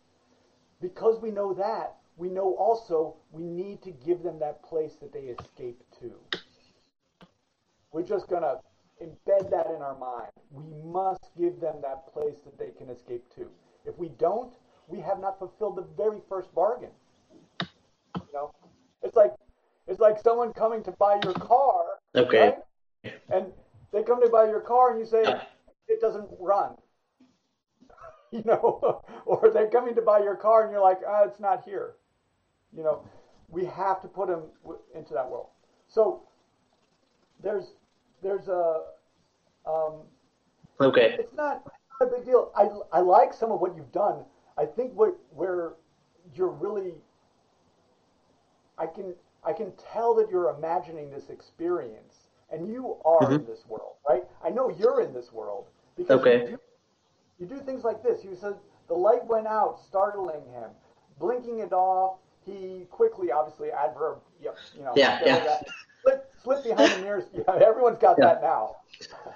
[0.80, 5.12] Because we know that, we know also we need to give them that place that
[5.12, 6.12] they escape to.
[7.92, 8.58] We're just going to
[9.02, 10.30] embed that in our mind.
[10.50, 13.48] We must give them that place that they can escape to.
[13.84, 14.52] If we don't,
[14.88, 16.90] we have not fulfilled the very first bargain.
[17.60, 18.54] You know,
[19.02, 19.34] it's like
[19.86, 22.54] it's like someone coming to buy your car, Okay.
[23.04, 23.14] right?
[23.30, 23.46] And
[23.92, 25.22] they come to buy your car, and you say
[25.88, 26.74] it doesn't run.
[28.30, 31.64] You know, or they're coming to buy your car, and you're like, ah, it's not
[31.64, 31.94] here.
[32.76, 33.02] You know,
[33.48, 34.42] we have to put them
[34.94, 35.46] into that world.
[35.86, 36.24] So
[37.42, 37.72] there's
[38.22, 38.82] there's a
[39.66, 40.02] um,
[40.80, 41.16] Okay.
[41.18, 41.62] it's not
[42.00, 42.52] a big deal.
[42.56, 44.24] I, I like some of what you've done.
[44.56, 45.72] I think what where
[46.34, 46.94] you're really
[48.78, 49.14] I can
[49.44, 54.24] I can tell that you're imagining this experience and you are in this world, right?
[54.42, 55.66] I know you're in this world
[55.96, 56.40] because Okay.
[56.40, 56.58] you, do,
[57.38, 58.24] you do things like this.
[58.24, 58.54] You said
[58.88, 60.70] the light went out, startling him,
[61.18, 62.18] blinking it off.
[62.44, 64.18] He quickly, obviously, adverb.
[64.42, 64.92] Yep, you know.
[64.96, 65.44] Yeah, yeah.
[65.44, 65.68] that.
[66.42, 67.28] Slip, behind the nearest.
[67.34, 68.34] Yeah, everyone's got Yeah.
[68.34, 68.76] that now.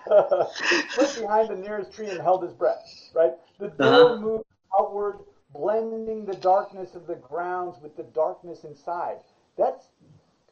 [0.95, 3.11] slip behind the nearest tree and held his breath.
[3.15, 3.33] Right.
[3.59, 4.17] The door Uh-huh.
[4.17, 4.45] moved
[4.79, 5.19] outward,
[5.53, 9.19] blending the darkness of the grounds with the darkness inside.
[9.57, 9.91] That's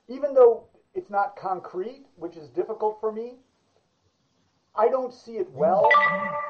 [0.09, 0.64] even though
[0.94, 3.39] it's not concrete, which is difficult for me.
[4.74, 5.89] I don't see it well,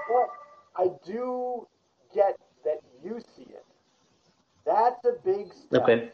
[0.08, 0.28] but
[0.76, 1.66] I do
[2.14, 3.64] get that you see it.
[4.66, 5.82] That's a big step.
[5.82, 6.12] Okay.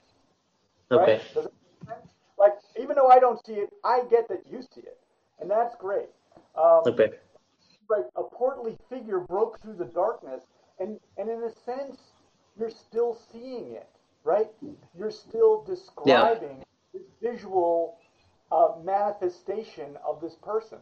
[0.93, 1.21] Okay.
[1.35, 1.53] Does it
[1.87, 2.13] make sense?
[2.39, 2.53] Like,
[2.87, 4.99] even though I don't see it, I get that you see it.
[5.41, 6.09] And that's great.
[6.57, 7.11] Um, Okay.
[7.89, 10.43] right, a portly figure broke through the darkness,
[10.79, 11.99] and, and in a sense,
[12.57, 13.89] you're still seeing it,
[14.23, 14.49] right?
[14.97, 16.63] You're still describing
[16.95, 17.99] this visual
[18.53, 20.79] uh, manifestation of this person.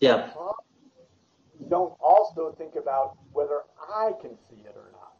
[0.00, 0.30] Yeah.
[1.60, 3.62] You don't also think about whether
[3.92, 5.14] I can see it or not.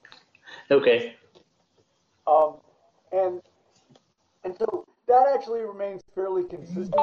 [0.70, 1.14] Okay.
[2.26, 2.56] Um,
[3.12, 3.40] and
[4.44, 6.94] and so that actually remains fairly consistent.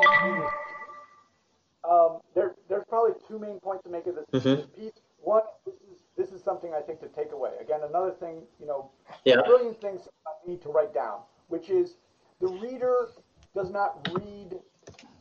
[1.88, 4.92] Um, there, there's probably two main points to make of this, this piece.
[5.22, 7.52] One, this is this is something I think to take away.
[7.62, 8.92] Again, another thing, you know,
[9.26, 9.42] Yeah.
[9.46, 11.96] brilliant things I need to write down, which is
[12.42, 13.10] the reader
[13.56, 14.60] does not read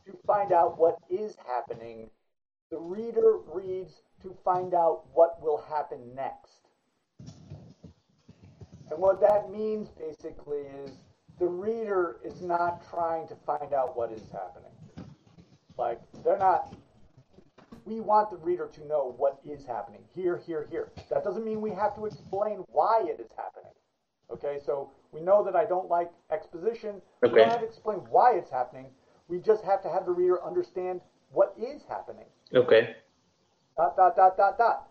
[0.07, 2.11] to find out what is happening.
[2.71, 6.61] The reader reads to find out what will happen next.
[8.91, 10.91] And what that means basically is
[11.39, 14.73] the reader is not trying to find out what is happening.
[15.77, 16.75] Like they're not.
[17.85, 20.91] We want the reader to know what is happening here, here, here.
[21.11, 23.73] That doesn't mean we have to explain why it is happening.
[24.31, 27.01] Okay, so we know that I don't like exposition.
[27.23, 27.39] We Okay.
[27.39, 28.91] don't have to explain why it's happening.
[29.29, 31.01] We just have to have the reader understand
[31.33, 32.27] what is happening.
[32.55, 32.95] Okay.
[33.77, 34.91] Dot, dot, dot, dot, dot.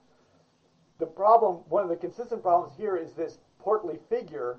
[0.98, 4.58] The problem, one of the consistent problems here is this portly figure.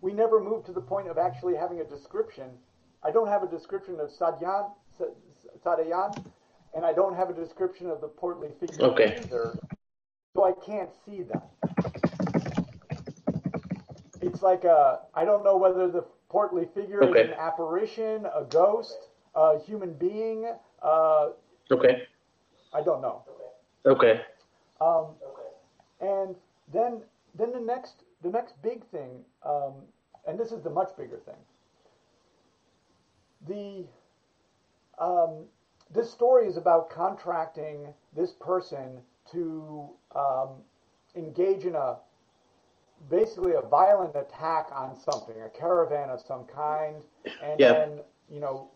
[0.00, 2.50] We never move to the point of actually having a description.
[3.02, 4.70] I don't have a description of Sadyan,
[5.64, 6.22] Sadayan,
[6.74, 9.18] and I don't have a description of the portly figure Okay.
[9.24, 9.58] either,
[10.34, 11.42] so I can't see them.
[14.20, 17.22] It's like a, I don't know whether the portly figure Okay.
[17.22, 20.46] is an apparition, a ghost, a human being.
[20.82, 21.30] Uh,
[21.72, 22.02] Okay.
[22.72, 23.22] I don't know.
[23.86, 24.20] Okay.
[24.80, 25.06] Um,
[26.00, 26.34] and
[26.72, 27.02] then
[27.34, 29.74] then the next the next big thing, um,
[30.26, 31.34] and this is the much bigger thing.
[33.46, 33.86] The
[35.02, 35.46] um,
[35.92, 39.00] this story is about contracting this person
[39.32, 40.62] to um,
[41.16, 41.96] engage in a
[43.08, 47.02] basically a violent attack on something, a caravan of some kind,
[47.42, 47.72] and Yeah.
[47.72, 48.70] then you know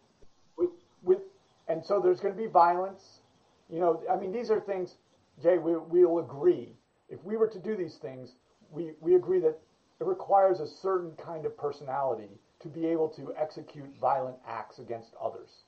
[0.56, 0.70] with
[1.02, 1.20] with
[1.68, 3.20] and so there's going to be violence.
[3.68, 4.96] You know, I mean, these are things,
[5.42, 5.58] Jay.
[5.58, 6.76] We we'll agree
[7.08, 8.36] if we were to do these things,
[8.74, 9.58] we we agree that
[10.00, 12.28] it requires a certain kind of personality
[12.60, 15.64] to be able to execute violent acts against others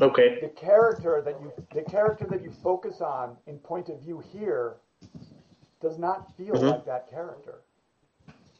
[0.00, 0.40] Okay.
[0.40, 4.76] the character that you the character that you focus on in point of view here
[5.80, 6.70] does not feel Mhm.
[6.70, 7.60] like that character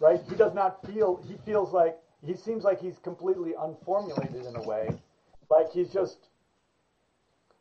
[0.00, 4.56] right he does not feel he feels like he seems like he's completely unformulated in
[4.56, 4.88] a way
[5.50, 6.28] like he's just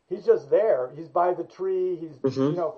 [0.07, 2.51] he's just there he's by the tree he's Mhm.
[2.51, 2.75] you know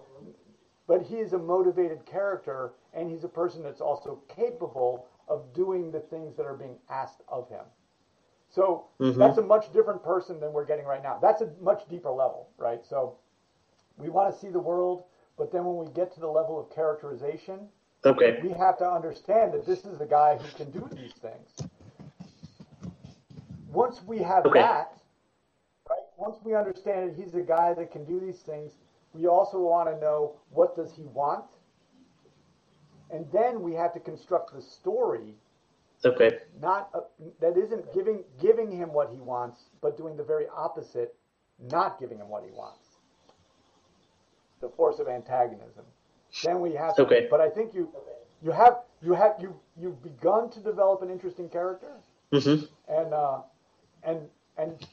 [0.94, 5.91] but he is a motivated character and he's a person that's also capable of doing
[5.91, 7.65] the things that are being asked of him
[8.49, 9.18] so Mhm.
[9.18, 11.18] that's a much different person than we're getting right now.
[11.20, 12.86] That's a much deeper level, right?
[12.86, 13.18] So
[13.98, 15.06] we want to see the world,
[15.38, 17.68] but then when we get to the level of characterization,
[18.06, 18.40] Okay.
[18.44, 21.64] we have to understand that this is a guy who can do these things.
[23.68, 24.61] Once we have Okay.
[24.61, 24.94] that,
[25.90, 26.06] right?
[26.18, 28.78] Once we understand that he's a guy that can do these things,
[29.14, 31.45] we also want to know what does he want?
[33.11, 35.35] And then we have to construct the story
[36.06, 36.40] Okay.
[36.61, 36.99] not uh,
[37.40, 41.15] that isn't giving giving him what he wants, but doing the very opposite,
[41.72, 42.84] not giving him what he wants.
[44.60, 45.85] The force of antagonism.
[46.44, 46.95] Then we have.
[46.98, 47.27] To, Okay.
[47.30, 47.90] But I think you
[48.41, 51.94] you have you have you you've begun to develop an interesting character,
[52.34, 52.65] Mm-hmm.
[52.90, 53.41] and uh,
[54.03, 54.19] and
[54.57, 54.85] and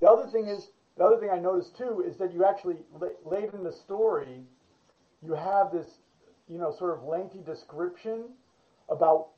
[0.00, 2.76] the other thing is the other thing I noticed too is that you actually
[3.24, 4.42] late in the story,
[5.22, 5.86] you have this
[6.48, 8.24] you know sort of lengthy description
[8.90, 9.28] about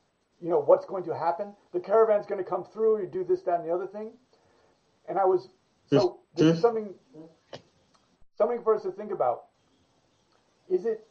[0.41, 1.55] you know what's going to happen.
[1.73, 3.01] The caravan's going to come through.
[3.03, 4.13] You do this, that, and the other thing.
[5.09, 5.49] And I was
[5.87, 6.95] so this is something
[8.37, 9.45] something for us to think about.
[10.69, 11.07] Is it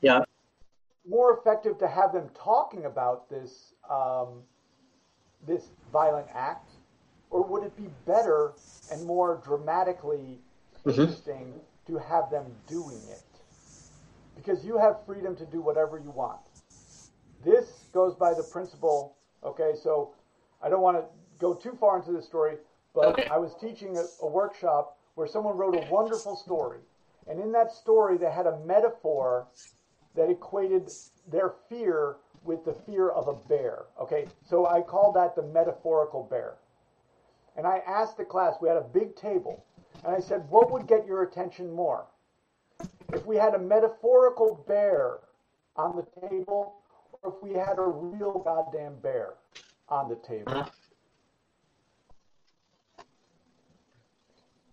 [0.00, 0.24] Yeah.
[1.08, 4.42] more effective to have them talking about this um,
[5.46, 6.70] this violent act,
[7.30, 8.54] or would it be better
[8.90, 10.40] and more dramatically
[10.84, 10.98] Mhm.
[10.98, 13.22] interesting to have them doing it?
[14.36, 16.40] Because you have freedom to do whatever you want.
[17.44, 19.12] This goes by the principle.
[19.44, 20.08] Okay, so
[20.62, 21.04] I don't want to
[21.38, 22.58] go too far into this story,
[22.94, 23.24] but Okay.
[23.30, 26.80] I was teaching a, a workshop where someone wrote a wonderful story,
[27.26, 29.46] and in that story they had a metaphor
[30.14, 30.90] that equated
[31.26, 33.84] their fear with the fear of a bear.
[34.00, 36.56] Okay, so I call that the metaphorical bear.
[37.58, 39.64] And I asked the class, we had a big table,
[40.04, 42.06] and I said, what would get your attention more?
[43.12, 45.18] If we had a metaphorical bear
[45.74, 46.76] on the table,
[47.20, 49.34] or if we had a real goddamn bear
[49.88, 50.68] on the table.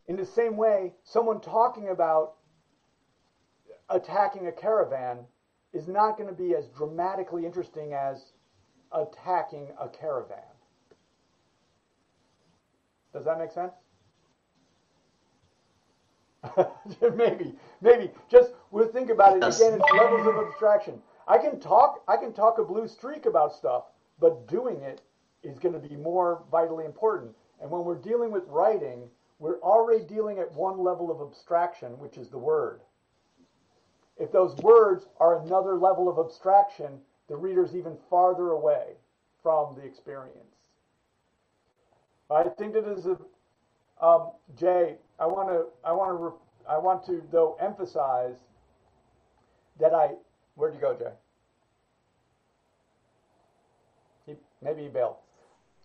[0.07, 2.35] In the same way, someone talking about
[3.89, 5.25] attacking a caravan
[5.73, 8.33] is not going to be as dramatically interesting as
[8.91, 10.54] attacking a caravan.
[13.15, 13.71] Does that make sense?
[17.15, 18.11] maybe, maybe.
[18.29, 19.57] Just we'll think about it Yes.
[19.61, 19.79] again.
[19.81, 21.01] It's levels of abstraction.
[21.25, 22.03] I can talk.
[22.09, 23.85] I can talk a blue streak about stuff,
[24.19, 25.01] but doing it
[25.43, 27.33] is going to be more vitally important.
[27.61, 29.09] And when we're dealing with writing,
[29.39, 32.81] we're already dealing at one level of abstraction, which is the word.
[34.17, 38.97] If those words are another level of abstraction, the reader's even farther away
[39.41, 40.54] from the experience.
[42.29, 43.17] I think that is a
[44.03, 44.97] um, Jay.
[45.19, 45.65] I want to.
[45.83, 46.33] I want to.
[46.69, 48.35] I want to though emphasize
[49.79, 50.11] that I.
[50.55, 51.11] Where'd you go, Jay?
[54.25, 55.15] He, maybe he bailed.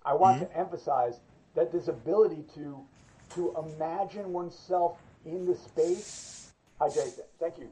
[0.05, 0.45] I want Mm-hmm.
[0.53, 1.21] to emphasize
[1.55, 2.85] that this ability to
[3.35, 6.13] to imagine oneself in the space.
[6.81, 7.11] Hi, Jay.
[7.39, 7.71] Thank you.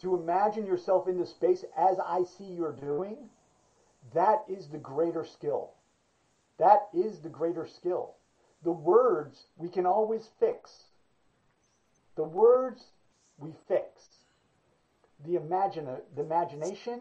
[0.00, 3.28] To imagine yourself in the space as I see you're doing,
[4.14, 5.70] that is the greater skill.
[6.62, 8.14] That is the greater skill.
[8.62, 10.84] The words we can always fix.
[12.14, 12.84] The words
[13.36, 14.04] we fix.
[15.26, 17.00] The imagine the imagination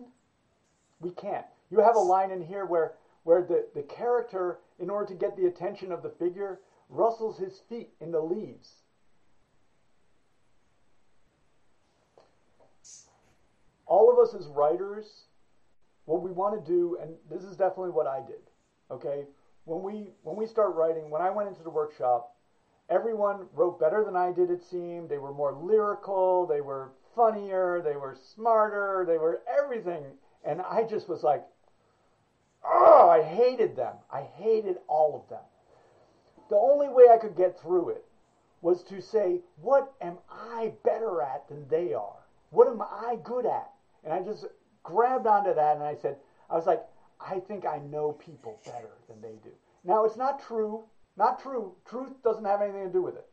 [1.00, 1.46] we can't.
[1.70, 2.94] You have a line in here where
[3.24, 6.60] where the, the character, in order to get the attention of the figure,
[6.90, 8.78] rustles his feet in the leaves.
[13.86, 15.06] All of us as writers,
[16.06, 18.42] what we want to do, and this is definitely what I did,
[18.90, 19.26] okay?
[19.66, 22.36] When we when we start writing, when I went into the workshop,
[22.90, 25.10] everyone wrote better than I did, it seemed.
[25.10, 30.04] They were more lyrical, they were funnier, they were smarter, they were everything.
[30.44, 31.44] And I just was like,
[32.64, 33.96] oh, I hated them.
[34.12, 35.44] I hated all of them.
[36.50, 38.04] The only way I could get through it
[38.62, 42.26] was to say, what am I better at than they are?
[42.50, 43.72] What am I good at?
[44.04, 44.46] And I just
[44.84, 46.18] grabbed onto that and I said,
[46.50, 46.82] I was like,
[47.24, 49.52] I think I know people better than they do.
[49.84, 50.84] Now, it's not true.
[51.18, 51.76] Not true.
[51.88, 53.28] Truth doesn't have anything to do with it.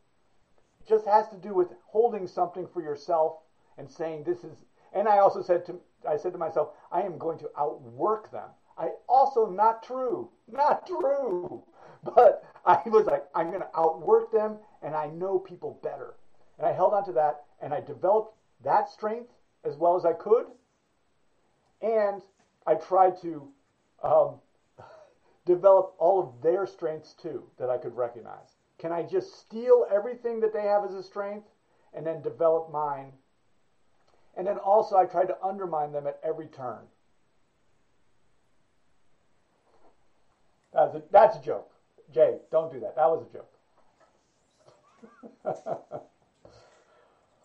[0.81, 3.37] It just has to do with holding something for yourself
[3.77, 4.57] and saying this is.
[4.93, 8.49] And I also said to I said to myself, I am going to outwork them.
[8.77, 11.63] I also not true, not true.
[12.01, 16.15] But I was like, I'm going to outwork them, and I know people better.
[16.57, 19.29] And I held on to that, and I developed that strength
[19.65, 20.45] as well as I could.
[21.81, 22.21] And
[22.65, 23.49] I tried to
[24.03, 24.35] um,
[25.45, 28.55] develop all of their strengths too that I could recognize.
[28.77, 31.47] Can I just steal everything that they have as a strength
[31.93, 33.11] and then develop mine?
[34.37, 36.79] And then also, I tried to undermine them at every turn.
[40.73, 41.71] That's a, that's a joke.
[42.13, 42.95] Jay, don't do that.
[42.95, 43.51] That was a joke.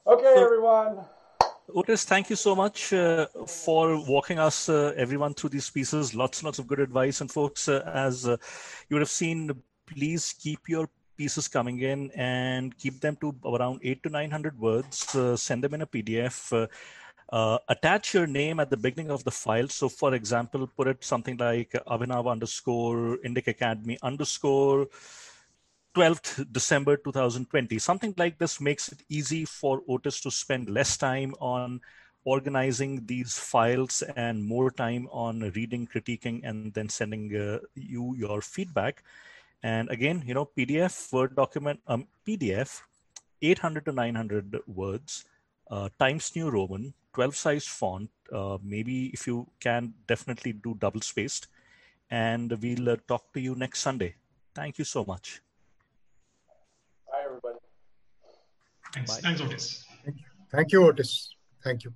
[0.07, 1.05] okay, everyone.
[1.73, 6.15] Otis, thank you so much uh, for walking us, uh, everyone, through these pieces.
[6.15, 7.23] Lots and lots of good advice.
[7.23, 8.37] And, folks, uh, as uh,
[8.89, 9.51] you would have seen,
[9.87, 15.15] please keep your pieces coming in and keep them to around eight to 900 words.
[15.15, 16.69] Uh, send them in a PDF.
[17.33, 19.69] Uh, attach your name at the beginning of the file.
[19.69, 24.87] So, for example, put it something like Abhinav underscore Indic Academy underscore
[25.95, 27.79] 12th December 2020.
[27.79, 31.81] Something like this makes it easy for Otis to spend less time on
[32.25, 38.41] organizing these files and more time on reading, critiquing, and then sending uh, you your
[38.41, 39.03] feedback.
[39.63, 42.83] And again, you know, PDF, Word document, um, PDF,
[43.41, 45.25] 800 to 900 words,
[45.71, 48.11] uh, Times New Roman, 12 size font.
[48.33, 51.49] Uh, maybe if you can, definitely do double spaced.
[52.11, 54.15] And we'll uh, talk to you next Sunday.
[54.55, 55.41] Thank you so much.
[57.15, 57.59] Bye, everybody.
[58.95, 59.11] Thanks.
[59.11, 59.21] Bye.
[59.21, 59.85] Thanks, Otis.
[60.53, 61.35] Thank you, Otis.
[61.63, 61.93] Thank you.